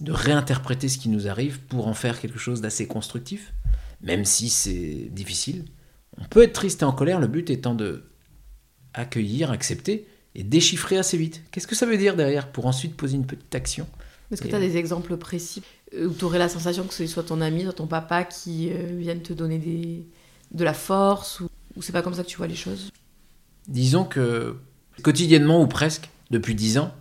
de 0.03 0.13
réinterpréter 0.13 0.89
ce 0.89 0.99
qui 0.99 1.09
nous 1.09 1.27
arrive 1.27 1.61
pour 1.61 1.89
en 1.89 1.95
faire 1.95 2.21
quelque 2.21 2.39
chose 2.39 2.61
d'assez 2.61 2.87
constructif, 2.87 3.55
même 4.03 4.25
si 4.25 4.51
c'est 4.51 5.09
difficile. 5.11 5.65
On 6.19 6.25
peut 6.25 6.43
être 6.43 6.53
triste 6.53 6.83
et 6.83 6.85
en 6.85 6.93
colère, 6.93 7.19
le 7.19 7.27
but 7.27 7.51
étant 7.51 7.75
de 7.75 8.05
accueillir, 8.95 9.51
accepter 9.51 10.07
et 10.35 10.43
déchiffrer 10.43 10.99
assez 10.99 11.17
vite. 11.17 11.43
Qu'est-ce 11.51 11.67
que 11.67 11.75
ça 11.75 11.87
veut 11.87 11.97
dire 11.97 12.17
derrière 12.17 12.51
pour 12.51 12.67
ensuite 12.67 12.97
poser 12.97 13.17
une 13.17 13.27
petite 13.27 13.55
action 13.55 13.87
Est-ce 14.31 14.43
que 14.43 14.49
tu 14.49 14.55
as 14.55 14.61
des 14.61 14.77
exemples 14.77 15.17
précis 15.17 15.63
euh, 15.95 16.09
où 16.09 16.15
tu 16.15 16.25
aurais 16.25 16.39
la 16.39 16.49
sensation 16.49 16.85
que 16.85 16.95
ce 16.95 17.07
soit 17.07 17.23
ton 17.23 17.41
ami, 17.41 17.63
soit 17.63 17.73
ton 17.73 17.87
papa 17.87 18.25
qui 18.25 18.71
euh, 18.71 18.97
viennent 18.99 19.23
te 19.23 19.33
donner 19.33 19.59
des... 19.59 20.07
de 20.51 20.65
la 20.65 20.75
force 20.75 21.41
ou, 21.41 21.49
ou 21.75 21.83
c'est 21.83 21.93
pas 21.93 22.03
comme 22.03 22.15
ça 22.15 22.23
que 22.23 22.29
tu 22.29 22.37
vois 22.37 22.47
les 22.47 22.55
choses? 22.55 22.91
Disons 23.69 24.05
que 24.05 24.57
quotidiennement 25.03 25.61
ou 25.61 25.67
presque, 25.67 26.09
depuis 26.31 26.55
dix 26.55 26.79
ans, 26.79 26.95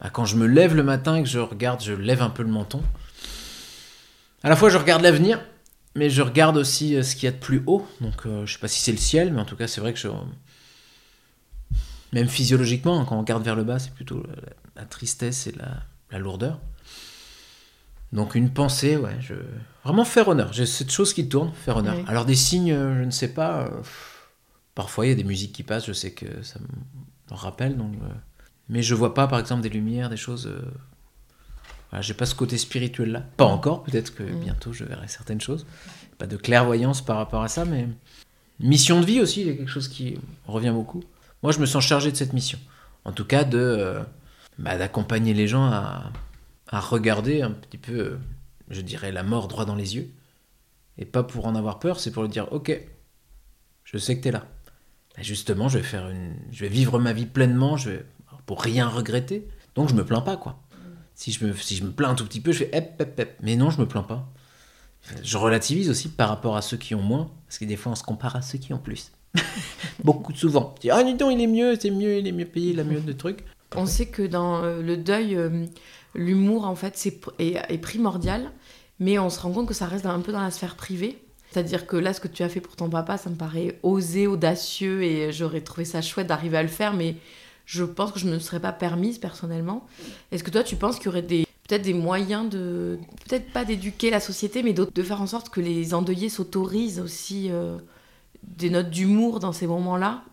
bah, 0.00 0.10
quand 0.10 0.24
je 0.24 0.36
me 0.36 0.46
lève 0.46 0.74
le 0.74 0.82
matin 0.82 1.16
et 1.16 1.22
que 1.22 1.28
je 1.28 1.38
regarde, 1.38 1.82
je 1.82 1.92
lève 1.92 2.22
un 2.22 2.30
peu 2.30 2.42
le 2.42 2.48
menton. 2.48 2.82
À 4.42 4.48
la 4.48 4.56
fois, 4.56 4.68
je 4.70 4.78
regarde 4.78 5.02
l'avenir, 5.02 5.40
mais 5.94 6.10
je 6.10 6.22
regarde 6.22 6.56
aussi 6.56 6.94
euh, 6.94 7.02
ce 7.02 7.14
qu'il 7.16 7.24
y 7.24 7.28
a 7.28 7.32
de 7.32 7.38
plus 7.38 7.62
haut. 7.66 7.86
Donc, 8.00 8.26
euh, 8.26 8.46
je 8.46 8.52
sais 8.52 8.58
pas 8.58 8.68
si 8.68 8.80
c'est 8.80 8.92
le 8.92 8.98
ciel, 8.98 9.32
mais 9.32 9.40
en 9.40 9.44
tout 9.44 9.56
cas, 9.56 9.66
c'est 9.66 9.80
vrai 9.80 9.92
que 9.92 9.98
je. 9.98 10.08
Même 12.12 12.28
physiologiquement, 12.28 13.00
hein, 13.00 13.06
quand 13.08 13.16
on 13.16 13.20
regarde 13.20 13.42
vers 13.44 13.56
le 13.56 13.64
bas, 13.64 13.78
c'est 13.78 13.92
plutôt 13.92 14.22
la, 14.22 14.82
la 14.82 14.86
tristesse 14.86 15.46
et 15.48 15.52
la, 15.52 15.82
la 16.10 16.18
lourdeur. 16.18 16.60
Donc, 18.12 18.34
une 18.34 18.50
pensée, 18.50 18.96
ouais, 18.96 19.16
je. 19.20 19.34
Vraiment 19.84 20.04
faire 20.04 20.28
honneur. 20.28 20.52
J'ai 20.52 20.66
cette 20.66 20.90
chose 20.92 21.12
qui 21.14 21.28
tourne, 21.28 21.52
faire 21.64 21.76
honneur. 21.78 21.96
Alors, 22.06 22.24
des 22.24 22.34
signes, 22.36 22.72
euh, 22.72 22.98
je 23.00 23.04
ne 23.04 23.10
sais 23.10 23.28
pas. 23.32 23.62
euh, 23.62 23.70
Parfois, 24.74 25.06
il 25.06 25.08
y 25.08 25.12
a 25.12 25.14
des 25.14 25.24
musiques 25.24 25.52
qui 25.52 25.62
passent, 25.62 25.86
je 25.86 25.94
sais 25.94 26.12
que 26.12 26.26
ça 26.42 26.60
me 27.30 27.36
rappelle. 27.36 27.76
Donc, 27.76 27.94
euh, 28.02 28.08
Mais 28.68 28.82
je 28.82 28.94
vois 28.94 29.14
pas, 29.14 29.28
par 29.28 29.38
exemple, 29.38 29.62
des 29.62 29.68
lumières, 29.68 30.08
des 30.10 30.16
choses. 30.16 30.46
euh, 30.46 30.60
Voilà, 31.90 32.02
j'ai 32.02 32.14
pas 32.14 32.26
ce 32.26 32.34
côté 32.34 32.58
spirituel 32.58 33.12
là. 33.12 33.20
Pas 33.36 33.44
encore, 33.44 33.84
peut-être 33.84 34.12
que 34.14 34.24
Mm. 34.24 34.40
bientôt 34.40 34.72
je 34.72 34.84
verrai 34.84 35.06
certaines 35.08 35.40
choses. 35.40 35.66
Pas 36.18 36.26
de 36.26 36.36
clairvoyance 36.36 37.00
par 37.04 37.16
rapport 37.18 37.42
à 37.42 37.48
ça, 37.48 37.64
mais. 37.64 37.88
Mission 38.58 39.00
de 39.00 39.06
vie 39.06 39.20
aussi, 39.20 39.42
il 39.42 39.46
y 39.48 39.50
a 39.50 39.54
quelque 39.54 39.70
chose 39.70 39.86
qui 39.88 40.18
revient 40.46 40.70
beaucoup. 40.74 41.02
Moi, 41.42 41.52
je 41.52 41.58
me 41.60 41.66
sens 41.66 41.84
chargé 41.84 42.10
de 42.10 42.16
cette 42.16 42.32
mission. 42.32 42.58
En 43.04 43.12
tout 43.12 43.24
cas, 43.26 43.44
de 43.44 43.58
euh, 43.58 44.02
bah, 44.58 44.78
d'accompagner 44.78 45.34
les 45.34 45.46
gens 45.46 45.66
à, 45.66 46.10
à 46.68 46.80
regarder 46.80 47.42
un 47.42 47.50
petit 47.50 47.76
peu, 47.78 47.92
euh, 47.92 48.18
je 48.70 48.80
dirais, 48.80 49.12
la 49.12 49.22
mort 49.22 49.46
droit 49.46 49.64
dans 49.66 49.74
les 49.76 49.94
yeux. 49.96 50.10
Et 50.98 51.04
pas 51.04 51.22
pour 51.22 51.46
en 51.46 51.54
avoir 51.54 51.78
peur, 51.78 52.00
c'est 52.00 52.10
pour 52.10 52.22
lui 52.22 52.30
dire 52.30 52.50
Ok, 52.52 52.72
je 53.84 53.98
sais 53.98 54.16
que 54.16 54.22
tu 54.22 54.28
es 54.28 54.32
là. 54.32 54.46
Bah, 55.16 55.22
justement, 55.22 55.68
je 55.68 55.78
vais, 55.78 55.84
faire 55.84 56.08
une... 56.08 56.34
je 56.52 56.60
vais 56.60 56.68
vivre 56.68 56.98
ma 56.98 57.12
vie 57.12 57.26
pleinement, 57.26 57.76
je 57.76 57.90
vais... 57.90 58.06
pour 58.44 58.62
rien 58.62 58.88
regretter. 58.88 59.48
Donc, 59.74 59.88
je 59.88 59.94
me 59.94 60.04
plains 60.04 60.20
pas, 60.20 60.36
quoi. 60.36 60.58
Si 61.14 61.32
je 61.32 61.44
me, 61.46 61.54
si 61.54 61.76
je 61.76 61.84
me 61.84 61.90
plains 61.90 62.10
un 62.10 62.14
tout 62.14 62.26
petit 62.26 62.40
peu, 62.40 62.52
je 62.52 62.58
fais 62.58 62.70
hep, 62.72 63.00
hep, 63.00 63.18
hep. 63.18 63.38
Mais 63.42 63.56
non, 63.56 63.70
je 63.70 63.80
me 63.80 63.86
plains 63.86 64.02
pas. 64.02 64.28
Je 65.22 65.36
relativise 65.38 65.88
aussi 65.88 66.08
par 66.08 66.28
rapport 66.28 66.56
à 66.56 66.62
ceux 66.62 66.76
qui 66.76 66.94
ont 66.94 67.02
moins, 67.02 67.30
parce 67.46 67.58
que 67.58 67.64
des 67.64 67.76
fois, 67.76 67.92
on 67.92 67.94
se 67.94 68.02
compare 68.02 68.36
à 68.36 68.42
ceux 68.42 68.58
qui 68.58 68.72
ont 68.74 68.78
plus. 68.78 69.12
Beaucoup 70.04 70.34
souvent. 70.34 70.74
Tu 70.80 70.88
dis, 70.88 70.90
ah, 70.90 71.02
dis 71.02 71.14
donc, 71.14 71.32
il 71.32 71.40
est 71.40 71.46
mieux, 71.46 71.76
c'est 71.80 71.90
mieux, 71.90 72.18
il 72.18 72.26
est 72.26 72.32
mieux 72.32 72.46
payé, 72.46 72.72
il 72.72 72.80
a 72.80 72.84
mieux 72.84 73.00
de 73.00 73.12
trucs. 73.12 73.44
On 73.74 73.86
sait 73.86 74.06
que 74.06 74.22
dans 74.22 74.62
euh, 74.62 74.82
le 74.82 74.96
deuil, 74.96 75.36
euh, 75.36 75.66
l'humour 76.14 76.66
en 76.66 76.76
fait 76.76 76.96
c'est 76.96 77.20
est 77.38 77.78
primordial, 77.78 78.50
mais 79.00 79.18
on 79.18 79.28
se 79.28 79.40
rend 79.40 79.52
compte 79.52 79.68
que 79.68 79.74
ça 79.74 79.86
reste 79.86 80.06
un 80.06 80.20
peu 80.20 80.32
dans 80.32 80.40
la 80.40 80.50
sphère 80.50 80.76
privée. 80.76 81.18
C'est-à-dire 81.56 81.86
que 81.86 81.96
là, 81.96 82.12
ce 82.12 82.20
que 82.20 82.28
tu 82.28 82.42
as 82.42 82.50
fait 82.50 82.60
pour 82.60 82.76
ton 82.76 82.90
papa, 82.90 83.16
ça 83.16 83.30
me 83.30 83.34
paraît 83.34 83.78
osé, 83.82 84.26
audacieux, 84.26 85.02
et 85.02 85.32
j'aurais 85.32 85.62
trouvé 85.62 85.86
ça 85.86 86.02
chouette 86.02 86.26
d'arriver 86.26 86.58
à 86.58 86.62
le 86.62 86.68
faire, 86.68 86.92
mais 86.92 87.16
je 87.64 87.82
pense 87.82 88.12
que 88.12 88.18
je 88.18 88.26
ne 88.26 88.32
me 88.34 88.38
serais 88.38 88.60
pas 88.60 88.72
permise 88.72 89.16
personnellement. 89.16 89.86
Est-ce 90.32 90.44
que 90.44 90.50
toi, 90.50 90.62
tu 90.62 90.76
penses 90.76 90.96
qu'il 90.96 91.06
y 91.06 91.08
aurait 91.08 91.22
des 91.22 91.46
peut-être 91.66 91.80
des 91.80 91.94
moyens 91.94 92.50
de 92.50 92.98
peut-être 93.26 93.50
pas 93.54 93.64
d'éduquer 93.64 94.10
la 94.10 94.20
société, 94.20 94.62
mais 94.62 94.74
de 94.74 95.02
faire 95.02 95.22
en 95.22 95.26
sorte 95.26 95.48
que 95.48 95.62
les 95.62 95.94
endeuillés 95.94 96.28
s'autorisent 96.28 97.00
aussi 97.00 97.48
euh, 97.50 97.78
des 98.42 98.68
notes 98.68 98.90
d'humour 98.90 99.40
dans 99.40 99.52
ces 99.52 99.66
moments-là? 99.66 100.24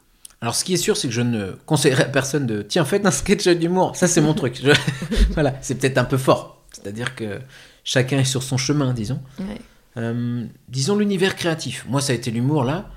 Alors, 0.42 0.56
ce 0.56 0.66
qui 0.66 0.74
est 0.74 0.78
sûr, 0.78 0.98
c'est 0.98 1.08
que 1.08 1.14
je 1.14 1.22
ne 1.22 1.54
conseillerais 1.66 2.04
à 2.04 2.10
personne 2.10 2.46
de 2.46 2.64
tiens, 2.64 2.84
faites 2.84 3.06
un 3.06 3.12
sketch 3.12 3.48
d'humour. 3.48 3.96
Ça, 3.96 4.10
c'est 4.10 4.20
mon 4.20 4.34
truc. 4.34 4.60
Je- 4.62 4.72
voilà, 5.32 5.54
c'est 5.62 5.76
peut-être 5.76 5.98
un 5.98 6.04
peu 6.04 6.18
fort. 6.18 6.62
C'est-à-dire 6.74 7.16
que 7.16 7.40
chacun 7.86 8.20
est 8.20 8.26
sur 8.26 8.44
son 8.44 8.58
chemin, 8.58 8.92
disons. 8.94 9.22
Ouais. 9.40 9.62
Euh, 9.98 10.46
disons 10.68 10.98
l'univers 10.98 11.36
créatif. 11.36 11.86
Moi, 11.88 12.02
ça 12.02 12.14
a 12.14 12.16
été 12.16 12.32
l'humour 12.32 12.64
là. 12.64 12.90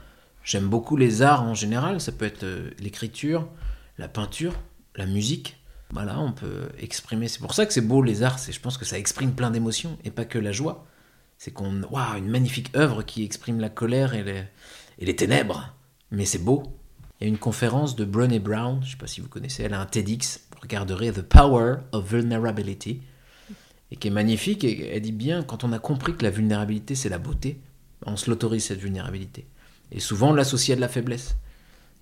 J'aime 0.42 0.68
beaucoup 0.68 0.96
les 0.96 1.22
arts 1.22 1.42
en 1.42 1.54
général. 1.54 2.00
Ça 2.00 2.12
peut 2.12 2.24
être 2.24 2.44
euh, 2.44 2.70
l'écriture, 2.78 3.48
la 3.98 4.09
peinture, 4.09 4.54
la 4.94 5.06
musique. 5.06 5.59
Voilà, 5.90 6.18
on 6.20 6.32
peut 6.32 6.68
exprimer. 6.78 7.28
C'est 7.28 7.40
pour 7.40 7.54
ça 7.54 7.66
que 7.66 7.72
c'est 7.72 7.80
beau 7.80 8.02
les 8.02 8.22
arts. 8.22 8.38
Je 8.50 8.61
pense 8.61 8.78
que 8.78 8.85
ça 8.85 8.98
exprime 8.98 9.32
plein 9.32 9.50
d'émotions 9.50 9.98
et 10.04 10.11
pas 10.11 10.24
que 10.24 10.38
la 10.38 10.52
joie. 10.52 10.87
C'est 11.38 11.52
qu'on, 11.52 11.82
waouh, 11.82 12.16
une 12.16 12.28
magnifique 12.28 12.74
œuvre 12.76 13.02
qui 13.02 13.24
exprime 13.24 13.61
la 13.61 13.68
colère 13.68 14.14
et 14.14 14.24
les, 14.24 14.44
et 14.98 15.04
les 15.04 15.16
ténèbres. 15.16 15.74
Mais 16.11 16.24
c'est 16.24 16.42
beau. 16.42 16.62
Il 17.20 17.24
y 17.24 17.26
a 17.26 17.28
une 17.28 17.38
conférence 17.38 17.96
de 17.96 18.04
Brené 18.04 18.38
Brown. 18.38 18.80
Je 18.85 18.92
sais 18.92 18.96
pas 18.96 19.06
si 19.06 19.20
vous 19.20 19.28
connaissez. 19.28 19.62
Elle 19.62 19.74
a 19.74 19.80
un 19.80 19.87
TEDx. 19.87 20.46
Vous 20.52 20.61
regarderez 20.61 21.12
The 21.12 21.22
Power 21.22 21.76
of 21.92 22.11
Vulnerability 22.11 23.02
et 23.90 23.96
qui 23.96 24.09
est 24.09 24.11
magnifique. 24.12 24.64
Et 24.64 24.94
elle 24.94 25.03
dit 25.03 25.12
bien, 25.12 25.42
quand 25.42 25.64
on 25.64 25.72
a 25.72 25.79
compris 25.79 26.14
que 26.16 26.25
la 26.25 26.31
vulnérabilité, 26.31 26.94
c'est 26.94 27.09
la 27.09 27.18
beauté, 27.18 27.61
on 28.05 28.16
se 28.16 28.31
l'autorise 28.31 28.64
cette 28.64 28.81
vulnérabilité. 28.81 29.46
Et 29.92 30.01
souvent, 30.01 30.31
on 30.31 30.35
l'associe 30.35 30.75
à 30.75 30.77
de 30.77 30.81
la 30.81 30.88
faiblesse. 30.88 31.37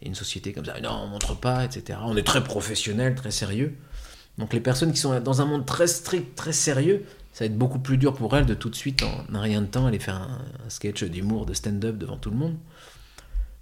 Et 0.02 0.08
une 0.08 0.14
société 0.14 0.52
comme 0.52 0.64
ça, 0.64 0.80
non, 0.80 0.90
on 1.04 1.06
montre 1.06 1.38
pas, 1.38 1.64
etc. 1.64 1.98
On 2.02 2.16
est 2.16 2.26
très 2.26 2.42
professionnel, 2.42 3.14
très 3.14 3.30
sérieux. 3.30 3.74
Donc 4.38 4.52
les 4.52 4.60
personnes 4.60 4.92
qui 4.92 4.98
sont 4.98 5.18
dans 5.20 5.40
un 5.40 5.44
monde 5.44 5.64
très 5.64 5.86
strict, 5.86 6.34
très 6.34 6.52
sérieux, 6.52 7.04
ça 7.32 7.44
va 7.44 7.46
être 7.46 7.58
beaucoup 7.58 7.78
plus 7.78 7.98
dur 7.98 8.14
pour 8.14 8.36
elles 8.36 8.46
de 8.46 8.54
tout 8.54 8.68
de 8.68 8.74
suite, 8.74 9.02
en 9.02 9.34
un 9.34 9.40
rien 9.40 9.60
de 9.60 9.66
temps, 9.66 9.86
aller 9.86 10.00
faire 10.00 10.16
un, 10.16 10.40
un 10.66 10.70
sketch 10.70 11.04
d'humour, 11.04 11.46
de 11.46 11.54
stand-up 11.54 11.96
devant 11.96 12.16
tout 12.16 12.30
le 12.30 12.36
monde. 12.36 12.56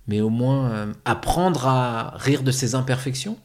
Mais 0.06 0.20
au 0.20 0.30
moins, 0.30 0.70
euh, 0.70 0.92
apprendre 1.04 1.66
à 1.66 2.16
rire 2.16 2.42
de 2.42 2.50
ses 2.50 2.74
imperfections, 2.74 3.38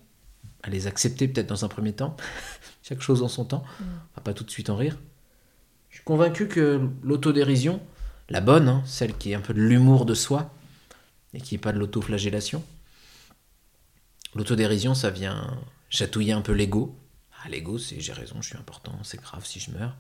à 0.64 0.70
les 0.70 0.88
accepter 0.88 1.28
peut-être 1.28 1.48
dans 1.48 1.66
un 1.66 1.68
premier 1.68 1.94
temps, 1.94 2.16
chaque 2.84 3.02
chose 3.02 3.24
en 3.24 3.28
son 3.28 3.46
temps, 3.46 3.64
on 3.82 3.84
va 4.16 4.22
pas 4.24 4.34
tout 4.34 4.44
de 4.44 4.52
suite 4.52 4.70
en 4.70 4.76
rire. 4.76 4.98
Je 5.90 5.96
suis 5.96 6.04
convaincu 6.04 6.48
que 6.48 6.82
l'autodérision, 7.04 7.82
la 8.30 8.42
bonne, 8.42 8.68
hein, 8.68 8.84
celle 8.86 9.18
qui 9.18 9.32
est 9.32 9.36
un 9.36 9.42
peu 9.42 9.54
de 9.54 9.62
l'humour 9.62 10.06
de 10.06 10.14
soi, 10.14 10.54
et 11.34 11.42
qui 11.42 11.56
n'est 11.56 11.62
pas 11.62 11.72
de 11.72 11.80
l'autoflagellation, 11.80 12.64
l'autodérision, 14.36 14.94
ça 14.94 15.10
vient 15.10 15.58
chatouiller 15.90 16.34
un 16.34 16.42
peu 16.42 16.54
l'ego. 16.54 16.98
Ah, 17.44 17.50
l'ego, 17.50 17.78
c'est 17.78 18.00
j'ai 18.00 18.14
raison, 18.14 18.42
je 18.42 18.48
suis 18.48 18.58
important, 18.58 18.94
c'est 19.04 19.22
grave 19.22 19.46
si 19.46 19.60
je 19.60 19.72
meurs. 19.72 19.96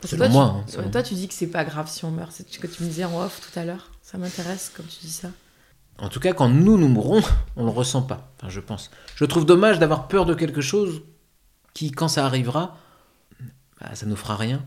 Parce 0.00 0.10
Selon 0.10 0.26
toi, 0.26 0.32
moi, 0.32 0.64
tu, 0.70 0.78
hein, 0.78 0.90
toi, 0.90 1.02
tu 1.02 1.14
dis 1.14 1.26
que 1.26 1.34
c'est 1.34 1.46
pas 1.46 1.64
grave 1.64 1.90
si 1.90 2.04
on 2.04 2.10
meurt. 2.10 2.30
C'est 2.32 2.48
ce 2.48 2.58
que 2.58 2.66
tu 2.66 2.82
me 2.82 2.88
disais 2.88 3.04
en 3.04 3.18
off 3.22 3.40
tout 3.40 3.58
à 3.58 3.64
l'heure. 3.64 3.90
Ça 4.02 4.18
m'intéresse 4.18 4.70
comme 4.74 4.86
tu 4.86 5.00
dis 5.00 5.12
ça. 5.12 5.30
En 5.98 6.08
tout 6.08 6.20
cas, 6.20 6.32
quand 6.34 6.48
nous, 6.48 6.76
nous 6.78 6.88
mourrons, 6.88 7.22
on 7.56 7.64
le 7.64 7.70
ressent 7.70 8.02
pas. 8.02 8.30
Enfin, 8.38 8.48
je 8.50 8.60
pense. 8.60 8.90
Je 9.14 9.24
trouve 9.24 9.46
dommage 9.46 9.78
d'avoir 9.78 10.08
peur 10.08 10.26
de 10.26 10.34
quelque 10.34 10.60
chose 10.60 11.02
qui, 11.74 11.90
quand 11.90 12.08
ça 12.08 12.26
arrivera, 12.26 12.76
bah, 13.80 13.94
ça 13.94 14.06
nous 14.06 14.16
fera 14.16 14.36
rien. 14.36 14.62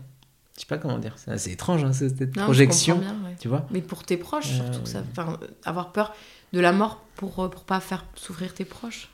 Je 0.56 0.60
sais 0.62 0.66
pas 0.66 0.78
comment 0.78 0.98
dire. 0.98 1.14
C'est 1.16 1.30
assez 1.30 1.52
étrange, 1.52 1.84
hein, 1.84 1.92
cette 1.92 2.36
Non, 2.36 2.44
projection. 2.44 2.96
comprends 2.96 3.12
bien, 3.14 3.28
ouais. 3.30 3.36
Tu 3.40 3.48
vois 3.48 3.64
Mais 3.70 3.80
pour 3.80 4.04
tes 4.04 4.16
proches, 4.16 4.50
Euh, 4.60 4.72
surtout, 4.72 4.86
ça, 4.86 5.02
enfin, 5.12 5.38
avoir 5.64 5.92
peur 5.92 6.12
de 6.52 6.60
la 6.60 6.72
mort 6.72 7.00
pour, 7.16 7.38
euh, 7.44 7.48
pour 7.48 7.62
pas 7.64 7.80
faire 7.80 8.04
souffrir 8.16 8.52
tes 8.52 8.64
proches. 8.64 9.08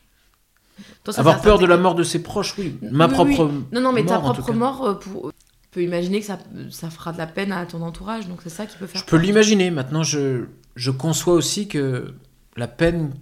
Toi, 1.04 1.14
ça, 1.14 1.20
Avoir 1.20 1.40
peur 1.40 1.58
de 1.58 1.66
la 1.66 1.76
mort 1.76 1.94
de 1.94 2.02
ses 2.02 2.22
proches, 2.22 2.54
oui. 2.58 2.78
Ma 2.82 3.06
Oui, 3.06 3.12
propre. 3.14 3.44
oui. 3.46 3.64
Non, 3.72 3.80
non, 3.80 3.92
mais 3.92 4.04
ta 4.04 4.18
mort, 4.18 4.34
tout 4.34 4.42
propre 4.42 4.58
mort, 4.58 4.84
euh, 4.86 4.94
pour... 4.94 5.30
tu 5.62 5.68
peux 5.70 5.82
imaginer 5.82 6.20
que 6.20 6.26
ça, 6.26 6.38
ça 6.70 6.90
fera 6.90 7.12
de 7.12 7.18
la 7.18 7.26
peine 7.26 7.52
à 7.52 7.64
ton 7.66 7.80
entourage, 7.82 8.26
donc 8.26 8.40
c'est 8.42 8.50
ça 8.50 8.66
qui 8.66 8.76
peut 8.76 8.86
faire 8.86 9.00
Je 9.00 9.06
peux 9.06 9.16
l'imaginer. 9.16 9.70
Maintenant, 9.70 10.02
je, 10.02 10.46
je 10.76 10.90
conçois 10.90 11.34
aussi 11.34 11.68
que 11.68 12.14
la 12.56 12.68
peine 12.68 13.14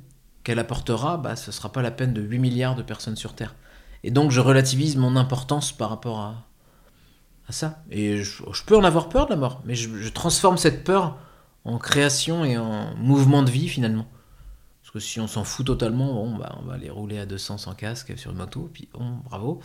qu'elle 0.42 0.58
apportera, 0.58 1.16
bah, 1.16 1.36
ce 1.36 1.50
sera 1.52 1.72
pas 1.72 1.82
la 1.82 1.90
peine 1.90 2.12
de 2.12 2.20
8 2.20 2.38
milliards 2.38 2.74
de 2.74 2.82
personnes 2.82 3.16
sur 3.16 3.34
Terre. 3.34 3.54
Et 4.02 4.10
donc, 4.10 4.30
je 4.30 4.40
relativise 4.40 4.96
mon 4.96 5.16
importance 5.16 5.72
par 5.72 5.88
rapport 5.88 6.20
à, 6.20 6.44
ça. 7.48 7.82
Et 7.90 8.18
je, 8.18 8.42
je 8.52 8.64
peux 8.64 8.76
en 8.76 8.84
avoir 8.84 9.08
peur 9.08 9.26
de 9.26 9.30
la 9.30 9.36
mort, 9.36 9.62
mais 9.64 9.74
je, 9.74 9.96
je 9.96 10.08
transforme 10.10 10.58
cette 10.58 10.84
peur 10.84 11.18
en 11.64 11.78
création 11.78 12.44
et 12.44 12.58
en 12.58 12.94
mouvement 12.96 13.42
de 13.42 13.50
vie 13.50 13.68
finalement. 13.68 14.06
Parce 14.82 14.92
que 14.92 15.00
si 15.00 15.20
on 15.20 15.26
s'en 15.26 15.44
fout 15.44 15.66
totalement, 15.66 16.12
bon, 16.12 16.36
bah, 16.36 16.58
on 16.60 16.66
va 16.66 16.74
aller 16.74 16.90
rouler 16.90 17.18
à 17.18 17.26
200 17.26 17.58
sans 17.58 17.74
casque 17.74 18.16
sur 18.18 18.30
une 18.30 18.36
moto, 18.36 18.70
puis 18.72 18.88
bon, 18.92 19.18
bravo. 19.24 19.60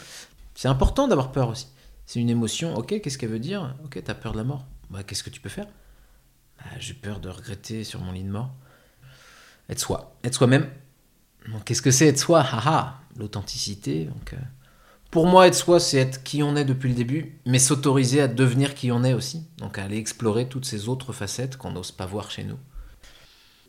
C'est 0.55 0.67
important 0.67 1.07
d'avoir 1.07 1.31
peur 1.31 1.49
aussi. 1.49 1.67
C'est 2.05 2.19
une 2.19 2.29
émotion, 2.29 2.75
ok, 2.75 3.01
qu'est-ce 3.01 3.17
qu'elle 3.17 3.29
veut 3.29 3.39
dire? 3.39 3.75
Ok, 3.83 4.01
t'as 4.03 4.13
peur 4.13 4.31
de 4.31 4.37
la 4.37 4.43
mort. 4.43 4.65
Bah, 4.89 5.03
qu'est-ce 5.03 5.23
que 5.23 5.29
tu 5.29 5.41
peux 5.41 5.49
faire? 5.49 5.67
Bah, 6.59 6.71
J'ai 6.79 6.93
peur 6.93 7.19
de 7.19 7.29
regretter 7.29 7.83
sur 7.83 8.01
mon 8.01 8.11
lit 8.11 8.23
de 8.23 8.29
mort. 8.29 8.51
Être 9.69 9.79
soi, 9.79 10.15
être 10.23 10.33
soi-même. 10.33 10.67
Qu'est-ce 11.65 11.81
que 11.81 11.91
c'est 11.91 12.07
être 12.07 12.19
soi? 12.19 12.41
Haha, 12.41 12.99
l'authenticité. 13.17 14.05
Donc, 14.05 14.33
euh, 14.33 14.37
pour 15.11 15.25
moi, 15.25 15.47
être 15.47 15.55
soi, 15.55 15.79
c'est 15.79 15.97
être 15.97 16.23
qui 16.23 16.43
on 16.43 16.55
est 16.55 16.65
depuis 16.65 16.89
le 16.89 16.95
début, 16.95 17.39
mais 17.45 17.59
s'autoriser 17.59 18.21
à 18.21 18.27
devenir 18.27 18.75
qui 18.75 18.91
on 18.91 19.03
est 19.03 19.13
aussi. 19.13 19.43
Donc, 19.57 19.77
à 19.77 19.83
aller 19.83 19.97
explorer 19.97 20.47
toutes 20.47 20.65
ces 20.65 20.89
autres 20.89 21.13
facettes 21.13 21.57
qu'on 21.57 21.71
n'ose 21.71 21.91
pas 21.91 22.05
voir 22.05 22.29
chez 22.29 22.43
nous. 22.43 22.57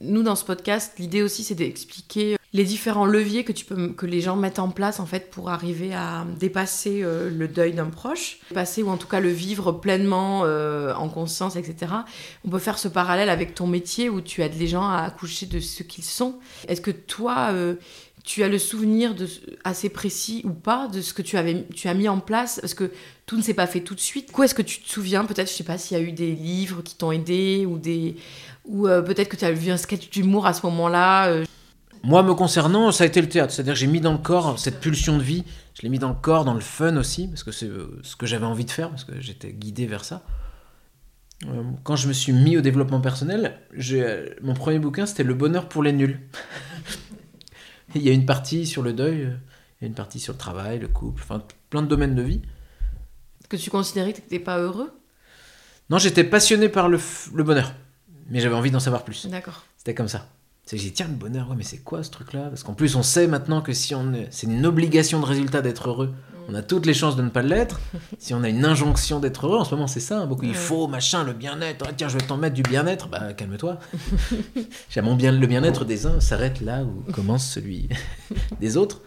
Nous, 0.00 0.22
dans 0.22 0.36
ce 0.36 0.44
podcast, 0.44 0.94
l'idée 0.98 1.22
aussi, 1.22 1.44
c'est 1.44 1.54
d'expliquer 1.54 2.36
les 2.52 2.64
différents 2.64 3.06
leviers 3.06 3.44
que, 3.44 3.52
tu 3.52 3.64
peux, 3.64 3.90
que 3.90 4.06
les 4.06 4.20
gens 4.20 4.34
mettent 4.34 4.58
en 4.58 4.70
place 4.70 4.98
en 4.98 5.06
fait 5.06 5.30
pour 5.30 5.50
arriver 5.50 5.94
à 5.94 6.26
dépasser 6.38 7.02
euh, 7.02 7.30
le 7.30 7.46
deuil 7.46 7.74
d'un 7.74 7.86
proche, 7.86 8.38
dépasser 8.48 8.82
ou 8.82 8.88
en 8.88 8.96
tout 8.96 9.06
cas 9.06 9.20
le 9.20 9.28
vivre 9.28 9.70
pleinement 9.70 10.42
euh, 10.44 10.92
en 10.94 11.08
conscience, 11.08 11.54
etc. 11.54 11.92
On 12.44 12.50
peut 12.50 12.58
faire 12.58 12.78
ce 12.78 12.88
parallèle 12.88 13.28
avec 13.28 13.54
ton 13.54 13.68
métier 13.68 14.08
où 14.08 14.20
tu 14.20 14.42
aides 14.42 14.58
les 14.58 14.66
gens 14.66 14.88
à 14.88 15.02
accoucher 15.02 15.46
de 15.46 15.60
ce 15.60 15.84
qu'ils 15.84 16.02
sont. 16.02 16.40
Est-ce 16.66 16.80
que 16.80 16.90
toi, 16.90 17.50
euh, 17.52 17.76
tu 18.24 18.42
as 18.42 18.48
le 18.48 18.58
souvenir 18.58 19.14
de, 19.14 19.28
assez 19.62 19.88
précis 19.88 20.42
ou 20.44 20.50
pas 20.50 20.88
de 20.88 21.02
ce 21.02 21.14
que 21.14 21.22
tu, 21.22 21.36
avais, 21.36 21.66
tu 21.72 21.86
as 21.86 21.94
mis 21.94 22.08
en 22.08 22.18
place? 22.18 22.58
Parce 22.60 22.74
que 22.74 22.90
tout 23.26 23.36
ne 23.36 23.42
s'est 23.42 23.54
pas 23.54 23.68
fait 23.68 23.80
tout 23.82 23.94
de 23.94 24.00
suite. 24.00 24.32
Quoi 24.32 24.46
est-ce 24.46 24.56
que 24.56 24.62
tu 24.62 24.80
te 24.80 24.90
souviens? 24.90 25.24
Peut-être, 25.24 25.48
je 25.48 25.54
sais 25.54 25.62
pas, 25.62 25.78
s'il 25.78 25.96
y 25.96 26.00
a 26.00 26.02
eu 26.02 26.10
des 26.10 26.32
livres 26.32 26.82
qui 26.82 26.96
t'ont 26.96 27.12
aidé 27.12 27.64
ou 27.64 27.78
des 27.78 28.16
ou 28.66 28.84
peut-être 28.84 29.28
que 29.28 29.36
tu 29.36 29.44
as 29.44 29.52
vu 29.52 29.70
un 29.70 29.76
sketch 29.76 30.10
d'humour 30.10 30.46
à 30.46 30.52
ce 30.52 30.66
moment-là. 30.66 31.44
Moi, 32.02 32.22
me 32.22 32.34
concernant, 32.34 32.92
ça 32.92 33.04
a 33.04 33.06
été 33.06 33.20
le 33.20 33.28
théâtre. 33.28 33.52
C'est-à-dire 33.52 33.74
que 33.74 33.78
j'ai 33.78 33.86
mis 33.86 34.00
dans 34.00 34.12
le 34.12 34.18
corps 34.18 34.58
cette 34.58 34.80
pulsion 34.80 35.18
de 35.18 35.22
vie. 35.22 35.44
Je 35.74 35.82
l'ai 35.82 35.88
mis 35.88 35.98
dans 35.98 36.08
le 36.08 36.14
corps, 36.14 36.44
dans 36.44 36.54
le 36.54 36.60
fun 36.60 36.96
aussi, 36.96 37.28
parce 37.28 37.44
que 37.44 37.52
c'est 37.52 37.66
euh, 37.66 38.00
ce 38.02 38.16
que 38.16 38.26
j'avais 38.26 38.46
envie 38.46 38.64
de 38.64 38.70
faire, 38.70 38.88
parce 38.90 39.04
que 39.04 39.20
j'étais 39.20 39.52
guidé 39.52 39.86
vers 39.86 40.04
ça. 40.04 40.22
Euh, 41.46 41.62
Quand 41.84 41.96
je 41.96 42.08
me 42.08 42.12
suis 42.12 42.32
mis 42.32 42.56
au 42.56 42.62
développement 42.62 43.00
personnel, 43.00 43.58
euh, 43.92 44.30
mon 44.42 44.54
premier 44.54 44.78
bouquin, 44.78 45.04
c'était 45.06 45.24
Le 45.24 45.34
bonheur 45.34 45.68
pour 45.68 45.82
les 45.82 45.92
nuls. 45.92 46.20
Il 47.94 48.02
y 48.02 48.08
a 48.08 48.12
une 48.12 48.26
partie 48.26 48.66
sur 48.66 48.82
le 48.82 48.92
deuil, 48.92 49.36
il 49.80 49.82
y 49.82 49.84
a 49.84 49.88
une 49.88 49.94
partie 49.94 50.20
sur 50.20 50.32
le 50.32 50.38
travail, 50.38 50.78
le 50.78 50.86
couple, 50.86 51.20
enfin 51.24 51.42
plein 51.70 51.82
de 51.82 51.88
domaines 51.88 52.14
de 52.14 52.22
vie. 52.22 52.40
que 53.48 53.56
tu 53.56 53.68
considérais 53.68 54.12
que 54.12 54.18
tu 54.18 54.22
n'étais 54.22 54.38
pas 54.38 54.58
heureux? 54.58 54.92
Non, 55.88 55.98
j'étais 55.98 56.22
passionné 56.22 56.68
par 56.68 56.88
le, 56.88 57.00
le 57.34 57.42
bonheur, 57.42 57.72
mais 58.28 58.38
j'avais 58.38 58.54
envie 58.54 58.70
d'en 58.70 58.78
savoir 58.78 59.02
plus. 59.04 59.26
D'accord. 59.26 59.64
C'était 59.76 59.96
comme 59.96 60.06
ça. 60.06 60.28
C'est 60.70 60.76
que 60.76 60.82
j'ai 60.84 60.90
dit, 60.90 60.94
tiens, 60.94 61.08
le 61.08 61.14
bonheur, 61.14 61.50
ouais, 61.50 61.56
mais 61.56 61.64
c'est 61.64 61.78
quoi 61.78 62.04
ce 62.04 62.12
truc-là? 62.12 62.42
Parce 62.42 62.62
qu'en 62.62 62.74
plus, 62.74 62.94
on 62.94 63.02
sait 63.02 63.26
maintenant 63.26 63.60
que 63.60 63.72
si 63.72 63.92
on 63.96 64.14
est... 64.14 64.28
c'est 64.30 64.46
une 64.46 64.64
obligation 64.64 65.18
de 65.18 65.26
résultat 65.26 65.62
d'être 65.62 65.88
heureux, 65.88 66.14
on 66.48 66.54
a 66.54 66.62
toutes 66.62 66.86
les 66.86 66.94
chances 66.94 67.16
de 67.16 67.22
ne 67.22 67.28
pas 67.28 67.42
l'être. 67.42 67.80
si 68.20 68.34
on 68.34 68.44
a 68.44 68.48
une 68.48 68.64
injonction 68.64 69.18
d'être 69.18 69.48
heureux, 69.48 69.58
en 69.58 69.64
ce 69.64 69.74
moment, 69.74 69.88
c'est 69.88 69.98
ça. 69.98 70.20
hein, 70.20 70.26
beaucoup, 70.26 70.44
il 70.44 70.54
faut, 70.54 70.86
machin, 70.86 71.24
le 71.24 71.32
bien-être. 71.32 71.84
Ah, 71.88 71.92
tiens, 71.92 72.06
je 72.06 72.18
vais 72.18 72.24
t'en 72.24 72.36
mettre 72.36 72.54
du 72.54 72.62
bien-être. 72.62 73.08
Bah, 73.08 73.32
calme-toi. 73.32 73.80
J'ai 74.90 75.00
mon 75.00 75.16
bien, 75.16 75.32
le 75.32 75.44
bien-être 75.44 75.84
des 75.84 76.06
uns 76.06 76.20
s'arrête 76.20 76.60
là 76.60 76.84
où 76.84 77.02
commence 77.10 77.50
celui 77.50 77.88
des 78.60 78.76
autres. 78.76 79.00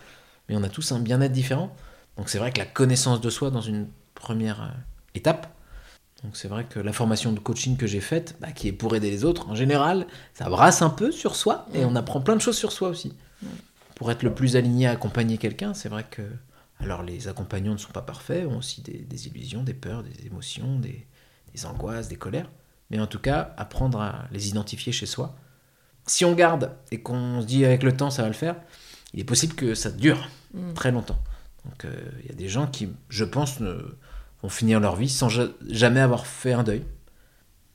Mais 0.49 0.57
on 0.57 0.63
a 0.63 0.69
tous 0.69 0.91
un 0.91 0.99
bien-être 0.99 1.31
différent. 1.31 1.73
Donc 2.17 2.27
c'est 2.27 2.39
vrai 2.39 2.51
que 2.51 2.59
la 2.59 2.65
connaissance 2.65 3.21
de 3.21 3.29
soi 3.29 3.51
dans 3.51 3.61
une 3.61 3.87
première 4.15 4.63
euh, 4.63 4.67
étape, 5.15 5.47
donc 6.23 6.37
c'est 6.37 6.47
vrai 6.47 6.65
que 6.65 6.79
la 6.79 6.93
formation 6.93 7.33
de 7.33 7.39
coaching 7.39 7.77
que 7.77 7.87
j'ai 7.87 7.99
faite, 7.99 8.35
bah, 8.39 8.51
qui 8.51 8.67
est 8.67 8.71
pour 8.71 8.95
aider 8.95 9.11
les 9.11 9.25
autres, 9.25 9.49
en 9.49 9.55
général, 9.55 10.07
ça 10.33 10.49
brasse 10.49 10.81
un 10.81 10.89
peu 10.89 11.11
sur 11.11 11.35
soi 11.35 11.65
et 11.73 11.85
on 11.85 11.95
apprend 11.95 12.21
plein 12.21 12.35
de 12.35 12.41
choses 12.41 12.57
sur 12.57 12.71
soi 12.71 12.89
aussi. 12.89 13.13
Pour 13.95 14.11
être 14.11 14.23
le 14.23 14.33
plus 14.33 14.55
aligné 14.55 14.87
à 14.87 14.91
accompagner 14.91 15.37
quelqu'un, 15.37 15.73
c'est 15.73 15.89
vrai 15.89 16.05
que... 16.09 16.21
Alors 16.79 17.03
les 17.03 17.27
accompagnants 17.27 17.73
ne 17.73 17.77
sont 17.77 17.91
pas 17.91 18.01
parfaits, 18.01 18.45
ont 18.45 18.57
aussi 18.57 18.81
des, 18.81 18.97
des 18.97 19.27
illusions, 19.27 19.63
des 19.63 19.73
peurs, 19.73 20.03
des 20.03 20.25
émotions, 20.25 20.79
des, 20.79 21.07
des 21.53 21.65
angoisses, 21.65 22.09
des 22.09 22.17
colères. 22.17 22.49
Mais 22.89 22.99
en 22.99 23.07
tout 23.07 23.19
cas, 23.19 23.53
apprendre 23.57 24.01
à 24.01 24.25
les 24.31 24.49
identifier 24.49 24.91
chez 24.91 25.05
soi. 25.05 25.35
Si 26.07 26.25
on 26.25 26.33
garde 26.33 26.71
et 26.91 27.01
qu'on 27.01 27.41
se 27.41 27.45
dit 27.45 27.63
avec 27.63 27.83
le 27.83 27.95
temps 27.95 28.09
ça 28.09 28.23
va 28.23 28.27
le 28.27 28.33
faire, 28.33 28.55
il 29.13 29.21
est 29.21 29.23
possible 29.23 29.53
que 29.53 29.75
ça 29.75 29.91
dure 29.91 30.27
Mm. 30.53 30.73
très 30.73 30.91
longtemps. 30.91 31.19
Donc 31.65 31.85
euh, 31.85 31.93
il 32.21 32.29
y 32.29 32.31
a 32.31 32.35
des 32.35 32.49
gens 32.49 32.67
qui, 32.67 32.89
je 33.09 33.23
pense, 33.23 33.59
ne, 33.59 33.97
vont 34.43 34.49
finir 34.49 34.79
leur 34.79 34.95
vie 34.95 35.09
sans 35.09 35.29
ja- 35.29 35.47
jamais 35.67 36.01
avoir 36.01 36.27
fait 36.27 36.53
un 36.53 36.63
deuil. 36.63 36.83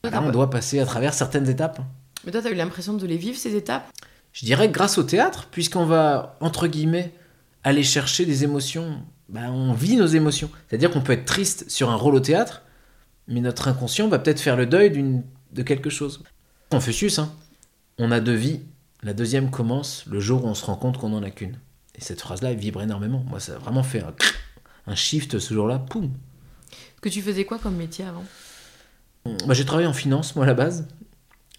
Là, 0.05 0.11
t'as 0.11 0.23
on 0.23 0.31
doit 0.31 0.51
passer 0.51 0.79
à 0.79 0.87
travers 0.87 1.13
certaines 1.15 1.49
étapes. 1.49 1.81
Mais 2.25 2.31
toi, 2.31 2.41
tu 2.41 2.47
as 2.49 2.51
eu 2.51 2.55
l'impression 2.55 2.95
de 2.95 3.07
les 3.07 3.17
vivre, 3.17 3.37
ces 3.37 3.57
étapes? 3.57 3.91
Je 4.33 4.45
dirais 4.47 4.69
grâce 4.69 4.99
au 4.99 5.03
théâtre, 5.03 5.49
puisqu'on 5.51 5.87
va, 5.87 6.37
entre 6.41 6.67
guillemets, 6.69 7.13
aller 7.65 7.83
chercher 7.83 8.25
des 8.27 8.45
émotions. 8.45 9.01
Bah, 9.29 9.51
on 9.51 9.73
vit 9.73 9.97
nos 9.97 10.07
émotions. 10.07 10.51
C'est-à-dire 10.69 10.91
qu'on 10.91 11.01
peut 11.01 11.13
être 11.15 11.25
triste 11.25 11.69
sur 11.69 11.91
un 11.91 11.97
rôle 11.97 12.15
au 12.15 12.21
théâtre, 12.21 12.63
mais 13.27 13.41
notre 13.41 13.67
inconscient 13.69 14.09
va 14.09 14.19
peut-être 14.19 14.41
faire 14.41 14.57
le 14.57 14.67
deuil 14.67 14.91
d'une, 14.91 15.23
de 15.53 15.63
quelque 15.63 15.91
chose. 15.91 16.23
Confucius, 16.71 17.19
hein. 17.19 17.33
On 17.99 18.11
a 18.13 18.21
deux 18.21 18.35
vies. 18.35 18.61
La 19.03 19.13
deuxième 19.15 19.51
commence 19.51 20.05
le 20.07 20.21
jour 20.21 20.45
où 20.45 20.49
on 20.49 20.55
se 20.55 20.65
rend 20.65 20.77
compte 20.77 20.99
qu'on 20.99 21.09
n'en 21.09 21.23
a 21.23 21.31
qu'une. 21.31 21.57
Et 21.97 22.01
cette 22.01 22.21
phrase-là, 22.21 22.53
elle 22.53 22.59
vibre 22.59 22.83
énormément. 22.83 23.25
Moi, 23.29 23.41
ça 23.41 23.55
a 23.55 23.59
vraiment 23.59 23.83
fait 23.83 24.01
un, 24.03 24.15
un 24.87 24.95
shift 24.95 25.39
ce 25.39 25.55
jour-là. 25.55 25.79
Poum 25.79 26.11
Que 27.01 27.09
tu 27.09 27.23
faisais 27.23 27.45
quoi 27.45 27.59
comme 27.59 27.77
métier 27.77 28.05
avant 28.05 28.25
Bah, 29.47 29.55
j'ai 29.55 29.65
travaillé 29.65 29.87
en 29.89 29.93
finance, 29.93 30.35
moi, 30.37 30.45
à 30.45 30.49
la 30.49 30.55
base, 30.55 30.87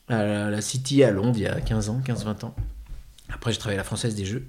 à 0.08 0.24
la, 0.24 0.50
la 0.50 0.62
City 0.62 1.04
à 1.04 1.12
Londres, 1.12 1.36
il 1.38 1.44
y 1.44 1.48
a 1.48 1.60
15 1.62 1.90
ans, 1.90 2.02
15-20 2.06 2.46
ans. 2.46 2.56
Après, 3.32 3.52
j'ai 3.52 3.58
travaillé 3.60 3.78
à 3.78 3.82
la 3.82 3.86
Française 3.86 4.16
des 4.16 4.26
Jeux. 4.26 4.46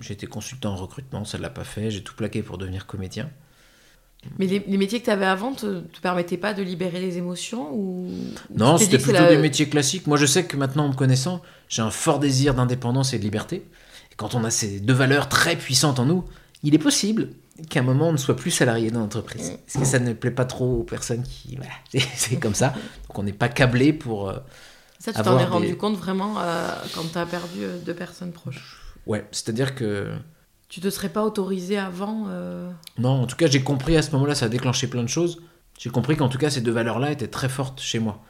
J'ai 0.00 0.12
été 0.14 0.26
consultant 0.26 0.72
en 0.74 0.76
recrutement, 0.76 1.24
ça 1.24 1.38
ne 1.38 1.42
l'a 1.42 1.50
pas 1.50 1.64
fait. 1.64 1.90
J'ai 1.90 2.02
tout 2.04 2.14
plaqué 2.14 2.42
pour 2.42 2.56
devenir 2.58 2.86
comédien. 2.86 3.30
Mais 4.38 4.46
les, 4.46 4.60
les 4.66 4.76
métiers 4.78 5.00
que 5.00 5.04
tu 5.06 5.10
avais 5.10 5.26
avant 5.26 5.52
te, 5.54 5.80
te 5.80 6.00
permettaient 6.00 6.36
pas 6.36 6.52
de 6.54 6.62
libérer 6.62 7.00
les 7.00 7.18
émotions 7.18 7.72
ou 7.72 8.08
Non, 8.56 8.76
c'était 8.76 8.98
plutôt 8.98 9.12
la- 9.12 9.28
des 9.30 9.38
métiers 9.38 9.68
classiques. 9.68 10.06
Moi, 10.06 10.16
je 10.16 10.26
sais 10.26 10.44
que 10.44 10.56
maintenant, 10.56 10.84
en 10.86 10.88
me 10.90 10.94
connaissant, 10.94 11.40
j'ai 11.68 11.82
un 11.82 11.90
fort 11.90 12.18
désir 12.20 12.54
d'indépendance 12.54 13.12
et 13.12 13.18
de 13.18 13.22
liberté. 13.24 13.56
Et 14.12 14.14
quand 14.16 14.34
on 14.34 14.44
a 14.44 14.50
ces 14.50 14.78
deux 14.80 14.92
valeurs 14.92 15.28
très 15.28 15.56
puissantes 15.56 15.98
en 15.98 16.04
nous, 16.04 16.24
il 16.62 16.74
est 16.74 16.78
possible 16.78 17.30
qu'à 17.68 17.80
un 17.80 17.82
moment, 17.82 18.08
on 18.08 18.12
ne 18.12 18.16
soit 18.16 18.36
plus 18.36 18.50
salarié 18.50 18.90
dans 18.90 19.00
l'entreprise. 19.00 19.58
Parce 19.66 19.78
que 19.78 19.84
ça 19.90 19.98
ne 19.98 20.12
plaît 20.12 20.30
pas 20.30 20.44
trop 20.44 20.80
aux 20.80 20.84
personnes 20.84 21.22
qui... 21.22 21.56
Voilà, 21.56 21.72
c'est- 22.14 22.36
comme 22.38 22.54
ça. 22.54 22.68
Donc, 23.08 23.18
on 23.18 23.22
n'est 23.22 23.32
pas 23.32 23.48
câblé 23.48 23.92
pour... 23.92 24.28
euh, 24.30 24.38
Ça, 24.98 25.12
tu 25.12 25.22
t'en 25.22 25.38
es 25.38 25.44
rendu 25.44 25.66
des- 25.68 25.76
compte 25.76 25.96
vraiment 25.96 26.38
euh, 26.40 26.68
quand 26.94 27.04
tu 27.12 27.18
as 27.18 27.26
perdu 27.26 27.58
euh, 27.62 27.78
deux 27.78 27.94
personnes 27.94 28.32
proches? 28.32 28.78
Ouais, 29.06 29.26
c'est-à-dire 29.32 29.74
que... 29.74 30.12
Tu 30.68 30.80
te 30.80 30.90
serais 30.90 31.08
pas 31.08 31.24
autorisé 31.24 31.78
avant 31.78 32.26
Non, 32.98 33.22
en 33.22 33.26
tout 33.26 33.36
cas, 33.36 33.46
j'ai 33.46 33.62
compris 33.62 33.96
à 33.96 34.02
ce 34.02 34.10
moment-là, 34.12 34.34
ça 34.34 34.46
a 34.46 34.48
déclenché 34.50 34.86
plein 34.86 35.02
de 35.02 35.08
choses. 35.08 35.40
J'ai 35.78 35.88
compris 35.90 36.16
qu'en 36.16 36.28
tout 36.28 36.36
cas, 36.38 36.50
ces 36.50 36.60
deux 36.60 36.72
valeurs-là 36.72 37.12
étaient 37.12 37.28
très 37.28 37.48
fortes 37.48 37.80
chez 37.80 37.98
moi. 38.00 38.22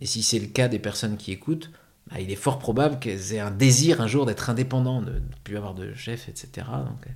Et 0.00 0.06
si 0.06 0.22
c'est 0.24 0.38
le 0.40 0.48
cas 0.48 0.66
des 0.68 0.80
personnes 0.80 1.16
qui 1.16 1.30
écoutent, 1.30 1.70
bah, 2.10 2.20
il 2.20 2.30
est 2.32 2.36
fort 2.36 2.58
probable 2.58 2.98
qu'elles 2.98 3.34
aient 3.34 3.38
un 3.40 3.50
désir 3.52 4.00
un 4.00 4.08
jour 4.08 4.26
d'être 4.26 4.50
indépendants, 4.50 5.00
de 5.00 5.12
ne 5.12 5.20
plus 5.44 5.56
avoir 5.56 5.74
de 5.74 5.94
chef, 5.94 6.28
etc. 6.28 6.66
Donc, 6.84 7.06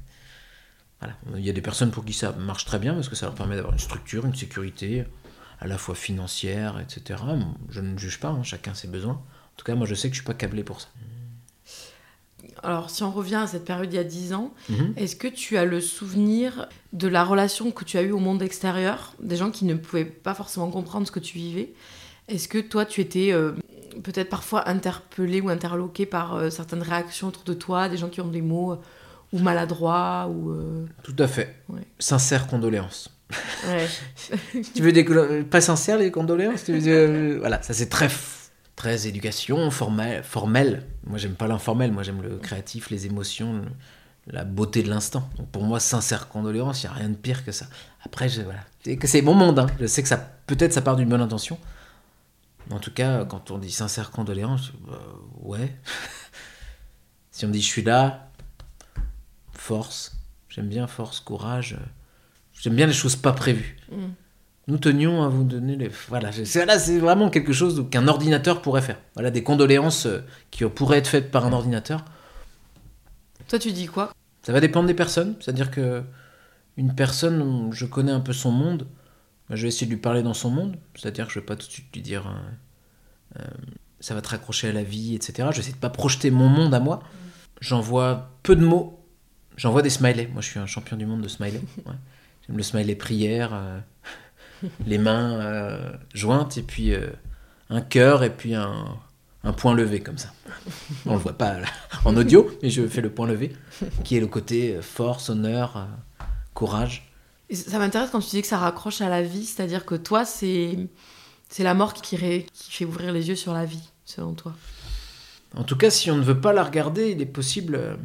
voilà. 1.01 1.15
Il 1.37 1.45
y 1.45 1.51
a 1.51 1.53
des 1.53 1.63
personnes 1.63 1.91
pour 1.91 2.05
qui 2.05 2.13
ça 2.13 2.33
marche 2.33 2.65
très 2.65 2.79
bien 2.79 2.95
parce 2.95 3.09
que 3.09 3.17
ça 3.17 3.27
leur 3.27 3.35
permet 3.35 3.57
d'avoir 3.57 3.73
une 3.73 3.79
structure, 3.81 4.27
une 4.27 4.35
sécurité, 4.35 5.05
à 5.61 5.67
la 5.67 5.79
fois 5.79 5.95
financière, 5.95 6.79
etc. 6.81 7.21
Je 7.71 7.81
ne 7.81 7.97
juge 7.99 8.21
pas, 8.21 8.29
hein, 8.29 8.43
chacun 8.43 8.75
ses 8.75 8.89
besoins. 8.89 9.15
En 9.15 9.57
tout 9.57 9.65
cas, 9.65 9.75
moi, 9.75 9.87
je 9.87 9.95
sais 9.95 10.09
que 10.09 10.15
je 10.15 10.21
suis 10.21 10.27
pas 10.27 10.35
câblé 10.35 10.63
pour 10.65 10.81
ça. 10.81 10.89
Alors, 12.63 12.91
si 12.91 13.03
on 13.03 13.11
revient 13.11 13.37
à 13.37 13.47
cette 13.47 13.65
période 13.65 13.93
il 13.93 13.97
y 13.97 13.99
a 13.99 14.05
10 14.05 14.33
ans, 14.35 14.53
Mhm. 14.69 14.95
est-ce 14.97 15.17
que 15.17 15.29
tu 15.29 15.57
as 15.57 15.65
le 15.65 15.81
souvenir 15.81 16.69
de 16.93 17.09
la 17.09 17.25
relation 17.25 17.71
que 17.71 17.85
tu 17.85 17.97
as 17.99 18.03
eue 18.03 18.13
au 18.13 18.19
monde 18.19 18.43
extérieur, 18.43 19.15
des 19.23 19.37
gens 19.37 19.51
qui 19.51 19.65
ne 19.65 19.75
pouvaient 19.75 20.05
pas 20.05 20.35
forcément 20.35 20.71
comprendre 20.71 21.07
ce 21.07 21.13
que 21.13 21.21
tu 21.21 21.37
vivais 21.39 21.73
Est-ce 22.29 22.49
que 22.49 22.59
toi, 22.59 22.85
tu 22.87 23.01
étais 23.01 23.33
euh, 23.33 23.53
peut-être 24.03 24.29
parfois 24.31 24.69
interpellé 24.69 25.41
ou 25.41 25.49
interloqué 25.49 26.07
par 26.07 26.35
euh, 26.37 26.51
certaines 26.51 26.83
réactions 26.83 27.29
autour 27.29 27.45
de 27.45 27.55
toi, 27.55 27.89
des 27.89 27.97
gens 27.97 28.09
qui 28.09 28.21
ont 28.21 28.29
des 28.29 28.43
mots 28.43 28.73
euh, 28.73 28.77
ou 29.33 29.39
maladroits 29.39 30.29
ou 30.31 30.51
euh, 30.51 30.87
Tout 31.03 31.17
à 31.19 31.29
fait. 31.29 31.57
Ouais. 31.69 31.83
Sincère 31.99 32.47
condoléance. 32.47 33.11
Ouais. 33.69 33.87
tu 34.75 34.83
veux 34.83 34.93
des 34.93 35.05
pas 35.45 35.61
sincères 35.61 35.99
les 35.99 36.11
condoléances? 36.11 36.65
Tu 36.65 36.73
veux 36.73 36.81
dire, 36.81 36.95
euh, 36.95 37.37
voilà 37.39 37.63
ça 37.63 37.73
c'est 37.73 37.89
très 37.89 38.09
très 38.75 39.07
éducation 39.07 39.71
formelle 39.71 40.25
formelle 40.25 40.85
moi 41.07 41.17
j'aime 41.17 41.35
pas 41.35 41.47
l'informel 41.47 41.93
moi 41.93 42.03
j'aime 42.03 42.23
le 42.23 42.39
créatif 42.39 42.91
les 42.91 43.07
émotions 43.07 43.53
le- 43.53 43.69
la 44.33 44.43
beauté 44.45 44.83
de 44.83 44.89
l'instant 44.89 45.29
donc 45.39 45.49
pour 45.51 45.63
moi 45.63 45.79
sincère 45.79 46.29
condoléance 46.29 46.83
il 46.83 46.87
y 46.87 46.89
a 46.89 46.93
rien 46.93 47.09
de 47.11 47.15
pire 47.15 47.45
que 47.45 47.53
ça 47.53 47.67
après 48.05 48.29
je, 48.29 48.43
voilà 48.43 48.61
c'est 49.05 49.23
mon 49.23 49.35
monde 49.35 49.59
hein. 49.61 49.67
je 49.79 49.87
sais 49.87 50.03
que 50.03 50.09
ça 50.09 50.17
peut-être 50.47 50.73
ça 50.73 50.81
part 50.83 50.97
d'une 50.97 51.09
bonne 51.09 51.21
intention 51.21 51.57
mais 52.69 52.75
en 52.75 52.81
tout 52.81 52.93
cas 52.93 53.25
quand 53.27 53.51
on 53.53 53.59
dit 53.59 53.71
sincère 53.71 54.11
condoléance 54.11 54.73
bah, 54.89 54.99
ouais 55.43 55.77
si 57.31 57.45
on 57.45 57.49
me 57.49 57.53
dit 57.53 57.61
je 57.63 57.67
suis 57.67 57.83
là 57.83 58.30
force 59.71 60.17
j'aime 60.49 60.69
bien 60.69 60.87
force 60.87 61.21
courage 61.21 61.77
j'aime 62.61 62.77
bien 62.77 62.87
les 62.87 62.99
choses 63.03 63.17
pas 63.17 63.33
prévues 63.33 63.77
Mm. 63.91 64.11
nous 64.69 64.79
tenions 64.79 65.23
à 65.23 65.29
vous 65.29 65.45
donner 65.45 65.77
les. 65.77 65.91
Voilà, 66.09 66.31
là, 66.31 66.79
c'est 66.79 66.99
vraiment 66.99 67.29
quelque 67.31 67.53
chose 67.53 67.87
qu'un 67.91 68.07
ordinateur 68.09 68.63
pourrait 68.63 68.83
faire. 68.83 68.99
Voilà, 69.15 69.31
des 69.31 69.43
condoléances 69.43 70.07
euh, 70.07 70.21
qui 70.51 70.65
pourraient 70.65 70.99
être 70.99 71.09
faites 71.09 71.31
par 71.31 71.45
un 71.45 71.53
ordinateur. 71.53 72.05
Toi, 73.49 73.59
tu 73.59 73.73
dis 73.73 73.87
quoi? 73.87 74.13
Ça 74.43 74.53
va 74.53 74.61
dépendre 74.61 74.87
des 74.87 74.95
personnes. 74.95 75.35
C'est-à-dire 75.41 75.71
que 75.71 76.03
une 76.77 76.95
personne, 76.95 77.71
je 77.73 77.85
connais 77.85 78.13
un 78.13 78.21
peu 78.21 78.33
son 78.33 78.53
monde, 78.53 78.87
bah, 79.49 79.57
je 79.57 79.63
vais 79.63 79.69
essayer 79.69 79.87
de 79.87 79.93
lui 79.93 80.01
parler 80.01 80.23
dans 80.23 80.35
son 80.35 80.51
monde. 80.51 80.77
C'est-à-dire 80.95 81.27
que 81.27 81.33
je 81.33 81.41
vais 81.41 81.47
pas 81.47 81.57
tout 81.57 81.67
de 81.67 81.73
suite 81.73 81.87
lui 81.93 82.03
dire 82.03 82.29
euh, 82.29 83.41
euh, 83.41 83.45
ça 83.99 84.15
va 84.15 84.23
te 84.23 84.29
raccrocher 84.29 84.69
à 84.69 84.73
la 84.73 84.85
vie, 84.85 85.17
etc. 85.17 85.33
Je 85.51 85.57
vais 85.57 85.61
essayer 85.61 85.75
de 85.75 85.81
pas 85.81 85.91
projeter 85.91 86.31
mon 86.31 86.49
monde 86.49 86.73
à 86.75 86.81
moi. 86.81 87.03
J'envoie 87.61 88.31
peu 88.45 88.55
de 88.55 88.65
mots. 88.65 89.00
J'envoie 89.57 89.83
des 89.83 89.91
smileys. 89.91 90.29
Moi, 90.33 90.41
je 90.43 90.49
suis 90.49 90.59
un 90.59 90.67
champion 90.67 90.97
du 90.97 91.07
monde 91.07 91.23
de 91.23 91.29
smiley. 91.29 91.61
Ouais. 91.87 91.93
J'aime 92.47 92.57
le 92.57 92.63
smiley 92.63 92.95
prière, 92.95 93.51
euh, 93.53 93.79
les 94.87 94.99
mains 94.99 95.41
euh, 95.41 95.93
jointes 96.15 96.57
et 96.57 96.63
puis 96.63 96.95
euh, 96.95 97.11
un 97.69 97.81
cœur 97.81 98.23
et 98.25 98.31
puis 98.31 98.55
un, 98.55 98.85
un 99.45 99.53
point 99.53 99.75
levé 99.75 100.01
comme 100.01 100.19
ça. 100.19 100.33
On 101.07 101.13
le 101.15 101.19
voit 101.19 101.37
pas 101.37 101.61
là, 101.61 101.67
en 102.05 102.17
audio, 102.17 102.51
mais 102.63 102.71
je 102.71 102.87
fais 102.87 103.01
le 103.03 103.11
point 103.11 103.27
levé, 103.27 103.53
qui 104.05 104.17
est 104.17 104.21
le 104.21 104.27
côté 104.27 104.79
force, 104.81 105.29
honneur, 105.31 105.87
courage. 106.55 107.13
Ça 107.53 107.79
m'intéresse 107.79 108.11
quand 108.11 108.21
tu 108.21 108.31
dis 108.31 108.43
que 108.43 108.49
ça 108.49 108.59
raccroche 108.59 109.01
à 109.01 109.09
la 109.09 109.23
vie, 109.23 109.45
c'est-à-dire 109.45 109.85
que 109.85 109.95
toi, 109.97 110.25
c'est 110.25 110.77
c'est 111.49 111.65
la 111.65 111.75
mort 111.75 111.95
qui, 111.95 112.15
ré- 112.17 112.47
qui 112.53 112.71
fait 112.71 112.85
ouvrir 112.85 113.13
les 113.13 113.29
yeux 113.29 113.35
sur 113.35 113.53
la 113.53 113.65
vie, 113.65 113.91
selon 114.05 114.35
toi? 114.35 114.55
En 115.57 115.65
tout 115.65 115.77
cas, 115.77 115.91
si 115.91 116.09
on 116.13 116.17
ne 116.17 116.23
veut 116.23 116.41
pas 116.41 116.53
la 116.53 116.63
regarder, 116.63 117.11
il 117.11 117.21
est 117.21 117.27
possible 117.27 117.99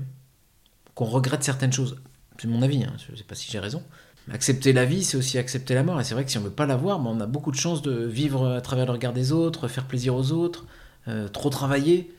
qu'on 0.96 1.06
regrette 1.06 1.44
certaines 1.44 1.74
choses. 1.74 1.98
C'est 2.40 2.48
mon 2.48 2.62
avis, 2.62 2.84
hein, 2.84 2.94
je 3.06 3.12
ne 3.12 3.18
sais 3.18 3.24
pas 3.24 3.36
si 3.36 3.52
j'ai 3.52 3.60
raison. 3.60 3.84
Accepter 4.32 4.74
la 4.74 4.86
vie, 4.86 5.04
c'est 5.04 5.18
aussi 5.18 5.38
accepter 5.38 5.76
la 5.76 5.84
mort. 5.84 6.02
Et 6.02 6.04
c'est 6.04 6.16
vrai 6.16 6.26
que 6.26 6.32
si 6.32 6.38
on 6.38 6.42
ne 6.42 6.48
veut 6.48 6.52
pas 6.52 6.66
la 6.66 6.76
voir, 6.76 7.00
ben, 7.00 7.12
on 7.12 7.20
a 7.22 7.28
beaucoup 7.28 7.52
de 7.52 7.58
chances 7.58 7.84
de 7.84 8.06
vivre 8.06 8.48
à 8.48 8.62
travers 8.62 8.88
le 8.88 8.92
regard 8.92 9.14
des 9.14 9.32
autres, 9.32 9.68
faire 9.68 9.86
plaisir 9.86 10.16
aux 10.16 10.32
autres, 10.32 10.66
euh, 11.08 11.28
trop 11.28 11.52
travailler 11.52 12.12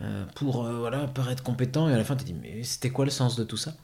euh, 0.00 0.24
pour 0.34 0.64
euh, 0.64 0.78
voilà, 0.78 1.06
paraître 1.06 1.42
compétent. 1.42 1.88
Et 1.88 1.94
à 1.94 1.96
la 1.96 2.04
fin, 2.04 2.16
tu 2.16 2.24
te 2.24 2.30
dis, 2.30 2.34
mais 2.34 2.64
c'était 2.64 2.90
quoi 2.90 3.04
le 3.04 3.12
sens 3.12 3.36
de 3.36 3.44
tout 3.44 3.56
ça? 3.56 3.74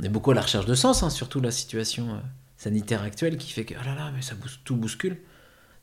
On 0.00 0.04
est 0.04 0.08
beaucoup 0.08 0.32
à 0.32 0.34
la 0.34 0.40
recherche 0.40 0.66
de 0.66 0.74
sens, 0.74 1.02
hein, 1.02 1.10
surtout 1.10 1.40
la 1.40 1.52
situation 1.52 2.10
euh, 2.10 2.18
sanitaire 2.56 3.02
actuelle 3.02 3.36
qui 3.36 3.52
fait 3.52 3.64
que, 3.64 3.74
oh 3.74 3.84
là 3.84 3.94
là, 3.94 4.10
mais 4.14 4.22
ça 4.22 4.34
tout 4.64 4.76
bouscule. 4.76 5.18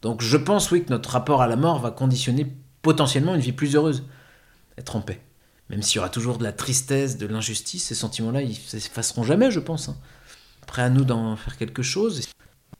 Donc 0.01 0.21
je 0.21 0.37
pense, 0.37 0.71
oui, 0.71 0.83
que 0.83 0.89
notre 0.89 1.11
rapport 1.11 1.41
à 1.41 1.47
la 1.47 1.55
mort 1.55 1.79
va 1.79 1.91
conditionner 1.91 2.53
potentiellement 2.81 3.35
une 3.35 3.41
vie 3.41 3.53
plus 3.53 3.75
heureuse. 3.75 4.03
Être 4.77 4.95
en 4.95 5.01
paix. 5.01 5.21
Même 5.69 5.81
s'il 5.81 5.97
y 5.97 5.99
aura 5.99 6.09
toujours 6.09 6.37
de 6.37 6.43
la 6.43 6.53
tristesse, 6.53 7.17
de 7.17 7.27
l'injustice, 7.27 7.85
ces 7.85 7.95
sentiments-là, 7.95 8.41
ils 8.41 8.55
s'effaceront 8.55 9.23
jamais, 9.23 9.51
je 9.51 9.59
pense. 9.59 9.89
hein. 9.89 9.97
Après, 10.63 10.81
à 10.81 10.89
nous 10.89 11.03
d'en 11.05 11.35
faire 11.35 11.57
quelque 11.57 11.83
chose. 11.83 12.21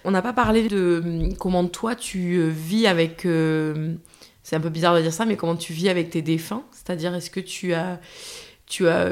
On 0.03 0.11
n'a 0.11 0.21
pas 0.21 0.33
parlé 0.33 0.67
de 0.67 1.01
hum, 1.03 1.35
comment 1.37 1.67
toi 1.67 1.95
tu 1.95 2.37
euh, 2.37 2.47
vis 2.49 2.87
avec. 2.87 3.25
euh, 3.25 3.95
c'est 4.43 4.55
un 4.55 4.61
peu 4.61 4.69
bizarre 4.69 4.95
de 4.95 5.01
dire 5.01 5.11
ça, 5.11 5.25
mais 5.25 5.35
comment 5.35 5.57
tu 5.57 5.73
vis 5.73 5.89
avec 5.89 6.09
tes 6.09 6.21
défunts? 6.21 6.63
C'est-à-dire, 6.71 7.13
est-ce 7.13 7.29
que 7.29 7.41
tu 7.41 7.73
as, 7.73 7.99
tu 8.65 8.87
as, 8.87 9.11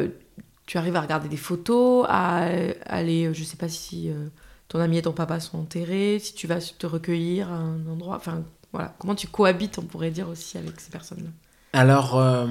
tu 0.65 0.77
arrives 0.77 0.95
à 0.95 1.01
regarder 1.01 1.27
des 1.27 1.35
photos, 1.37 2.05
à 2.07 2.45
euh, 2.45 2.73
aller, 2.85 3.33
je 3.33 3.43
sais 3.43 3.57
pas 3.57 3.67
si 3.67 4.09
euh, 4.09 4.27
ton 4.69 4.79
ami 4.79 4.97
et 4.99 5.01
ton 5.01 5.11
papa 5.11 5.41
sont 5.41 5.57
enterrés, 5.59 6.19
si 6.19 6.33
tu 6.33 6.47
vas 6.47 6.59
te 6.61 6.87
recueillir 6.87 7.51
à 7.51 7.57
un 7.57 7.85
endroit, 7.87 8.15
enfin 8.15 8.43
voilà, 8.71 8.95
comment 8.97 9.15
tu 9.15 9.27
cohabites, 9.27 9.77
on 9.77 9.83
pourrait 9.83 10.11
dire 10.11 10.29
aussi 10.29 10.57
avec 10.57 10.79
ces 10.79 10.89
personnes-là? 10.89 11.29
Alors, 11.73 12.17
euh, 12.17 12.47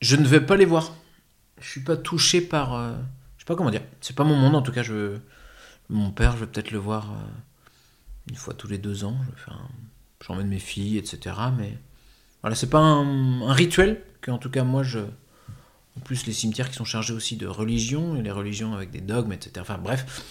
je 0.00 0.16
ne 0.16 0.26
vais 0.26 0.40
pas 0.40 0.56
les 0.56 0.64
voir. 0.64 0.94
Je 1.60 1.68
suis 1.68 1.80
pas 1.80 1.96
touché 1.96 2.40
par. 2.40 2.74
euh, 2.74 2.92
je 3.36 3.42
sais 3.42 3.46
pas 3.46 3.54
comment 3.54 3.70
dire. 3.70 3.82
C'est 4.00 4.16
pas 4.16 4.24
mon 4.24 4.36
monde, 4.36 4.54
en 4.54 4.62
tout 4.62 4.72
cas. 4.72 4.82
Je, 4.82 5.18
mon 5.88 6.10
père, 6.10 6.32
je 6.32 6.38
vais 6.38 6.46
peut-être 6.46 6.70
le 6.70 6.78
voir 6.78 7.10
euh, 7.10 7.14
une 8.30 8.36
fois 8.36 8.54
tous 8.54 8.68
les 8.68 8.78
deux 8.78 9.04
ans. 9.04 9.16
J'emmène 10.24 10.48
mes 10.48 10.58
filles, 10.58 10.98
etc. 10.98 11.36
Mais 11.56 11.76
voilà, 12.42 12.56
c'est 12.56 12.70
pas 12.70 12.78
un, 12.78 13.52
rituel 13.52 14.02
que, 14.20 14.30
en 14.30 14.38
tout 14.38 14.50
cas, 14.50 14.64
moi, 14.64 14.82
je. 14.82 15.00
En 15.96 16.00
plus, 16.00 16.24
les 16.26 16.32
cimetières 16.32 16.70
qui 16.70 16.76
sont 16.76 16.84
chargés 16.84 17.12
aussi 17.12 17.36
de 17.36 17.46
religion, 17.46 18.16
et 18.16 18.22
les 18.22 18.30
religions 18.30 18.74
avec 18.74 18.90
des 18.90 19.00
dogmes, 19.00 19.32
etc. 19.32 19.52
Enfin, 19.60 19.76
bref. 19.76 20.24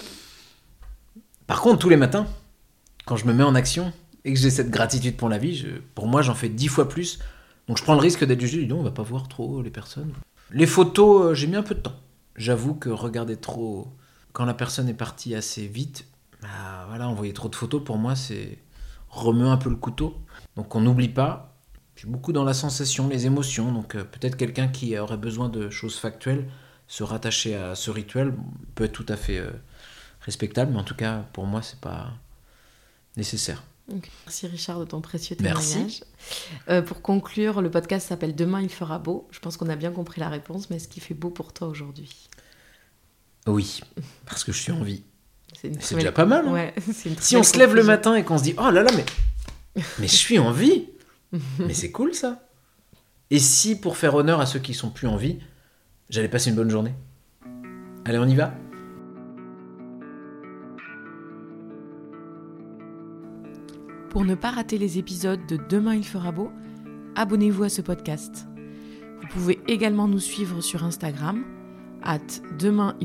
Par 1.46 1.62
contre, 1.62 1.80
tous 1.80 1.90
les 1.90 1.98
matins, 1.98 2.28
quand 3.06 3.18
je 3.18 3.26
me 3.26 3.34
mets 3.34 3.44
en 3.44 3.56
action 3.56 3.92
et 4.24 4.34
que 4.34 4.40
j'ai 4.40 4.52
cette 4.52 4.70
gratitude 4.70 5.18
pour 5.18 5.30
la 5.30 5.38
vie, 5.38 5.66
pour 5.96 6.08
moi, 6.08 6.22
j'en 6.22 6.36
fais 6.36 6.50
dix 6.50 6.68
fois 6.68 6.88
plus. 6.88 7.20
Donc 7.70 7.78
je 7.78 7.84
prends 7.84 7.94
le 7.94 8.00
risque 8.00 8.26
d'être 8.26 8.42
jugé, 8.42 8.66
donc, 8.66 8.80
on 8.80 8.84
va 8.84 8.90
pas 8.90 9.04
voir 9.04 9.28
trop 9.28 9.62
les 9.62 9.70
personnes. 9.70 10.12
Les 10.52 10.66
photos, 10.66 11.22
euh, 11.22 11.34
j'ai 11.36 11.46
mis 11.46 11.56
un 11.56 11.62
peu 11.62 11.76
de 11.76 11.82
temps. 11.82 11.96
J'avoue 12.36 12.74
que 12.74 12.90
regarder 12.90 13.38
trop 13.38 13.94
quand 14.34 14.46
la 14.46 14.56
personne 14.56 14.90
est 14.90 14.96
partie 14.96 15.36
assez 15.36 15.68
vite, 15.68 16.08
bah 16.42 16.88
voilà, 16.90 17.08
envoyer 17.08 17.32
trop 17.32 17.48
de 17.48 17.56
photos 17.56 17.84
pour 17.84 18.00
moi 18.00 18.16
c'est 18.16 18.58
remuer 19.10 19.48
un 19.48 19.58
peu 19.58 19.70
le 19.70 19.76
couteau. 19.76 20.18
Donc 20.56 20.76
on 20.76 20.82
n'oublie 20.82 21.10
pas. 21.10 21.56
Je 21.94 22.02
suis 22.02 22.10
beaucoup 22.10 22.34
dans 22.34 22.44
la 22.44 22.56
sensation, 22.56 23.08
les 23.08 23.28
émotions. 23.28 23.72
Donc 23.72 23.94
euh, 23.94 24.04
peut-être 24.04 24.36
quelqu'un 24.36 24.68
qui 24.68 24.98
aurait 24.98 25.18
besoin 25.18 25.48
de 25.48 25.70
choses 25.70 26.00
factuelles, 26.00 26.50
se 26.88 27.04
rattacher 27.04 27.56
à 27.56 27.76
ce 27.76 27.92
rituel 27.92 28.34
peut 28.74 28.86
être 28.86 28.94
tout 28.94 29.06
à 29.08 29.16
fait 29.16 29.38
euh, 29.38 29.52
respectable, 30.22 30.72
mais 30.72 30.80
en 30.80 30.84
tout 30.84 30.96
cas 30.96 31.24
pour 31.34 31.46
moi 31.46 31.62
c'est 31.62 31.80
pas 31.80 32.14
nécessaire. 33.16 33.62
Merci 34.26 34.48
Richard 34.48 34.80
de 34.80 34.86
ton 34.86 35.02
précieux 35.02 35.36
Merci. 35.42 35.70
témoignage. 35.74 36.04
Euh, 36.70 36.82
pour 36.82 37.02
conclure, 37.02 37.62
le 37.62 37.72
podcast 37.72 38.08
s'appelle 38.08 38.36
Demain 38.36 38.62
il 38.62 38.70
fera 38.70 39.00
beau. 39.00 39.28
Je 39.32 39.40
pense 39.40 39.58
qu'on 39.58 39.70
a 39.70 39.76
bien 39.76 39.92
compris 39.92 40.20
la 40.22 40.30
réponse, 40.30 40.70
mais 40.70 40.76
est-ce 40.78 40.88
qu'il 40.88 41.02
fait 41.04 41.14
beau 41.14 41.30
pour 41.30 41.54
toi 41.54 41.68
aujourd'hui? 41.68 42.30
Oui, 43.48 43.82
parce 44.26 44.44
que 44.44 44.52
je 44.52 44.60
suis 44.62 44.72
en 44.72 44.84
vie. 44.84 45.04
C'est 45.60 45.72
très 45.78 45.96
déjà 45.96 46.12
pas 46.12 46.26
mal. 46.26 46.48
hein. 46.48 46.52
Ouais, 46.54 46.74
c'est 46.94 47.10
une 47.10 47.16
très 47.16 47.26
Si 47.26 47.36
on 47.36 47.44
se 47.44 47.58
lève 47.58 47.74
le 47.76 47.84
matin 47.84 48.16
et 48.16 48.24
qu'on 48.24 48.38
se 48.38 48.44
dit 48.44 48.54
oh 48.58 48.70
là 48.70 48.84
là 48.84 48.92
mais 48.96 49.06
mais 50.00 50.08
je 50.08 50.16
suis 50.16 50.40
en 50.40 50.52
vie 50.52 50.90
mais 51.60 51.74
c'est 51.74 51.92
cool 51.92 52.14
ça 52.14 52.48
et 53.32 53.40
si 53.40 53.80
pour 53.80 53.98
faire 53.98 54.16
honneur 54.16 54.40
à 54.40 54.46
ceux 54.46 54.60
qui 54.60 54.74
sont 54.74 54.90
plus 54.90 55.08
en 55.08 55.18
vie 55.18 55.40
j'allais 56.10 56.30
passer 56.30 56.50
une 56.52 56.56
bonne 56.56 56.70
journée? 56.70 56.94
Allez 58.06 58.18
on 58.20 58.26
y 58.28 58.36
va? 58.36 58.54
Pour 64.10 64.26
ne 64.26 64.34
pas 64.34 64.50
rater 64.50 64.80
les 64.80 64.98
épisodes 64.98 65.46
de 65.48 65.60
Demain 65.70 65.94
il 65.94 66.06
fera 66.06 66.32
beau, 66.32 66.50
abonnez-vous 67.16 67.64
à 67.64 67.70
ce 67.70 67.82
podcast. 67.82 68.48
Vous 69.22 69.28
pouvez 69.28 69.60
également 69.68 70.08
nous 70.08 70.20
suivre 70.20 70.62
sur 70.62 70.84
Instagram, 70.84 71.46
at 72.02 72.20
demain. 72.58 72.96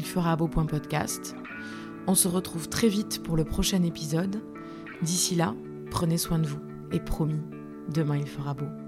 On 2.07 2.15
se 2.15 2.29
retrouve 2.29 2.69
très 2.71 2.89
vite 2.89 3.23
pour 3.23 3.37
le 3.37 3.45
prochain 3.45 3.83
épisode. 3.83 4.43
D'ici 5.03 5.35
là, 5.35 5.55
prenez 5.91 6.17
soin 6.17 6.39
de 6.39 6.47
vous 6.47 6.61
et 6.91 7.01
promis, 7.01 7.43
demain 7.93 8.17
il 8.17 8.27
fera 8.27 8.55
beau. 8.55 8.84